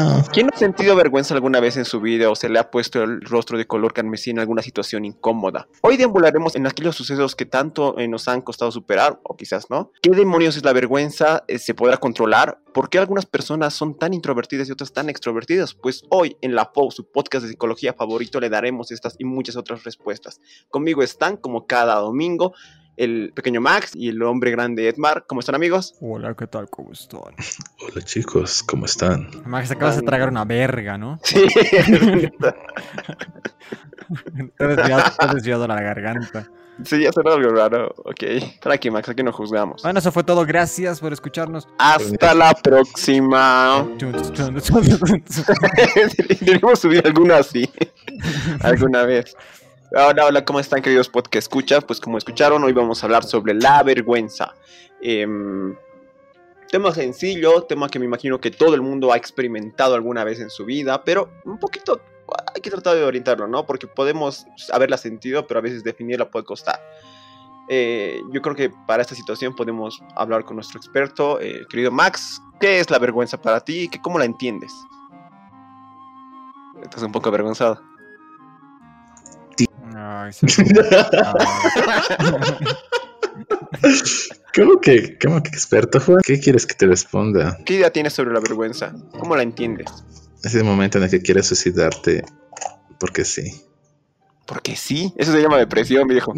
Ah. 0.00 0.22
¿Quién 0.32 0.48
ha 0.52 0.56
sentido 0.56 0.94
vergüenza 0.94 1.34
alguna 1.34 1.58
vez 1.58 1.76
en 1.76 1.84
su 1.84 2.00
vida 2.00 2.30
o 2.30 2.36
se 2.36 2.48
le 2.48 2.60
ha 2.60 2.70
puesto 2.70 3.02
el 3.02 3.20
rostro 3.20 3.58
de 3.58 3.66
color 3.66 3.92
carmesí 3.92 4.30
en 4.30 4.38
alguna 4.38 4.62
situación 4.62 5.04
incómoda? 5.04 5.66
Hoy 5.82 5.96
deambularemos 5.96 6.54
en 6.54 6.68
aquellos 6.68 6.94
sucesos 6.94 7.34
que 7.34 7.46
tanto 7.46 7.98
eh, 7.98 8.06
nos 8.06 8.28
han 8.28 8.40
costado 8.42 8.70
superar, 8.70 9.18
o 9.24 9.36
quizás 9.36 9.70
no. 9.70 9.90
¿Qué 10.00 10.10
demonios 10.10 10.56
es 10.56 10.64
la 10.64 10.72
vergüenza? 10.72 11.42
Eh, 11.48 11.58
¿Se 11.58 11.74
podrá 11.74 11.96
controlar? 11.96 12.60
¿Por 12.72 12.90
qué 12.90 13.00
algunas 13.00 13.26
personas 13.26 13.74
son 13.74 13.98
tan 13.98 14.14
introvertidas 14.14 14.68
y 14.68 14.72
otras 14.72 14.92
tan 14.92 15.08
extrovertidas? 15.08 15.74
Pues 15.74 16.04
hoy 16.10 16.36
en 16.42 16.54
La 16.54 16.70
FO, 16.72 16.92
su 16.92 17.10
podcast 17.10 17.42
de 17.42 17.50
psicología 17.50 17.92
favorito, 17.92 18.38
le 18.38 18.50
daremos 18.50 18.92
estas 18.92 19.16
y 19.18 19.24
muchas 19.24 19.56
otras 19.56 19.82
respuestas. 19.82 20.40
Conmigo 20.68 21.02
están, 21.02 21.36
como 21.36 21.66
cada 21.66 21.96
domingo, 21.96 22.54
el 22.98 23.32
pequeño 23.34 23.60
Max 23.60 23.92
y 23.94 24.08
el 24.08 24.20
hombre 24.22 24.50
grande 24.50 24.88
Edmar. 24.88 25.24
¿Cómo 25.26 25.40
están, 25.40 25.54
amigos? 25.54 25.94
Hola, 26.00 26.34
¿qué 26.34 26.46
tal? 26.48 26.68
¿Cómo 26.68 26.92
están? 26.92 27.20
Hola 27.20 28.04
chicos, 28.04 28.62
¿cómo 28.64 28.84
están? 28.86 29.30
Max, 29.46 29.70
acabas 29.70 29.96
de 29.96 30.02
tragar 30.02 30.28
una 30.28 30.44
verga, 30.44 30.98
¿no? 30.98 31.18
Sí, 31.28 31.46
Te 34.56 34.64
has 34.64 34.76
desviado, 34.76 35.02
te 35.18 35.24
has 35.26 35.34
desviado 35.34 35.66
la 35.68 35.80
garganta. 35.82 36.48
sí, 36.82 37.02
ya 37.02 37.12
será 37.12 37.34
algo 37.34 37.50
raro. 37.50 37.94
Ok, 37.98 38.24
aquí, 38.64 38.90
Max, 38.90 39.08
aquí 39.10 39.22
no 39.22 39.32
juzgamos. 39.32 39.82
Bueno, 39.82 39.98
eso 39.98 40.10
fue 40.10 40.24
todo. 40.24 40.46
Gracias 40.46 40.98
por 41.00 41.12
escucharnos. 41.12 41.68
Hasta 41.78 42.34
la 42.34 42.54
próxima. 42.54 43.86
Debemos 46.40 46.78
subir 46.80 47.06
alguna 47.06 47.36
así. 47.38 47.68
alguna 48.60 49.02
vez. 49.02 49.36
Hola, 49.90 50.26
hola, 50.26 50.44
¿cómo 50.44 50.60
están, 50.60 50.82
queridos 50.82 51.08
podcast 51.08 51.46
escuchas? 51.46 51.82
Pues 51.82 51.98
como 51.98 52.18
escucharon, 52.18 52.62
hoy 52.62 52.74
vamos 52.74 53.02
a 53.02 53.06
hablar 53.06 53.24
sobre 53.24 53.54
la 53.54 53.82
vergüenza. 53.82 54.54
Em, 55.00 55.74
tema 56.70 56.92
sencillo, 56.92 57.62
tema 57.62 57.88
que 57.88 57.98
me 57.98 58.04
imagino 58.04 58.38
que 58.38 58.50
todo 58.50 58.74
el 58.74 58.82
mundo 58.82 59.10
ha 59.10 59.16
experimentado 59.16 59.94
alguna 59.94 60.24
vez 60.24 60.40
en 60.40 60.50
su 60.50 60.66
vida, 60.66 61.02
pero 61.04 61.30
un 61.46 61.58
poquito 61.58 62.02
hay 62.54 62.60
que 62.60 62.70
tratar 62.70 62.96
de 62.96 63.04
orientarlo, 63.04 63.48
¿no? 63.48 63.64
Porque 63.64 63.86
podemos 63.86 64.44
haberla 64.70 64.98
sentido, 64.98 65.46
pero 65.46 65.60
a 65.60 65.62
veces 65.62 65.82
definirla 65.82 66.30
puede 66.30 66.44
costar. 66.44 66.78
Eh, 67.70 68.20
yo 68.30 68.42
creo 68.42 68.54
que 68.54 68.70
para 68.86 69.00
esta 69.00 69.14
situación 69.14 69.56
podemos 69.56 70.02
hablar 70.16 70.44
con 70.44 70.56
nuestro 70.56 70.78
experto, 70.78 71.38
querido 71.70 71.90
Max. 71.90 72.42
¿Qué 72.60 72.78
es 72.78 72.90
la 72.90 72.98
vergüenza 72.98 73.40
para 73.40 73.60
ti 73.60 73.88
cómo 74.02 74.18
la 74.18 74.26
entiendes? 74.26 74.72
Estás 76.82 77.02
un 77.02 77.12
poco 77.12 77.30
avergonzado. 77.30 77.87
Ay, 79.96 80.32
se- 80.32 80.46
¿Cómo 84.54 84.80
que, 84.80 85.18
cómo 85.18 85.42
que 85.42 85.50
experto, 85.50 86.00
Juan? 86.00 86.18
¿Qué 86.24 86.40
quieres 86.40 86.66
que 86.66 86.74
te 86.74 86.86
responda? 86.86 87.58
¿Qué 87.64 87.74
idea 87.74 87.90
tienes 87.92 88.12
sobre 88.12 88.32
la 88.32 88.40
vergüenza? 88.40 88.92
¿Cómo 89.18 89.36
la 89.36 89.42
entiendes? 89.42 89.86
Ese 90.42 90.62
momento 90.62 90.98
en 90.98 91.04
el 91.04 91.10
que 91.10 91.20
quieres 91.20 91.46
suicidarte 91.46 92.24
porque 92.98 93.24
sí. 93.24 93.62
Porque 94.46 94.76
sí, 94.76 95.12
eso 95.16 95.32
se 95.32 95.42
llama 95.42 95.58
depresión, 95.58 96.08
viejo. 96.08 96.32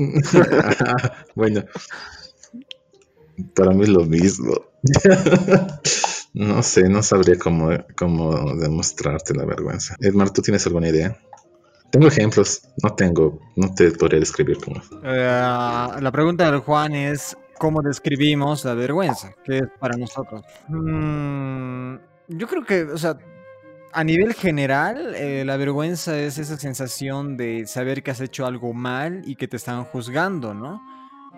bueno, 1.35 1.65
para 3.55 3.71
mí 3.71 3.85
es 3.85 3.89
lo 3.89 4.05
mismo. 4.05 4.53
no 6.35 6.63
sé, 6.63 6.89
no 6.89 7.03
sabría 7.03 7.39
cómo, 7.39 7.71
cómo 7.97 8.55
demostrarte 8.57 9.35
la 9.35 9.45
vergüenza. 9.45 9.95
Edmar, 10.01 10.31
¿tú 10.31 10.43
tienes 10.43 10.67
alguna 10.67 10.89
idea? 10.89 11.17
Tengo 11.91 12.07
ejemplos, 12.07 12.63
no 12.83 12.95
tengo, 12.95 13.41
no 13.57 13.75
te 13.75 13.91
podría 13.93 14.21
describir 14.21 14.59
cómo. 14.65 14.81
Eh, 15.03 15.99
la 16.01 16.11
pregunta 16.13 16.51
del 16.51 16.61
Juan 16.61 16.95
es: 16.95 17.37
¿cómo 17.59 17.83
describimos 17.83 18.65
la 18.65 18.75
vergüenza? 18.75 19.33
¿Qué 19.45 19.59
es 19.59 19.69
para 19.79 19.97
nosotros? 19.97 20.43
Mm, 20.69 21.97
yo 22.29 22.47
creo 22.47 22.65
que, 22.65 22.85
o 22.85 22.97
sea, 22.97 23.19
a 23.93 24.05
nivel 24.05 24.35
general, 24.35 25.15
eh, 25.17 25.45
la 25.45 25.57
vergüenza 25.57 26.17
es 26.19 26.39
esa 26.39 26.57
sensación 26.57 27.37
de 27.37 27.67
saber 27.67 28.03
que 28.03 28.13
has 28.13 28.21
hecho 28.21 28.47
algo 28.47 28.73
mal 28.73 29.23
y 29.25 29.35
que 29.35 29.49
te 29.49 29.57
están 29.57 29.85
juzgando, 29.85 30.55
¿no? 30.55 30.81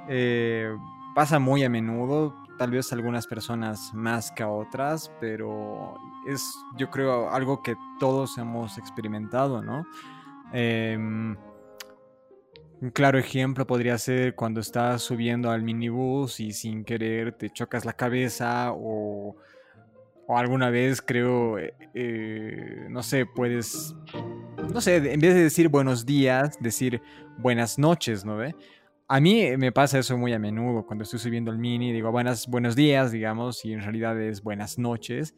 Eh, 0.09 0.71
pasa 1.15 1.39
muy 1.39 1.65
a 1.65 1.71
menudo, 1.71 2.35
tal 2.59 2.73
vez 2.73 2.93
algunas 2.93 3.27
personas 3.27 3.93
más 3.95 4.31
que 4.33 4.43
a 4.43 4.49
otras, 4.49 5.11
pero 5.19 5.95
es, 6.27 6.43
yo 6.77 6.91
creo, 6.91 7.31
algo 7.31 7.63
que 7.63 7.75
todos 7.99 8.37
hemos 8.39 8.77
experimentado, 8.79 9.63
¿no? 9.63 9.87
Em, 10.53 11.37
un 12.81 12.91
claro 12.91 13.19
ejemplo 13.19 13.67
podría 13.67 13.97
ser 13.97 14.35
cuando 14.35 14.61
estás 14.61 15.03
subiendo 15.03 15.51
al 15.51 15.63
minibús 15.63 16.41
y 16.41 16.53
sin 16.53 16.85
querer 16.85 17.33
te 17.33 17.49
chocas 17.49 17.85
la 17.85 17.93
cabeza 17.93 18.73
o, 18.73 19.37
o 20.27 20.39
alguna 20.39 20.69
vez 20.69 21.01
creo, 21.01 21.59
eh, 21.59 21.75
eh, 21.95 22.87
no 22.91 23.03
sé, 23.03 23.25
puedes, 23.25 23.95
no 24.73 24.81
sé, 24.81 24.97
en 24.97 25.21
vez 25.21 25.35
de 25.35 25.43
decir 25.45 25.69
buenos 25.69 26.05
días, 26.05 26.59
decir 26.61 27.01
buenas 27.39 27.79
noches, 27.79 28.25
¿no 28.25 28.37
ve? 28.37 28.55
A 29.09 29.21
mí 29.21 29.57
me 29.59 29.73
pasa 29.73 29.99
eso 29.99 30.17
muy 30.17 30.33
a 30.33 30.39
menudo 30.39 30.85
cuando 30.87 31.05
estoy 31.05 31.19
subiendo 31.19 31.51
el 31.51 31.59
mini, 31.59 31.93
digo 31.93 32.11
buenas, 32.11 32.49
buenos 32.49 32.75
días, 32.75 33.13
digamos, 33.13 33.65
y 33.65 33.73
en 33.75 33.83
realidad 33.83 34.21
es 34.21 34.43
buenas 34.43 34.79
noches. 34.79 35.35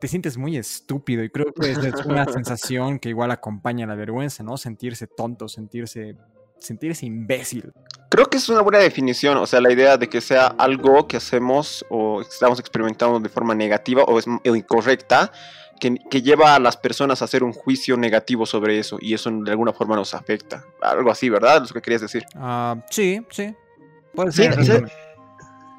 Te 0.00 0.08
sientes 0.08 0.36
muy 0.36 0.56
estúpido 0.56 1.24
y 1.24 1.30
creo 1.30 1.52
que 1.54 1.70
es 1.70 1.78
una 2.04 2.26
sensación 2.26 2.98
que 2.98 3.08
igual 3.08 3.30
acompaña 3.30 3.86
la 3.86 3.94
vergüenza, 3.94 4.42
¿no? 4.42 4.56
Sentirse 4.58 5.06
tonto, 5.06 5.48
sentirse, 5.48 6.16
sentirse 6.58 7.06
imbécil. 7.06 7.72
Creo 8.10 8.26
que 8.26 8.36
es 8.36 8.48
una 8.50 8.60
buena 8.60 8.78
definición, 8.78 9.38
o 9.38 9.46
sea, 9.46 9.60
la 9.60 9.72
idea 9.72 9.96
de 9.96 10.08
que 10.08 10.20
sea 10.20 10.48
algo 10.58 11.08
que 11.08 11.16
hacemos 11.16 11.84
o 11.88 12.20
estamos 12.20 12.60
experimentando 12.60 13.18
de 13.20 13.28
forma 13.30 13.54
negativa 13.54 14.02
o 14.04 14.18
es 14.18 14.26
incorrecta, 14.44 15.32
que, 15.80 15.94
que 16.10 16.22
lleva 16.22 16.54
a 16.54 16.58
las 16.58 16.76
personas 16.76 17.20
a 17.20 17.24
hacer 17.26 17.42
un 17.42 17.52
juicio 17.52 17.96
negativo 17.96 18.46
sobre 18.46 18.78
eso 18.78 18.98
y 19.00 19.12
eso 19.14 19.30
de 19.30 19.50
alguna 19.50 19.72
forma 19.72 19.96
nos 19.96 20.14
afecta. 20.14 20.64
Algo 20.82 21.10
así, 21.10 21.28
¿verdad? 21.30 21.64
Es 21.64 21.70
lo 21.70 21.74
que 21.74 21.82
querías 21.82 22.02
decir. 22.02 22.24
Ah, 22.34 22.76
sí, 22.90 23.20
sí. 23.30 23.54
Puede 24.14 24.32
Sí, 24.32 24.42
ser. 24.44 24.64
sí. 24.64 24.72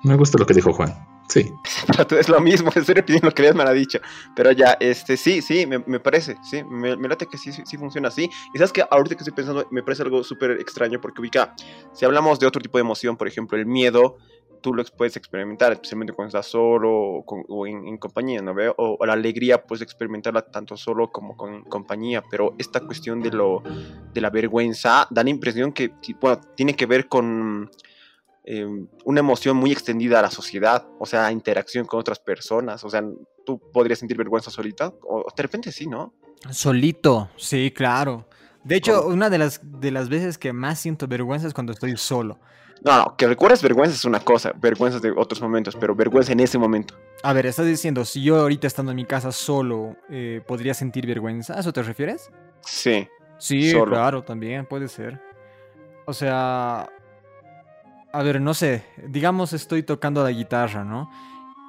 Me 0.03 0.15
gusta 0.15 0.37
lo 0.37 0.45
que 0.45 0.53
dijo 0.53 0.73
Juan. 0.73 1.06
Sí. 1.29 1.51
es 2.19 2.29
lo 2.29 2.39
mismo, 2.39 2.69
estoy 2.75 2.95
repitiendo 2.95 3.27
lo 3.27 3.33
que 3.33 3.53
me 3.53 3.63
ha 3.63 3.71
dicho. 3.73 3.99
Pero 4.35 4.51
ya, 4.51 4.77
este, 4.79 5.17
sí, 5.17 5.41
sí, 5.41 5.65
me, 5.65 5.79
me 5.79 5.99
parece, 5.99 6.37
sí, 6.41 6.63
me, 6.63 6.95
me 6.95 7.07
late 7.07 7.27
que 7.27 7.37
sí, 7.37 7.51
sí, 7.51 7.63
sí 7.65 7.77
funciona 7.77 8.07
así. 8.07 8.29
Y 8.53 8.57
sabes 8.57 8.71
que 8.71 8.83
ahorita 8.89 9.15
que 9.15 9.21
estoy 9.23 9.33
pensando, 9.33 9.67
me 9.71 9.83
parece 9.83 10.03
algo 10.03 10.23
súper 10.23 10.51
extraño 10.51 10.99
porque 11.01 11.21
ubica, 11.21 11.53
si 11.93 12.05
hablamos 12.05 12.39
de 12.39 12.47
otro 12.47 12.61
tipo 12.61 12.77
de 12.77 12.81
emoción, 12.81 13.17
por 13.17 13.27
ejemplo, 13.27 13.57
el 13.57 13.65
miedo, 13.65 14.17
tú 14.61 14.73
lo 14.73 14.83
puedes 14.85 15.15
experimentar, 15.17 15.71
especialmente 15.73 16.13
cuando 16.13 16.29
estás 16.29 16.47
solo 16.47 16.91
o, 16.91 17.25
con- 17.25 17.43
o 17.47 17.67
en, 17.67 17.87
en 17.87 17.97
compañía, 17.97 18.41
¿no 18.41 18.53
veo? 18.53 18.73
O, 18.77 18.97
o 18.99 19.05
la 19.05 19.13
alegría 19.13 19.63
puedes 19.63 19.81
experimentarla 19.81 20.41
tanto 20.43 20.77
solo 20.77 21.11
como 21.11 21.35
con 21.35 21.63
compañía, 21.65 22.23
pero 22.29 22.55
esta 22.57 22.79
cuestión 22.79 23.21
de, 23.21 23.31
lo, 23.31 23.61
de 24.13 24.21
la 24.21 24.29
vergüenza 24.29 25.07
da 25.09 25.23
la 25.23 25.29
impresión 25.29 25.73
que, 25.73 25.91
bueno, 26.19 26.39
tiene 26.55 26.73
que 26.75 26.85
ver 26.85 27.07
con 27.07 27.69
eh, 28.47 28.65
una 29.03 29.19
emoción 29.19 29.57
muy 29.57 29.71
extendida 29.71 30.19
a 30.19 30.21
la 30.21 30.31
sociedad, 30.31 30.87
o 30.99 31.05
sea, 31.05 31.31
interacción 31.31 31.85
con 31.85 31.99
otras 31.99 32.19
personas, 32.19 32.83
o 32.83 32.89
sea, 32.89 33.03
tú 33.45 33.59
podrías 33.73 33.99
sentir 33.99 34.17
vergüenza 34.17 34.49
solita, 34.49 34.93
o 35.03 35.25
de 35.35 35.43
repente 35.43 35.71
sí, 35.71 35.85
¿no? 35.87 36.13
Solito, 36.49 37.29
sí, 37.35 37.71
claro. 37.71 38.27
De 38.63 38.75
hecho, 38.75 39.01
¿Cómo? 39.03 39.13
una 39.13 39.29
de 39.29 39.37
las, 39.37 39.59
de 39.63 39.91
las 39.91 40.09
veces 40.09 40.37
que 40.37 40.53
más 40.53 40.79
siento 40.79 41.07
vergüenza 41.07 41.47
es 41.47 41.53
cuando 41.53 41.73
estoy 41.73 41.95
solo. 41.97 42.39
No, 42.85 42.95
no, 42.97 43.17
que 43.17 43.27
recuerdes 43.27 43.61
vergüenza 43.61 43.95
es 43.95 44.05
una 44.05 44.19
cosa, 44.19 44.53
vergüenzas 44.55 45.01
de 45.01 45.11
otros 45.11 45.41
momentos, 45.41 45.75
pero 45.75 45.95
vergüenza 45.95 46.31
en 46.31 46.39
ese 46.39 46.57
momento. 46.57 46.95
A 47.23 47.33
ver, 47.33 47.47
estás 47.47 47.65
diciendo, 47.65 48.05
si 48.05 48.23
yo 48.23 48.39
ahorita 48.39 48.67
estando 48.67 48.91
en 48.91 48.95
mi 48.97 49.05
casa 49.05 49.31
solo, 49.31 49.95
eh, 50.09 50.41
¿podría 50.47 50.73
sentir 50.73 51.05
vergüenza? 51.07 51.55
¿A 51.55 51.59
eso 51.59 51.73
te 51.73 51.81
refieres? 51.83 52.29
Sí, 52.61 53.07
Sí, 53.39 53.71
Solo. 53.71 53.91
claro, 53.91 54.23
también 54.23 54.65
puede 54.65 54.87
ser. 54.87 55.21
O 56.05 56.13
sea, 56.13 56.89
a 58.17 58.23
ver, 58.23 58.41
no 58.41 58.55
sé, 58.55 58.83
digamos 59.07 59.53
estoy 59.53 59.83
tocando 59.83 60.23
la 60.23 60.31
guitarra, 60.31 60.83
¿no? 60.83 61.11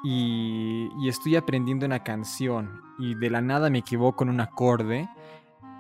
Y, 0.03 0.89
estoy 1.07 1.37
aprendiendo 1.37 1.85
una 1.85 2.03
canción 2.03 2.81
y 2.99 3.15
de 3.15 3.29
la 3.29 3.43
nada 3.43 3.69
me 3.69 3.79
equivoco 3.81 4.25
en 4.25 4.31
un 4.31 4.41
acorde. 4.41 5.09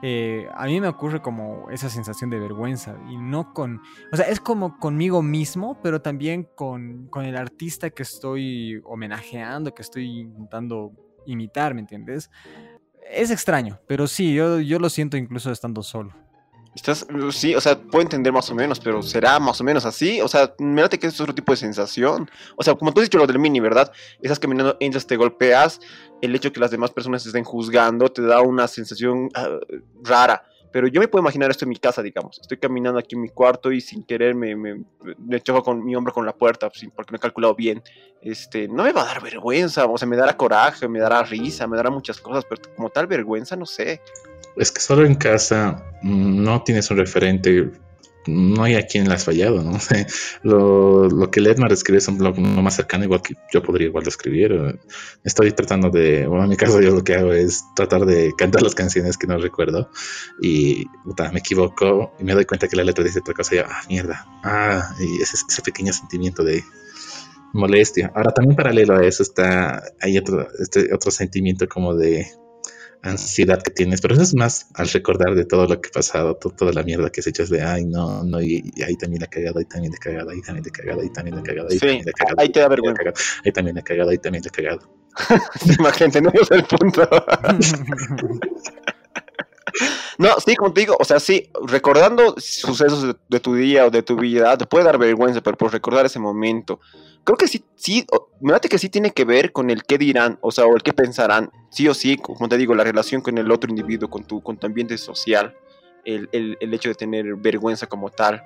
eh, 0.03 0.47
a 0.55 0.67
mí 0.67 0.81
me 0.81 0.88
ocurre 0.88 1.23
como 1.23 1.70
esa 1.70 1.88
sensación 1.88 2.29
de 2.29 2.38
vergüenza 2.38 2.97
y 3.09 3.17
no 3.17 3.55
con, 3.55 3.81
o 4.12 4.17
sea, 4.17 4.26
es 4.26 4.41
como 4.41 4.79
conmigo 4.79 5.23
mismo, 5.23 5.81
pero 5.82 6.03
también 6.03 6.47
con, 6.55 7.09
con 7.09 7.25
el 7.25 7.37
artista 7.37 7.88
que 7.88 8.03
estoy 8.03 8.82
homenajeando, 8.85 9.75
que 9.75 9.82
estoy 9.82 10.20
intentando 10.20 10.93
imitar, 11.25 11.73
¿me 11.73 11.81
entiendes? 11.81 12.31
Es 13.11 13.31
extraño, 13.31 13.81
pero 13.87 14.06
sí, 14.06 14.35
yo, 14.35 14.61
yo 14.61 14.79
lo 14.79 14.91
siento 14.91 15.17
incluso 15.17 15.50
estando 15.50 15.82
solo. 15.82 16.27
Estás, 16.75 17.06
sí, 17.32 17.55
o 17.55 17.61
sea, 17.61 17.81
puedo 17.81 18.03
entender 18.03 18.32
más 18.32 18.50
o 18.50 18.55
menos, 18.55 18.79
pero 18.79 19.03
¿será 19.03 19.41
más 19.41 19.61
o 19.61 19.65
menos 19.65 19.85
así? 19.85 20.20
O 20.20 20.29
sea, 20.29 20.55
mírate 20.59 20.99
que 20.99 21.09
es 21.09 21.20
otro 21.20 21.35
tipo 21.35 21.53
de 21.53 21.56
sensación. 21.56 22.31
O 22.56 22.62
sea, 22.62 22.75
como 22.75 22.93
tú 22.93 23.00
has 23.00 23.06
dicho 23.06 23.19
lo 23.19 23.26
del 23.26 23.38
mini, 23.38 23.59
¿verdad? 23.59 23.91
Estás 24.23 24.38
caminando, 24.38 24.76
entras, 24.79 25.06
te 25.06 25.17
golpeas, 25.17 25.81
el 26.23 26.35
hecho 26.35 26.53
que 26.53 26.61
las 26.61 26.70
demás 26.70 26.91
personas 26.91 27.26
estén 27.26 27.44
juzgando 27.44 28.09
te 28.11 28.23
da 28.23 28.43
una 28.43 28.69
sensación 28.69 29.29
ah, 29.35 29.59
rara. 30.05 30.44
Pero 30.70 30.87
yo 30.87 31.00
me 31.00 31.09
puedo 31.09 31.23
imaginar 31.23 31.50
esto 31.50 31.65
en 31.65 31.70
mi 31.70 31.76
casa, 31.76 32.03
digamos. 32.03 32.38
Estoy 32.41 32.59
caminando 32.59 32.99
aquí 32.99 33.15
en 33.15 33.23
mi 33.23 33.31
cuarto 33.31 33.73
y 33.73 33.81
sin 33.81 34.05
querer 34.05 34.35
me, 34.35 34.55
me, 34.55 34.85
me 35.19 35.41
choco 35.41 35.62
con 35.62 35.85
mi 35.85 35.97
hombro 35.97 36.12
con 36.12 36.26
la 36.26 36.35
puerta, 36.35 36.69
pues, 36.69 36.87
porque 36.94 37.12
no 37.12 37.17
he 37.17 37.20
calculado 37.20 37.55
bien. 37.55 37.82
Este, 38.20 38.69
no 38.69 38.85
me 38.85 38.93
va 38.93 39.03
a 39.03 39.06
dar 39.06 39.23
vergüenza, 39.23 39.87
o 39.87 39.97
sea, 39.97 40.06
me 40.06 40.17
dará 40.17 40.37
coraje, 40.37 40.87
me 40.87 40.99
dará 40.99 41.23
risa, 41.23 41.67
me 41.67 41.76
dará 41.76 41.91
muchas 41.91 42.20
cosas, 42.20 42.44
pero 42.49 42.61
como 42.76 42.91
tal 42.91 43.06
vergüenza, 43.06 43.56
no 43.56 43.65
sé. 43.65 44.03
Es 44.58 44.72
que 44.72 44.81
solo 44.81 45.06
en 45.06 45.14
casa 45.14 45.84
mm, 46.02 46.43
no 46.43 46.62
tienes 46.62 46.90
un 46.90 46.99
referente 46.99 47.70
no 48.28 48.62
hay 48.62 48.75
a 48.75 48.87
quien 48.87 49.08
le 49.08 49.14
has 49.14 49.25
fallado, 49.25 49.62
¿no? 49.62 49.78
lo, 50.43 51.08
lo 51.08 51.31
que 51.31 51.40
Ledmar 51.40 51.72
escribe 51.72 51.99
es 51.99 52.08
un 52.08 52.19
blog 52.19 52.38
no 52.38 52.62
más 52.62 52.76
cercano, 52.76 53.05
igual 53.05 53.22
que 53.22 53.34
yo 53.52 53.62
podría 53.62 53.88
igual 53.88 54.05
de 54.05 54.10
escribir. 54.10 54.78
Estoy 55.25 55.52
tratando 55.52 55.90
de, 55.90 56.26
bueno, 56.26 56.44
en 56.44 56.50
mi 56.50 56.56
caso 56.56 56.81
yo 56.81 56.90
lo 56.90 57.02
que 57.02 57.14
hago 57.14 57.32
es 57.32 57.64
tratar 57.75 58.05
de 58.05 58.32
cantar 58.37 58.62
las 58.62 58.75
canciones 58.75 59.16
que 59.16 59.26
no 59.26 59.38
recuerdo 59.38 59.90
y 60.40 60.84
puta, 61.05 61.32
me 61.32 61.40
equivoco 61.40 62.12
y 62.19 62.25
me 62.25 62.34
doy 62.34 62.44
cuenta 62.44 62.69
que 62.69 62.76
la 62.76 62.84
letra 62.84 63.05
dice 63.05 63.20
otra 63.20 63.34
cosa 63.34 63.55
y 63.55 63.58
yo, 63.58 63.64
ah, 63.66 63.82
mierda, 63.88 64.26
ah, 64.44 64.94
y 65.00 65.22
ese, 65.22 65.37
ese 65.49 65.62
pequeño 65.62 65.93
sentimiento 65.93 66.44
de 66.44 66.62
molestia. 67.52 68.12
Ahora 68.14 68.32
también 68.32 68.56
paralelo 68.56 68.96
a 68.96 69.05
eso 69.05 69.22
está, 69.22 69.82
hay 70.00 70.19
otro, 70.19 70.46
este, 70.60 70.93
otro 70.93 71.10
sentimiento 71.10 71.66
como 71.66 71.94
de 71.94 72.26
ansiedad 73.02 73.62
que 73.62 73.70
tienes, 73.70 74.00
pero 74.00 74.14
eso 74.14 74.22
es 74.22 74.34
más 74.34 74.68
al 74.74 74.88
recordar 74.88 75.34
de 75.34 75.44
todo 75.44 75.66
lo 75.66 75.80
que 75.80 75.88
ha 75.88 75.92
pasado, 75.92 76.34
toda 76.34 76.72
la 76.72 76.82
mierda 76.82 77.10
que 77.10 77.22
se 77.22 77.30
echas 77.30 77.48
de, 77.48 77.62
ay, 77.62 77.84
no, 77.84 78.24
no, 78.24 78.40
y, 78.42 78.72
ahí 78.86 78.96
también 78.96 79.20
la 79.22 79.28
cagada, 79.28 79.58
ahí 79.58 79.64
también 79.64 79.92
la 79.92 79.98
cagada, 79.98 80.32
ahí 80.32 80.40
también 80.40 80.64
la 80.64 80.72
cagada, 80.72 81.02
ahí 81.02 81.10
también 81.10 81.36
la 81.36 81.42
cagada, 81.42 81.68
ahí 81.70 81.78
también 81.78 82.04
la 82.06 82.12
cagada. 82.12 82.42
Ahí 82.42 82.48
te 82.50 82.60
da 82.60 82.68
vergüenza. 82.68 83.02
Ahí 83.44 83.52
también 83.52 83.76
la 83.76 83.82
cagada, 83.82 84.10
ahí 84.10 84.18
también 84.18 84.44
la 84.44 84.50
cagada. 84.50 84.80
Imagínate, 85.78 86.20
no 86.20 86.30
es 86.34 86.50
el 86.50 86.64
punto. 86.64 87.08
No, 90.18 90.30
sí, 90.44 90.56
como 90.56 90.72
te 90.72 90.80
digo, 90.80 90.96
o 90.98 91.04
sea, 91.04 91.20
sí, 91.20 91.48
recordando 91.64 92.34
sucesos 92.38 93.14
de, 93.28 93.40
tu 93.40 93.54
día 93.54 93.86
o 93.86 93.90
de 93.90 94.02
tu 94.02 94.16
vida, 94.16 94.56
te 94.58 94.66
puede 94.66 94.84
dar 94.84 94.98
vergüenza, 94.98 95.40
pero 95.40 95.56
por 95.56 95.72
recordar 95.72 96.06
ese 96.06 96.18
momento, 96.18 96.80
creo 97.28 97.36
que 97.36 97.46
sí, 97.48 97.62
sí, 97.76 98.06
me 98.40 98.52
parece 98.52 98.70
que 98.70 98.78
sí 98.78 98.88
tiene 98.88 99.10
que 99.10 99.26
ver 99.26 99.52
con 99.52 99.69
el 99.69 99.84
qué 99.84 99.98
dirán, 99.98 100.38
o 100.40 100.50
sea, 100.50 100.64
o 100.64 100.75
el 100.75 100.82
qué 100.82 100.94
pensarán, 100.94 101.50
sí 101.69 101.86
o 101.86 101.92
sí, 101.92 102.16
como 102.16 102.48
te 102.48 102.56
digo, 102.56 102.75
la 102.75 102.84
relación 102.84 103.20
con 103.20 103.36
el 103.36 103.50
otro 103.50 103.69
individuo, 103.69 104.08
con 104.08 104.25
tu, 104.25 104.42
con 104.42 104.56
tu 104.56 104.66
ambiente 104.66 104.96
social, 104.96 105.54
el, 106.06 106.30
el, 106.32 106.72
hecho 106.72 106.88
de 106.88 106.94
tener 106.94 107.34
vergüenza 107.36 107.86
como 107.86 108.08
tal. 108.08 108.42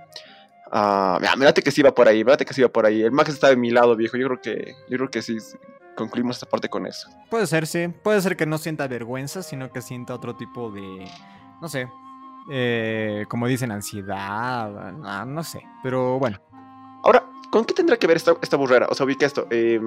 Uh, 0.72 1.20
mira, 1.38 1.52
que 1.52 1.70
sí 1.70 1.80
va 1.80 1.94
por 1.94 2.08
ahí, 2.08 2.24
mírate 2.24 2.44
que 2.44 2.54
sí 2.54 2.60
va 2.60 2.68
por 2.68 2.84
ahí. 2.84 3.02
El 3.02 3.12
Max 3.12 3.30
está 3.30 3.50
de 3.50 3.56
mi 3.56 3.70
lado, 3.70 3.94
viejo. 3.94 4.16
Yo 4.16 4.26
creo 4.26 4.40
que, 4.40 4.74
yo 4.88 4.96
creo 4.96 5.10
que 5.10 5.22
sí 5.22 5.36
concluimos 5.94 6.36
esta 6.36 6.46
parte 6.46 6.68
con 6.68 6.84
eso. 6.84 7.08
Puede 7.30 7.46
ser, 7.46 7.68
sí. 7.68 7.86
Puede 8.02 8.20
ser 8.20 8.36
que 8.36 8.46
no 8.46 8.58
sienta 8.58 8.88
vergüenza, 8.88 9.44
sino 9.44 9.70
que 9.70 9.80
sienta 9.80 10.12
otro 10.12 10.34
tipo 10.34 10.72
de 10.72 11.06
no 11.62 11.68
sé, 11.68 11.88
eh, 12.50 13.24
como 13.28 13.46
dicen, 13.46 13.70
ansiedad, 13.70 14.92
no, 14.92 15.24
no, 15.24 15.44
sé, 15.44 15.62
pero 15.84 16.18
bueno. 16.18 16.40
¿Con 17.52 17.66
qué 17.66 17.74
tendrá 17.74 17.98
que 17.98 18.06
ver 18.06 18.16
esta, 18.16 18.56
burrera? 18.56 18.86
O 18.90 18.94
sea, 18.94 19.04
ubica 19.04 19.26
esto. 19.26 19.46
Eh, 19.50 19.78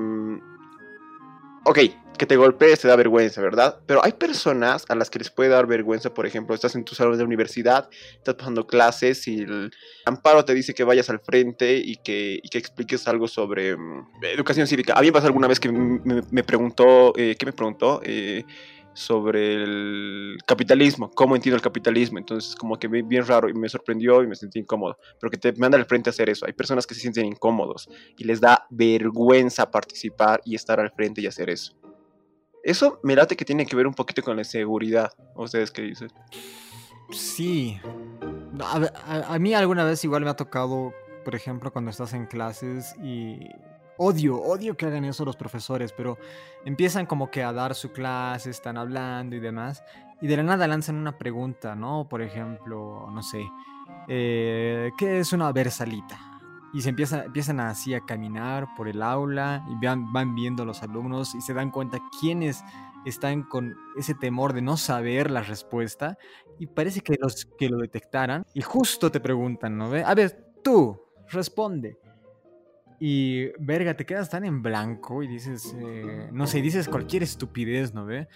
ok, 1.66 1.80
que 2.16 2.28
te 2.28 2.36
golpees 2.36 2.80
te 2.80 2.88
da 2.88 2.96
vergüenza, 2.96 3.42
¿verdad? 3.42 3.80
Pero 3.88 4.06
hay 4.06 4.14
personas 4.14 4.86
a 4.88 4.94
las 4.94 5.10
que 5.10 5.18
les 5.18 5.32
puede 5.32 5.50
dar 5.50 5.66
vergüenza, 5.66 6.14
por 6.14 6.28
ejemplo, 6.28 6.54
estás 6.54 6.76
en 6.76 6.86
tu 6.86 6.94
salón 6.94 7.18
de 7.18 7.24
universidad, 7.24 7.90
estás 8.14 8.36
pasando 8.36 8.68
clases 8.68 9.28
y 9.28 9.42
el 9.42 9.72
amparo 10.06 10.46
te 10.46 10.54
dice 10.54 10.76
que 10.76 10.84
vayas 10.84 11.10
al 11.10 11.20
frente 11.20 11.78
y 11.78 11.98
que, 11.98 12.40
expliques 12.54 13.08
algo 13.08 13.28
sobre 13.28 13.76
mm, 13.76 14.24
educación 14.34 14.68
cívica. 14.68 14.94
A 14.94 15.02
mí 15.02 15.08
me 15.08 15.14
pasó 15.14 15.26
alguna 15.26 15.48
vez 15.48 15.60
que 15.60 15.72
me, 15.72 16.44
preguntó, 16.44 17.14
eh, 17.18 17.36
¿qué 17.38 17.48
me 17.48 17.52
preguntó? 17.52 18.00
Eh, 18.04 18.46
sobre 18.96 19.56
el 19.56 20.38
capitalismo, 20.48 21.12
cómo 21.12 21.36
entiendo 21.36 21.58
el 21.58 21.62
capitalismo. 21.62 22.18
Entonces, 22.18 22.56
como 22.56 22.80
que 22.80 22.88
bien 22.88 23.28
raro 23.28 23.50
y 23.50 23.54
me 23.54 23.68
sorprendió 23.68 24.24
y 24.24 24.28
me 24.28 24.36
sentí 24.36 24.60
incómodo. 24.60 24.98
Pero 25.20 25.30
que 25.30 25.38
te 25.38 25.52
manda 25.54 25.78
al 25.78 25.86
frente 25.86 26.10
a 26.10 26.12
hacer 26.12 26.30
eso. 26.30 26.46
Hay 26.46 26.54
personas 26.54 26.88
que 26.88 26.96
se 26.96 27.02
sienten 27.02 27.26
incómodos 27.26 27.90
y 28.18 28.24
les 28.24 28.40
da 28.40 28.66
vergüenza 28.70 29.70
participar 29.70 30.42
y 30.46 30.56
estar 30.56 30.80
al 30.80 30.92
frente 30.92 31.22
y 31.22 31.28
hacer 31.28 31.50
eso. 31.50 31.76
Eso 32.64 33.00
me 33.04 33.16
late 33.16 33.36
que 33.36 33.46
tiene 33.46 33.66
que 33.66 33.76
ver 33.76 33.86
un 33.86 33.94
poquito 33.94 34.24
con 34.24 34.38
la 34.38 34.44
seguridad. 34.46 35.12
¿Ustedes 35.36 35.72
qué 35.72 35.82
dicen? 35.82 36.10
Sí. 37.12 37.80
a 38.60 39.38
mí 39.40 39.54
alguna 39.54 39.84
vez 39.84 40.04
igual 40.06 40.24
me 40.24 40.30
ha 40.30 40.36
tocado, 40.36 40.94
por 41.26 41.36
ejemplo, 41.36 41.72
cuando 41.72 41.92
estás 41.92 42.14
en 42.14 42.26
clases 42.26 42.96
y 43.04 43.40
Odio, 43.98 44.42
odio 44.42 44.76
que 44.76 44.86
hagan 44.86 45.06
eso 45.06 45.24
los 45.24 45.38
profesores, 45.38 45.94
pero 45.94 46.18
empiezan 46.66 47.06
como 47.06 47.32
que 47.32 47.44
a 47.44 47.54
dar 47.54 47.76
su 47.76 47.92
clase, 47.92 48.50
están 48.50 48.78
hablando 48.78 49.36
y 49.36 49.40
demás, 49.40 49.84
y 50.22 50.28
de 50.28 50.38
la 50.38 50.44
nada 50.44 50.68
lanzan 50.68 50.98
una 50.98 51.18
pregunta, 51.18 51.76
¿no? 51.76 52.08
Por 52.10 52.22
ejemplo, 52.22 53.08
no 53.12 53.24
sé, 53.24 53.48
eh, 54.08 54.92
¿qué 54.98 55.20
es 55.20 55.32
una 55.34 55.52
versalita? 55.52 56.20
Y 56.74 56.82
se 56.82 56.90
empiezan, 56.90 57.24
empiezan 57.24 57.62
así 57.62 57.94
a 57.94 58.02
caminar 58.02 58.68
por 58.76 58.90
el 58.90 59.02
aula 59.02 59.66
y 59.70 59.86
van, 59.86 60.12
van 60.12 60.36
viendo 60.36 60.64
a 60.64 60.66
los 60.66 60.84
alumnos 60.84 61.34
y 61.34 61.40
se 61.40 61.54
dan 61.54 61.72
cuenta 61.72 62.00
quiénes 62.20 62.66
están 63.06 63.44
con 63.44 63.78
ese 63.98 64.14
temor 64.14 64.52
de 64.52 64.62
no 64.62 64.76
saber 64.76 65.32
la 65.32 65.42
respuesta 65.42 66.18
y 66.60 66.68
parece 66.68 67.00
que 67.02 67.16
los 67.20 67.46
que 67.58 67.70
lo 67.70 67.78
detectaran 67.78 68.46
y 68.54 68.62
justo 68.62 69.10
te 69.10 69.22
preguntan, 69.22 69.78
¿no? 69.78 69.86
A 69.86 70.16
ver, 70.16 70.54
tú, 70.64 71.00
responde. 71.30 71.98
Y, 73.00 73.48
verga, 73.60 73.96
te 73.96 74.06
quedas 74.06 74.30
tan 74.30 74.46
en 74.46 74.62
blanco 74.62 75.22
y 75.22 75.28
dices, 75.28 75.76
eh, 75.78 76.30
no 76.32 76.48
sé, 76.48 76.62
dices 76.62 76.88
cualquier 76.88 77.24
estupidez, 77.24 77.94
¿no 77.94 78.06
ve? 78.06 78.28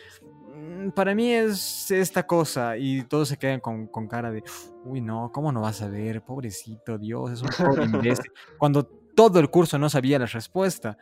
Mm, 0.54 0.90
para 0.90 1.16
mí 1.16 1.32
es 1.32 1.90
esta 1.92 2.28
cosa 2.28 2.78
y 2.78 3.04
todos 3.04 3.30
se 3.30 3.38
quedan 3.38 3.60
con, 3.60 3.88
con, 3.88 4.08
cara 4.08 4.32
de, 4.32 4.44
uy, 4.84 5.02
no, 5.02 5.32
¿cómo 5.32 5.52
no 5.52 5.62
vas 5.62 5.82
a 5.82 5.88
ver? 5.88 6.22
Pobrecito 6.24 6.98
Dios, 6.98 7.32
es 7.32 7.42
un 7.42 7.50
pobre 7.50 7.86
Cuando 8.58 8.84
todo 8.84 9.40
el 9.40 9.50
curso 9.50 9.78
no 9.78 9.90
sabía 9.90 10.20
la 10.20 10.26
respuesta. 10.26 10.98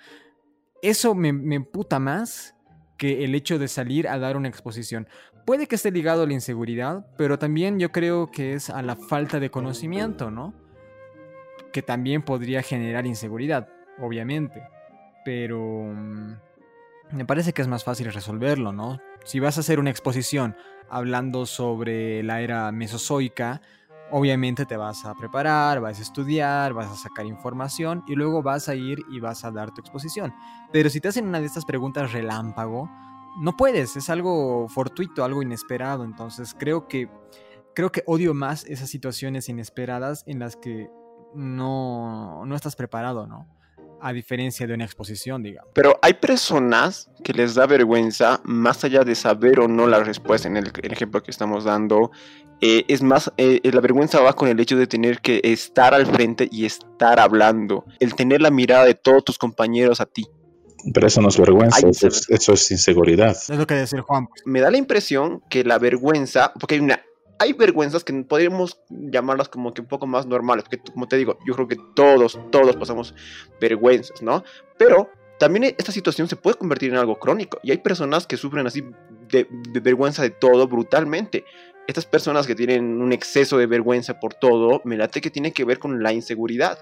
Eso 0.81 1.15
me, 1.15 1.33
me 1.33 1.55
emputa 1.55 1.99
más 1.99 2.55
que 2.97 3.23
el 3.23 3.35
hecho 3.35 3.57
de 3.57 3.67
salir 3.67 4.07
a 4.07 4.19
dar 4.19 4.37
una 4.37 4.47
exposición. 4.47 5.07
Puede 5.45 5.67
que 5.67 5.75
esté 5.75 5.91
ligado 5.91 6.23
a 6.23 6.27
la 6.27 6.33
inseguridad, 6.33 7.07
pero 7.17 7.39
también 7.39 7.79
yo 7.79 7.91
creo 7.91 8.29
que 8.29 8.53
es 8.53 8.69
a 8.69 8.81
la 8.81 8.95
falta 8.95 9.39
de 9.39 9.49
conocimiento, 9.49 10.29
¿no? 10.29 10.66
Que 11.77 11.83
también 11.83 12.23
podría 12.23 12.63
generar 12.63 13.05
inseguridad, 13.05 13.69
obviamente. 13.99 14.63
Pero 15.23 15.83
mm, 15.93 16.31
me 17.11 17.23
parece 17.23 17.53
que 17.53 17.61
es 17.61 17.67
más 17.67 17.83
fácil 17.83 18.11
resolverlo, 18.11 18.71
¿no? 18.73 18.97
Si 19.25 19.39
vas 19.39 19.57
a 19.57 19.59
hacer 19.59 19.79
una 19.79 19.91
exposición 19.91 20.55
hablando 20.89 21.45
sobre 21.45 22.23
la 22.23 22.41
era 22.41 22.71
mesozoica, 22.71 23.61
obviamente 24.09 24.65
te 24.65 24.75
vas 24.75 25.05
a 25.05 25.13
preparar, 25.13 25.79
vas 25.79 25.99
a 25.99 26.01
estudiar, 26.01 26.73
vas 26.73 26.91
a 26.91 26.95
sacar 26.95 27.27
información 27.27 28.03
y 28.07 28.15
luego 28.15 28.41
vas 28.41 28.69
a 28.69 28.73
ir 28.73 28.97
y 29.11 29.19
vas 29.19 29.45
a 29.45 29.51
dar 29.51 29.71
tu 29.71 29.79
exposición. 29.81 30.33
Pero 30.71 30.89
si 30.89 30.99
te 30.99 31.09
hacen 31.09 31.27
una 31.27 31.39
de 31.39 31.45
estas 31.45 31.63
preguntas 31.63 32.11
relámpago, 32.11 32.89
no 33.39 33.55
puedes, 33.55 33.95
es 33.95 34.09
algo 34.09 34.67
fortuito, 34.67 35.23
algo 35.23 35.43
inesperado, 35.43 36.05
entonces 36.05 36.55
creo 36.57 36.87
que 36.87 37.07
creo 37.75 37.91
que 37.91 38.01
odio 38.07 38.33
más 38.33 38.65
esas 38.65 38.89
situaciones 38.89 39.47
inesperadas 39.47 40.23
en 40.25 40.39
las 40.39 40.55
que 40.55 40.89
no, 41.37 42.45
no 42.45 42.55
estás 42.55 42.75
preparado, 42.75 43.27
¿no? 43.27 43.47
A 44.01 44.11
diferencia 44.11 44.67
de 44.67 44.73
una 44.73 44.85
exposición, 44.85 45.43
digamos. 45.43 45.71
Pero 45.73 45.97
hay 46.01 46.13
personas 46.13 47.09
que 47.23 47.33
les 47.33 47.55
da 47.55 47.65
vergüenza, 47.65 48.41
más 48.43 48.83
allá 48.83 49.03
de 49.03 49.15
saber 49.15 49.59
o 49.59 49.67
no 49.67 49.87
la 49.87 50.03
respuesta, 50.03 50.47
en 50.47 50.57
el, 50.57 50.71
ejemplo 50.83 51.21
que 51.23 51.31
estamos 51.31 51.63
dando, 51.63 52.11
eh, 52.61 52.85
es 52.87 53.01
más, 53.01 53.31
eh, 53.37 53.59
la 53.63 53.81
vergüenza 53.81 54.19
va 54.21 54.33
con 54.33 54.49
el 54.49 54.59
hecho 54.59 54.77
de 54.77 54.87
tener 54.87 55.19
que 55.19 55.39
estar 55.43 55.93
al 55.93 56.05
frente 56.07 56.47
y 56.51 56.65
estar 56.65 57.19
hablando, 57.19 57.85
el 57.99 58.15
tener 58.15 58.41
la 58.41 58.51
mirada 58.51 58.85
de 58.85 58.95
todos 58.95 59.23
tus 59.23 59.37
compañeros 59.37 60.01
a 60.01 60.05
ti. 60.05 60.27
Pero 60.93 61.07
eso 61.07 61.21
no 61.21 61.29
es 61.29 61.37
vergüenza, 61.37 61.87
eso, 61.87 62.07
es, 62.07 62.29
eso 62.29 62.53
es, 62.53 62.71
inseguridad. 62.71 63.31
Es 63.31 63.49
lo 63.49 63.65
que 63.65 63.73
decir 63.73 64.01
Juan. 64.01 64.27
Me 64.45 64.61
da 64.61 64.71
la 64.71 64.77
impresión 64.77 65.41
que 65.49 65.63
la 65.63 65.79
vergüenza, 65.79 66.53
porque 66.53 66.75
hay 66.75 66.81
una 66.81 67.01
hay 67.39 67.53
vergüenzas 67.53 68.03
que 68.03 68.13
podríamos 68.23 68.79
llamarlas 68.89 69.49
como 69.49 69.73
que 69.73 69.81
un 69.81 69.87
poco 69.87 70.07
más 70.07 70.25
normales, 70.25 70.63
porque 70.63 70.79
como 70.91 71.07
te 71.07 71.17
digo, 71.17 71.37
yo 71.45 71.53
creo 71.53 71.67
que 71.67 71.77
todos, 71.95 72.39
todos 72.51 72.75
pasamos 72.75 73.13
vergüenzas, 73.59 74.21
¿no? 74.21 74.43
Pero 74.77 75.09
también 75.37 75.63
esta 75.65 75.91
situación 75.91 76.27
se 76.27 76.35
puede 76.35 76.57
convertir 76.57 76.89
en 76.91 76.97
algo 76.97 77.19
crónico 77.19 77.59
y 77.61 77.71
hay 77.71 77.77
personas 77.77 78.25
que 78.25 78.37
sufren 78.37 78.65
así 78.65 78.83
de, 79.29 79.47
vergüenza 79.81 80.23
de 80.23 80.31
todo 80.31 80.67
brutalmente. 80.67 81.45
Estas 81.87 82.05
personas 82.05 82.47
que 82.47 82.55
tienen 82.55 83.01
un 83.01 83.13
exceso 83.13 83.57
de 83.57 83.67
vergüenza 83.67 84.19
por 84.19 84.33
todo, 84.33 84.81
me 84.83 84.97
late 84.97 85.21
que 85.21 85.29
tiene 85.29 85.53
que 85.53 85.63
ver 85.63 85.79
con 85.79 86.03
la 86.03 86.11
inseguridad, 86.11 86.77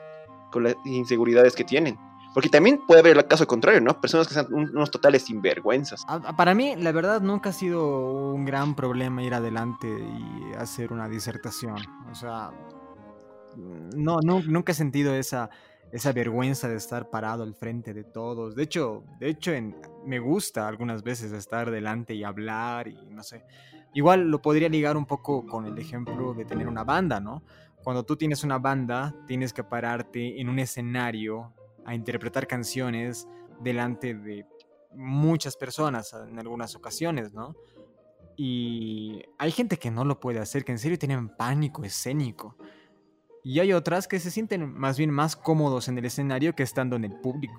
con 0.51 0.63
las 0.63 0.75
inseguridades 0.85 1.55
que 1.55 1.63
tienen. 1.63 1.97
Porque 2.35 2.49
también 2.49 2.81
puede 2.85 2.99
haber 2.99 3.15
el 3.15 3.25
caso 3.27 3.47
contrario, 3.47 3.79
¿no? 3.79 4.01
Personas 4.01 4.27
que 4.27 4.33
sean 4.33 4.53
unos 4.53 4.91
totales 4.91 5.23
sinvergüenzas. 5.23 6.05
Para 6.35 6.53
mí, 6.53 6.75
la 6.75 6.91
verdad, 6.91 7.21
nunca 7.21 7.51
ha 7.51 7.53
sido 7.53 8.33
un 8.33 8.43
gran 8.43 8.75
problema 8.75 9.23
ir 9.23 9.33
adelante 9.33 9.87
y 9.87 10.53
hacer 10.55 10.91
una 10.91 11.07
disertación. 11.07 11.77
O 12.11 12.13
sea, 12.13 12.51
no, 13.95 14.19
no 14.19 14.41
nunca 14.41 14.73
he 14.73 14.75
sentido 14.75 15.15
esa, 15.15 15.49
esa 15.93 16.11
vergüenza 16.11 16.67
de 16.67 16.75
estar 16.75 17.09
parado 17.09 17.43
al 17.43 17.55
frente 17.55 17.93
de 17.93 18.03
todos. 18.03 18.53
De 18.53 18.63
hecho, 18.63 19.05
de 19.17 19.29
hecho 19.29 19.53
me 20.05 20.19
gusta 20.19 20.67
algunas 20.67 21.03
veces 21.03 21.31
estar 21.31 21.71
delante 21.71 22.15
y 22.15 22.25
hablar 22.25 22.89
y 22.89 22.97
no 23.11 23.23
sé. 23.23 23.45
Igual 23.93 24.29
lo 24.29 24.41
podría 24.41 24.67
ligar 24.67 24.97
un 24.97 25.05
poco 25.05 25.45
con 25.45 25.67
el 25.67 25.79
ejemplo 25.79 26.33
de 26.33 26.43
tener 26.43 26.67
una 26.67 26.83
banda, 26.83 27.21
¿no? 27.21 27.43
Cuando 27.81 28.03
tú 28.03 28.17
tienes 28.17 28.43
una 28.43 28.57
banda, 28.57 29.15
tienes 29.25 29.53
que 29.53 29.63
pararte 29.63 30.41
en 30.41 30.49
un 30.49 30.59
escenario 30.59 31.53
a 31.85 31.95
interpretar 31.95 32.47
canciones 32.47 33.27
delante 33.61 34.13
de 34.13 34.45
muchas 34.93 35.55
personas 35.55 36.13
en 36.13 36.39
algunas 36.39 36.75
ocasiones, 36.75 37.33
¿no? 37.33 37.55
Y 38.37 39.23
hay 39.37 39.51
gente 39.51 39.77
que 39.77 39.91
no 39.91 40.03
lo 40.03 40.19
puede 40.19 40.39
hacer, 40.39 40.65
que 40.65 40.71
en 40.71 40.79
serio 40.79 40.97
tienen 40.97 41.29
pánico 41.29 41.83
escénico. 41.83 42.57
Y 43.43 43.59
hay 43.59 43.73
otras 43.73 44.07
que 44.07 44.19
se 44.19 44.31
sienten 44.31 44.73
más 44.73 44.97
bien 44.97 45.11
más 45.11 45.35
cómodos 45.35 45.87
en 45.87 45.97
el 45.97 46.05
escenario 46.05 46.55
que 46.55 46.63
estando 46.63 46.95
en 46.95 47.05
el 47.05 47.13
público. 47.19 47.53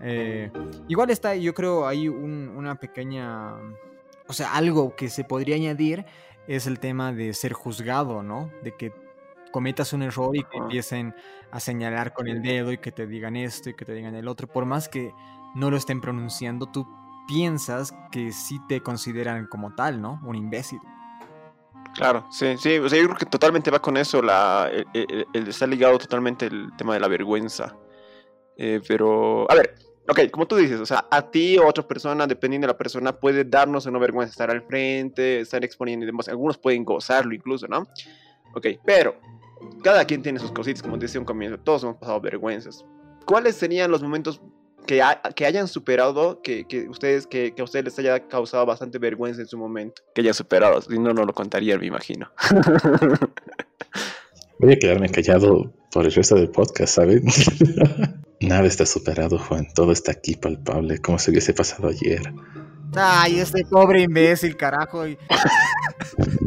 Eh, 0.00 0.50
igual 0.88 1.10
está, 1.10 1.34
yo 1.34 1.54
creo, 1.54 1.86
hay 1.86 2.08
una 2.08 2.76
pequeña... 2.76 3.54
O 4.28 4.32
sea, 4.32 4.54
algo 4.54 4.94
que 4.96 5.10
se 5.10 5.24
podría 5.24 5.56
añadir 5.56 6.06
es 6.46 6.66
el 6.66 6.78
tema 6.78 7.12
de 7.12 7.34
ser 7.34 7.52
juzgado, 7.52 8.22
¿no? 8.22 8.50
De 8.62 8.76
que 8.76 8.92
cometas 9.52 9.92
un 9.92 10.02
error 10.02 10.34
y 10.34 10.42
que 10.42 10.58
empiecen 10.58 11.14
a 11.52 11.60
señalar 11.60 12.12
con 12.12 12.26
el 12.26 12.42
dedo 12.42 12.72
y 12.72 12.78
que 12.78 12.90
te 12.90 13.06
digan 13.06 13.36
esto 13.36 13.70
y 13.70 13.74
que 13.74 13.84
te 13.84 13.94
digan 13.94 14.16
el 14.16 14.26
otro. 14.26 14.48
Por 14.48 14.64
más 14.64 14.88
que 14.88 15.14
no 15.54 15.70
lo 15.70 15.76
estén 15.76 16.00
pronunciando, 16.00 16.66
tú 16.66 16.88
piensas 17.28 17.94
que 18.10 18.32
sí 18.32 18.58
te 18.68 18.80
consideran 18.80 19.46
como 19.46 19.74
tal, 19.74 20.00
¿no? 20.00 20.20
Un 20.24 20.34
imbécil. 20.34 20.80
Claro, 21.94 22.26
sí, 22.30 22.56
sí, 22.56 22.78
o 22.78 22.88
sea, 22.88 22.98
yo 22.98 23.04
creo 23.06 23.18
que 23.18 23.26
totalmente 23.26 23.70
va 23.70 23.80
con 23.80 23.98
eso, 23.98 24.22
la, 24.22 24.70
el, 24.94 25.26
está 25.46 25.66
ligado 25.66 25.98
totalmente 25.98 26.46
el 26.46 26.70
tema 26.76 26.94
de 26.94 27.00
la 27.00 27.08
vergüenza. 27.08 27.76
Eh, 28.56 28.80
pero, 28.88 29.50
a 29.50 29.54
ver, 29.54 29.74
ok, 30.08 30.30
como 30.30 30.46
tú 30.46 30.56
dices, 30.56 30.80
o 30.80 30.86
sea, 30.86 31.06
a 31.10 31.30
ti 31.30 31.58
o 31.58 31.64
a 31.64 31.66
otra 31.66 31.86
persona, 31.86 32.26
dependiendo 32.26 32.66
de 32.66 32.72
la 32.72 32.78
persona, 32.78 33.12
puede 33.12 33.44
darnos 33.44 33.84
una 33.84 33.98
vergüenza 33.98 34.30
estar 34.30 34.50
al 34.50 34.62
frente, 34.62 35.40
estar 35.40 35.62
exponiendo 35.64 36.04
y 36.04 36.06
demás. 36.06 36.28
Algunos 36.28 36.56
pueden 36.56 36.84
gozarlo 36.84 37.34
incluso, 37.34 37.68
¿no? 37.68 37.86
Ok, 38.54 38.66
pero 38.84 39.16
cada 39.82 40.04
quien 40.04 40.22
tiene 40.22 40.38
sus 40.38 40.52
cositas, 40.52 40.82
como 40.82 40.96
decía 40.96 41.20
un 41.20 41.26
comienzo, 41.26 41.58
todos 41.58 41.82
hemos 41.82 41.96
pasado 41.96 42.20
vergüenzas. 42.20 42.84
¿Cuáles 43.26 43.56
serían 43.56 43.90
los 43.90 44.02
momentos 44.02 44.40
que, 44.86 45.02
que 45.34 45.46
hayan 45.46 45.68
superado, 45.68 46.40
que, 46.42 46.66
que 46.66 46.88
ustedes, 46.88 47.26
que, 47.26 47.54
que, 47.54 47.62
a 47.62 47.64
ustedes 47.64 47.84
les 47.84 47.98
haya 47.98 48.26
causado 48.28 48.66
bastante 48.66 48.98
vergüenza 48.98 49.40
en 49.40 49.48
su 49.48 49.56
momento, 49.56 50.02
que 50.14 50.20
hayan 50.22 50.34
superado, 50.34 50.80
si 50.82 50.98
no, 50.98 51.12
no 51.12 51.24
lo 51.24 51.32
contaría, 51.32 51.78
me 51.78 51.86
imagino. 51.86 52.30
Voy 54.58 54.72
a 54.74 54.78
quedarme 54.78 55.08
callado 55.08 55.72
por 55.90 56.04
el 56.04 56.12
resto 56.12 56.36
del 56.36 56.50
podcast, 56.50 56.94
¿sabes? 56.94 57.22
Nada 58.40 58.66
está 58.66 58.86
superado, 58.86 59.38
Juan. 59.38 59.66
Todo 59.74 59.92
está 59.92 60.12
aquí 60.12 60.36
palpable, 60.36 60.98
como 60.98 61.18
si 61.18 61.30
hubiese 61.30 61.52
pasado 61.52 61.88
ayer. 61.88 62.32
Ay, 62.94 63.40
este 63.40 63.64
pobre 63.64 64.02
imbécil, 64.02 64.56
carajo. 64.56 65.04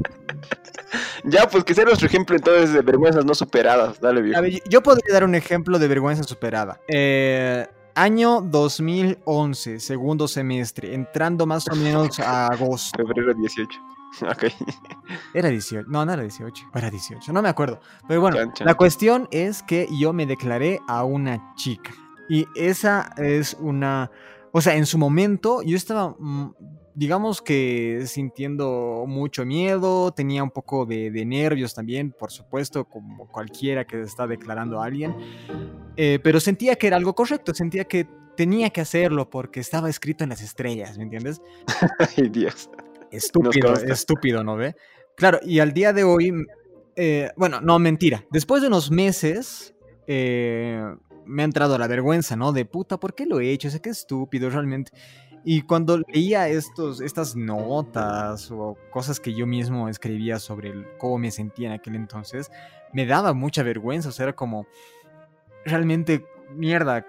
ya, 1.25 1.47
pues 1.47 1.63
que 1.63 1.73
sea 1.73 1.85
nuestro 1.85 2.07
ejemplo 2.07 2.35
entonces 2.35 2.73
de 2.73 2.81
vergüenzas 2.81 3.25
no 3.25 3.33
superadas. 3.35 3.99
Dale, 3.99 4.21
viejo. 4.21 4.37
A 4.37 4.41
ver, 4.41 4.61
yo 4.69 4.81
podría 4.81 5.13
dar 5.13 5.23
un 5.23 5.35
ejemplo 5.35 5.79
de 5.79 5.87
vergüenza 5.87 6.23
superada. 6.23 6.79
Eh, 6.87 7.67
Año 7.97 8.41
2011, 8.41 9.79
segundo 9.79 10.27
semestre, 10.27 10.93
entrando 10.93 11.45
más 11.45 11.65
o 11.69 11.75
menos 11.77 12.19
a 12.19 12.47
agosto. 12.51 12.97
Febrero 12.97 13.33
18. 13.33 13.79
Ok. 14.21 14.45
Era 15.33 15.49
18. 15.49 15.89
No, 15.89 16.05
no 16.05 16.13
era 16.13 16.21
18. 16.21 16.69
Era 16.73 16.89
18. 16.89 17.33
No 17.33 17.41
me 17.41 17.49
acuerdo. 17.49 17.81
Pero 18.07 18.21
bueno, 18.21 18.37
la 18.59 18.75
cuestión 18.75 19.27
es 19.29 19.61
que 19.61 19.89
yo 19.99 20.13
me 20.13 20.25
declaré 20.25 20.79
a 20.87 21.03
una 21.03 21.53
chica. 21.55 21.91
Y 22.29 22.45
esa 22.55 23.11
es 23.17 23.57
una. 23.59 24.09
O 24.53 24.61
sea, 24.61 24.75
en 24.75 24.85
su 24.85 24.97
momento 24.97 25.61
yo 25.63 25.75
estaba 25.75 26.15
mm, 26.17 26.53
digamos 26.95 27.41
que 27.41 28.03
sintiendo 28.07 29.03
mucho 29.05 29.45
miedo, 29.45 30.11
tenía 30.11 30.41
un 30.41 30.49
poco 30.49 30.85
de, 30.85 31.25
nervios 31.25 31.75
también, 31.75 32.11
por 32.11 32.31
supuesto, 32.31 32.85
como 32.85 33.27
cualquiera 33.27 33.85
que 33.85 34.01
está 34.01 34.25
declarando 34.25 34.81
a 34.81 34.85
alguien, 34.85 35.15
eh, 35.97 36.19
pero 36.23 36.39
sentía 36.39 36.75
que 36.75 36.87
era 36.87 36.95
algo 36.95 37.13
correcto, 37.13 37.53
sentía 37.53 37.83
que 37.83 38.07
tenía 38.37 38.69
que 38.69 38.81
hacerlo 38.81 39.29
porque 39.29 39.59
estaba 39.59 39.89
escrito 39.89 40.23
en 40.23 40.29
las 40.29 40.41
estrellas, 40.41 40.97
¿me 40.97 41.03
entiendes? 41.03 41.41
Ay, 42.17 42.29
Dios. 42.29 42.69
Estúpido, 43.11 43.73
estúpido, 43.73 44.43
¿no 44.43 44.55
ve? 44.55 44.75
Claro, 45.15 45.39
y 45.43 45.59
al 45.59 45.73
día 45.73 45.93
de 45.93 46.03
hoy, 46.03 46.33
eh, 46.95 47.29
bueno, 47.35 47.61
no, 47.61 47.77
mentira, 47.79 48.25
después 48.31 48.61
de 48.61 48.69
unos 48.69 48.89
meses... 48.89 49.73
Eh, 50.07 50.83
me 51.27 51.41
ha 51.41 51.45
entrado 51.45 51.79
la 51.79 51.87
vergüenza, 51.87 52.35
¿no? 52.35 52.51
De 52.51 52.65
puta, 52.65 52.99
¿por 52.99 53.15
qué 53.15 53.25
lo 53.25 53.39
he 53.39 53.49
hecho? 53.49 53.71
Sé 53.71 53.81
que 53.81 53.89
estúpido 53.89 54.47
realmente. 54.51 54.91
Y 55.47 55.61
cuando 55.61 55.99
leía 55.99 56.49
estos, 56.49 57.01
estas 57.01 57.35
notas 57.35 58.49
o 58.51 58.75
cosas 58.91 59.19
que 59.19 59.31
yo 59.35 59.45
mismo 59.45 59.87
escribía 59.87 60.39
sobre 60.39 60.73
cómo 60.97 61.19
me 61.19 61.29
sentía 61.29 61.67
en 61.67 61.73
aquel 61.73 61.95
entonces, 61.95 62.51
me 62.91 63.05
daba 63.05 63.33
mucha 63.33 63.61
vergüenza. 63.61 64.09
O 64.09 64.11
sea, 64.11 64.23
era 64.23 64.35
como, 64.35 64.65
realmente, 65.63 66.25
mierda, 66.55 67.05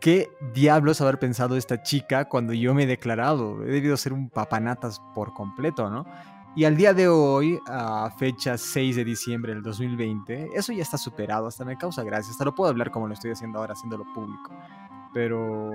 ¿qué 0.00 0.28
diablos 0.52 1.00
haber 1.00 1.18
pensado 1.18 1.56
esta 1.56 1.82
chica 1.82 2.26
cuando 2.26 2.52
yo 2.52 2.74
me 2.74 2.82
he 2.82 2.86
declarado? 2.86 3.64
He 3.64 3.70
debido 3.70 3.96
ser 3.96 4.12
un 4.12 4.28
papanatas 4.28 5.00
por 5.14 5.32
completo, 5.32 5.88
¿no? 5.88 6.04
Y 6.54 6.64
al 6.64 6.76
día 6.76 6.92
de 6.92 7.08
hoy, 7.08 7.58
a 7.68 8.10
fecha 8.18 8.58
6 8.58 8.96
de 8.96 9.04
diciembre 9.04 9.54
del 9.54 9.62
2020, 9.62 10.50
eso 10.54 10.72
ya 10.72 10.82
está 10.82 10.98
superado, 10.98 11.46
hasta 11.46 11.64
me 11.64 11.78
causa 11.78 12.02
gracia, 12.02 12.32
hasta 12.32 12.44
lo 12.44 12.54
puedo 12.54 12.68
hablar 12.68 12.90
como 12.90 13.06
lo 13.06 13.14
estoy 13.14 13.30
haciendo 13.30 13.60
ahora, 13.60 13.72
haciéndolo 13.72 14.04
público. 14.12 14.50
Pero 15.14 15.70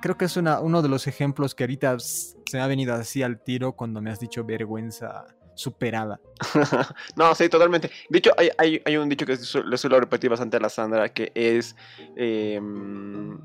creo 0.00 0.16
que 0.16 0.24
es 0.24 0.36
una, 0.36 0.60
uno 0.60 0.82
de 0.82 0.88
los 0.88 1.06
ejemplos 1.06 1.54
que 1.54 1.64
ahorita 1.64 1.98
se 1.98 2.36
me 2.52 2.60
ha 2.60 2.66
venido 2.66 2.94
así 2.94 3.22
al 3.22 3.42
tiro 3.42 3.72
cuando 3.72 4.00
me 4.00 4.10
has 4.10 4.20
dicho 4.20 4.44
vergüenza 4.44 5.26
superada. 5.54 6.20
no, 7.16 7.34
sí, 7.34 7.48
totalmente. 7.48 7.90
De 8.08 8.18
hecho, 8.18 8.30
hay, 8.36 8.48
hay, 8.58 8.80
hay 8.84 8.96
un 8.96 9.08
dicho 9.08 9.26
que 9.26 9.36
le 9.64 9.76
suelo 9.76 10.00
repetir 10.00 10.30
bastante 10.30 10.56
a 10.56 10.60
la 10.60 10.68
Sandra, 10.68 11.08
que 11.08 11.32
es, 11.34 11.74
em, 12.16 13.38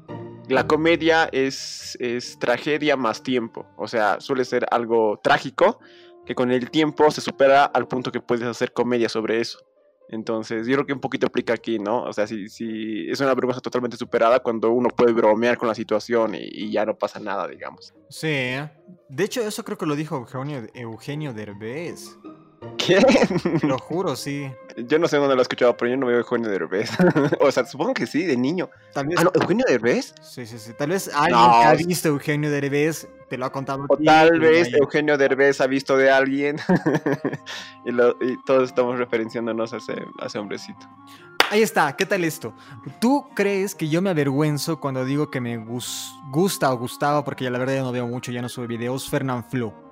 la 0.48 0.68
comedia 0.68 1.28
es, 1.32 1.98
es 2.00 2.38
tragedia 2.38 2.96
más 2.96 3.24
tiempo. 3.24 3.66
O 3.78 3.88
sea, 3.88 4.20
suele 4.20 4.46
ser 4.46 4.68
algo 4.70 5.20
trágico 5.24 5.80
que 6.26 6.36
con 6.36 6.52
el 6.52 6.70
tiempo 6.70 7.10
se 7.10 7.20
supera 7.20 7.66
al 7.66 7.88
punto 7.88 8.12
que 8.12 8.22
puedes 8.22 8.48
hacer 8.48 8.74
comedia 8.74 9.10
sobre 9.10 9.42
eso. 9.42 9.60
Entonces, 10.10 10.68
yo 10.68 10.76
creo 10.76 10.86
que 10.86 10.94
un 10.94 11.00
poquito 11.00 11.28
aplica 11.28 11.54
aquí, 11.54 11.80
¿no? 11.80 12.04
O 12.04 12.14
sea, 12.14 12.28
si, 12.28 12.50
si 12.50 13.10
es 13.10 13.20
una 13.20 13.34
vergüenza 13.34 13.62
totalmente 13.62 13.98
superada 13.98 14.40
cuando 14.40 14.72
uno 14.72 14.90
puede 14.90 15.14
bromear 15.14 15.58
con 15.58 15.68
la 15.68 15.76
situación 15.76 16.36
y, 16.36 16.72
ya 16.72 16.86
no 16.86 16.96
pasa 16.96 17.20
nada, 17.20 17.48
digamos. 17.48 17.94
Sí, 18.10 18.28
¿eh? 18.28 18.72
de 19.10 19.24
hecho, 19.24 19.42
eso 19.42 19.64
creo 19.64 19.78
que 19.78 19.86
lo 19.86 19.96
dijo 19.96 20.16
Eugenio, 20.16 20.68
Eugenio 20.74 21.34
Derbez. 21.34 22.18
¿Qué? 22.86 23.00
Lo 23.64 23.78
juro, 23.78 24.16
sí. 24.16 24.52
Yo 24.78 25.00
no 25.00 25.08
sé 25.08 25.18
dónde 25.18 25.36
lo 25.36 25.42
he 25.42 25.44
escuchado, 25.44 25.76
pero 25.78 25.92
yo 25.92 25.98
no 25.98 26.08
veo 26.08 26.18
Eugenio 26.18 26.50
Derbez. 26.50 26.90
o 27.40 27.52
sea, 27.52 27.66
supongo 27.66 27.94
que 27.94 28.08
sí, 28.08 28.26
de 28.26 28.36
niño. 28.36 28.70
Tal 28.94 29.08
vez... 29.08 29.18
Ah, 29.20 29.24
no, 29.24 29.32
¿Eugenio 29.34 29.66
Derbez? 29.68 30.14
Sí, 30.22 30.46
sí, 30.46 30.58
sí. 30.58 30.74
Tal 30.78 30.90
vez 30.90 31.10
alguien 31.14 31.52
que 31.52 31.68
ha 31.68 31.74
visto 31.76 32.08
Eugenio 32.10 32.50
Derbez 32.50 33.08
te 33.30 33.38
lo 33.38 33.46
ha 33.46 33.52
contado. 33.52 33.86
O 33.88 33.98
tal 33.98 34.40
vez 34.40 34.74
Eugenio 34.74 35.18
Derbez 35.18 35.62
ha 35.62 35.68
visto 35.68 35.98
de 35.98 36.12
alguien. 36.12 36.58
y, 37.86 38.44
todos 38.46 38.70
estamos 38.70 38.98
referenciándonos 38.98 39.74
a 39.74 39.78
ese, 39.78 39.94
a 40.20 40.26
ese 40.26 40.40
hombrecito. 40.40 40.88
Ahí 41.50 41.62
está, 41.62 41.96
¿qué 41.96 42.06
tal 42.06 42.24
esto? 42.24 42.54
¿Tú 43.00 43.28
crees 43.36 43.76
que 43.76 43.88
yo 43.88 44.02
me 44.02 44.10
avergüenzo 44.10 44.80
cuando 44.80 45.06
digo 45.06 45.30
que 45.30 45.40
me 45.40 45.58
gusta 45.58 46.74
o 46.74 46.78
gustaba, 46.78 47.24
porque 47.24 47.44
ya 47.44 47.52
la 47.52 47.60
verdad 47.60 47.76
ya 47.76 47.84
no 47.84 47.92
veo 47.92 48.08
mucho, 48.08 48.32
ya 48.32 48.42
no 48.42 48.50
sube 48.50 48.66
videos, 48.66 49.10
Fernand 49.10 49.46
Flo? 49.50 49.83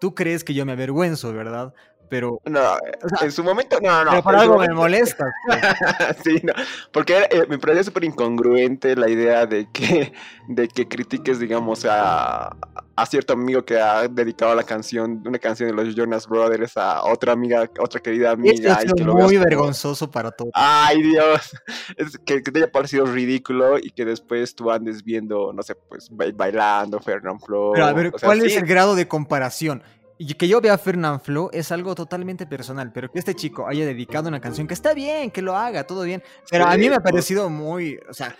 Tú 0.00 0.14
crees 0.14 0.44
que 0.44 0.54
yo 0.54 0.64
me 0.64 0.72
avergüenzo, 0.72 1.32
¿verdad? 1.34 1.74
Pero. 2.10 2.40
No, 2.44 2.76
en 3.20 3.32
su 3.32 3.44
momento, 3.44 3.78
no, 3.80 4.04
no. 4.04 4.10
Pero 4.10 4.22
por 4.22 4.36
algo 4.36 4.58
me 4.58 4.68
molesta. 4.68 5.32
sí, 6.24 6.40
no. 6.42 6.52
Porque 6.92 7.28
eh, 7.30 7.46
me 7.48 7.58
parece 7.58 7.84
súper 7.84 8.04
incongruente 8.04 8.96
la 8.96 9.08
idea 9.08 9.46
de 9.46 9.68
que, 9.72 10.12
de 10.48 10.68
que 10.68 10.88
critiques, 10.88 11.38
digamos, 11.38 11.86
a, 11.88 12.50
a 12.96 13.06
cierto 13.06 13.32
amigo 13.32 13.64
que 13.64 13.78
ha 13.78 14.08
dedicado 14.08 14.54
la 14.54 14.64
canción, 14.64 15.22
una 15.24 15.38
canción 15.38 15.68
de 15.74 15.84
los 15.84 15.94
Jonas 15.94 16.26
Brothers 16.26 16.76
a 16.76 17.04
otra 17.04 17.32
amiga, 17.32 17.70
otra 17.78 18.00
querida 18.00 18.32
amiga. 18.32 18.80
Es 18.82 18.94
muy 19.06 19.36
vergonzoso 19.36 20.10
para 20.10 20.32
todos. 20.32 20.50
Ay, 20.54 21.02
Dios. 21.02 21.56
Es 21.96 22.18
que, 22.18 22.40
te 22.40 22.58
haya 22.58 22.70
parecido 22.70 23.06
ridículo 23.06 23.78
y 23.78 23.90
que 23.90 24.04
después 24.04 24.54
tú 24.54 24.70
andes 24.70 25.04
viendo, 25.04 25.52
no 25.52 25.62
sé, 25.62 25.74
pues 25.74 26.08
bailando 26.10 26.98
Fernand 27.00 27.40
Flo. 27.40 27.72
Pero 27.74 27.86
a 27.86 27.92
ver, 27.92 28.12
¿cuál 28.12 28.44
es 28.44 28.56
el 28.56 28.66
grado 28.66 28.94
de 28.94 29.06
comparación? 29.06 29.82
Y 30.22 30.34
que 30.34 30.46
yo 30.46 30.60
vea 30.60 30.74
a 30.74 30.78
Fernand 30.78 31.22
Flo 31.22 31.48
es 31.50 31.72
algo 31.72 31.94
totalmente 31.94 32.46
personal, 32.46 32.92
pero 32.92 33.10
que 33.10 33.18
este 33.18 33.34
chico 33.34 33.66
haya 33.66 33.86
dedicado 33.86 34.28
una 34.28 34.38
canción 34.38 34.66
que 34.66 34.74
está 34.74 34.92
bien, 34.92 35.30
que 35.30 35.40
lo 35.40 35.56
haga, 35.56 35.84
todo 35.84 36.02
bien. 36.02 36.22
Pero 36.50 36.66
a 36.66 36.76
mí 36.76 36.90
me 36.90 36.96
ha 36.96 37.00
parecido 37.00 37.48
muy, 37.48 37.98
o 38.06 38.12
sea, 38.12 38.36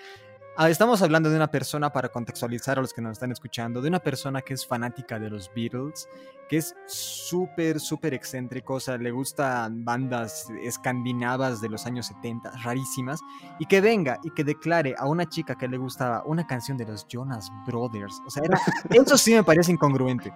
ah, 0.59 0.69
estamos 0.69 1.01
hablando 1.01 1.31
de 1.31 1.37
una 1.37 1.51
persona, 1.51 1.91
para 1.91 2.11
contextualizar 2.11 2.77
a 2.77 2.83
los 2.83 2.93
que 2.93 3.01
nos 3.01 3.13
están 3.13 3.33
escuchando, 3.33 3.81
de 3.81 3.89
una 3.89 3.99
persona 3.99 4.43
que 4.43 4.53
es 4.53 4.67
fanática 4.67 5.19
de 5.19 5.31
los 5.31 5.51
Beatles, 5.55 6.07
que 6.51 6.59
es 6.59 6.77
súper, 6.87 7.81
súper 7.81 8.13
excéntrico, 8.13 8.75
o 8.75 8.81
sea, 8.81 8.99
le 8.99 9.11
gustan 9.11 9.83
bandas 9.83 10.49
escandinavas 10.63 11.63
de 11.63 11.71
los 11.71 11.87
años 11.87 12.09
70, 12.09 12.51
rarísimas, 12.63 13.21
y 13.59 13.65
que 13.65 13.81
venga 13.81 14.21
y 14.23 14.33
que 14.33 14.45
declare 14.45 14.95
a 14.99 15.07
una 15.07 15.27
chica 15.27 15.57
que 15.57 15.67
le 15.67 15.79
gustaba 15.79 16.25
una 16.27 16.47
canción 16.47 16.77
de 16.77 16.85
los 16.85 17.09
Jonas 17.09 17.51
Brothers. 17.67 18.21
O 18.27 18.31
sea, 18.31 18.43
eso 18.91 19.17
sí 19.17 19.33
me 19.33 19.43
parece 19.43 19.73
incongruente. 19.73 20.31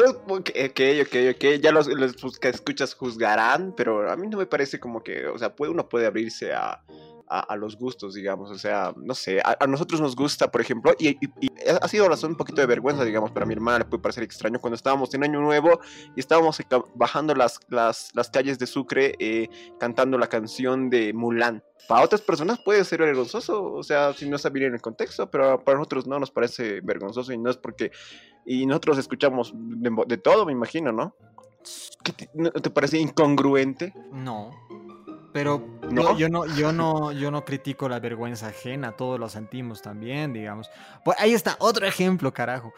Entonces, 0.00 0.22
ok, 0.26 0.80
ok, 1.02 1.36
ok, 1.36 1.60
ya 1.60 1.72
los, 1.72 1.86
los 1.86 2.16
pues, 2.16 2.38
que 2.38 2.48
escuchas 2.48 2.94
juzgarán, 2.94 3.74
pero 3.76 4.10
a 4.10 4.16
mí 4.16 4.26
no 4.28 4.38
me 4.38 4.46
parece 4.46 4.80
como 4.80 5.02
que, 5.02 5.26
o 5.26 5.38
sea, 5.38 5.54
puede, 5.54 5.72
uno 5.72 5.88
puede 5.88 6.06
abrirse 6.06 6.52
a, 6.52 6.82
a, 7.30 7.56
los 7.56 7.76
gustos, 7.76 8.14
digamos. 8.14 8.50
O 8.50 8.58
sea, 8.58 8.92
no 8.96 9.14
sé, 9.14 9.40
a, 9.40 9.66
nosotros 9.66 10.00
nos 10.00 10.16
gusta, 10.16 10.50
por 10.50 10.60
ejemplo, 10.60 10.92
y, 10.98 11.16
ha 11.80 11.86
sido 11.86 12.08
razón 12.08 12.32
un 12.32 12.36
poquito 12.36 12.60
de 12.60 12.66
vergüenza, 12.66 13.04
digamos, 13.04 13.30
para 13.30 13.46
mi 13.46 13.54
hermana 13.54 13.78
le 13.78 13.84
puede 13.84 14.02
parecer 14.02 14.24
extraño 14.24 14.58
cuando 14.58 14.74
estábamos 14.74 15.14
en 15.14 15.22
Año 15.22 15.40
Nuevo 15.40 15.80
y 16.16 16.20
estábamos 16.20 16.60
bajando 16.94 17.34
las, 17.34 17.60
las, 17.68 18.10
las 18.14 18.30
calles 18.30 18.58
de 18.58 18.66
Sucre 18.66 19.14
eh, 19.20 19.48
cantando 19.78 20.18
la 20.18 20.26
canción 20.26 20.90
de 20.90 21.12
Mulan. 21.12 21.62
Para 21.88 22.04
otras 22.04 22.20
personas 22.20 22.58
puede 22.64 22.84
ser 22.84 23.00
vergonzoso, 23.00 23.72
o 23.72 23.82
sea, 23.82 24.12
si 24.12 24.28
no 24.28 24.36
está 24.36 24.48
bien 24.48 24.66
en 24.66 24.74
el 24.74 24.80
contexto, 24.80 25.30
pero 25.30 25.62
para 25.64 25.78
nosotros 25.78 26.06
no 26.06 26.18
nos 26.18 26.30
parece 26.30 26.80
vergonzoso 26.80 27.32
y 27.32 27.38
no 27.38 27.50
es 27.50 27.56
porque. 27.56 27.92
Y 28.44 28.66
nosotros 28.66 28.98
escuchamos 28.98 29.52
de, 29.54 30.18
todo, 30.18 30.46
me 30.46 30.52
imagino, 30.52 30.92
¿no? 30.92 31.14
¿No 32.34 32.50
te 32.50 32.70
parece 32.70 32.98
incongruente? 32.98 33.94
No. 34.12 34.50
Pero 35.32 35.64
¿No? 35.90 36.16
Yo, 36.16 36.28
no, 36.28 36.46
yo, 36.46 36.72
no, 36.72 37.12
yo 37.12 37.30
no 37.30 37.44
critico 37.44 37.88
la 37.88 38.00
vergüenza 38.00 38.48
ajena, 38.48 38.92
todos 38.92 39.18
lo 39.18 39.28
sentimos 39.28 39.82
también, 39.82 40.32
digamos. 40.32 40.70
Pues 41.04 41.18
ahí 41.20 41.34
está, 41.34 41.56
otro 41.58 41.86
ejemplo, 41.86 42.32
carajo. 42.32 42.72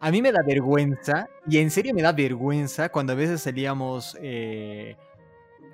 A 0.00 0.10
mí 0.10 0.22
me 0.22 0.30
da 0.30 0.40
vergüenza, 0.46 1.28
y 1.46 1.58
en 1.58 1.70
serio 1.70 1.92
me 1.94 2.02
da 2.02 2.12
vergüenza 2.12 2.88
cuando 2.90 3.12
a 3.12 3.16
veces 3.16 3.42
salíamos, 3.42 4.16
eh, 4.20 4.96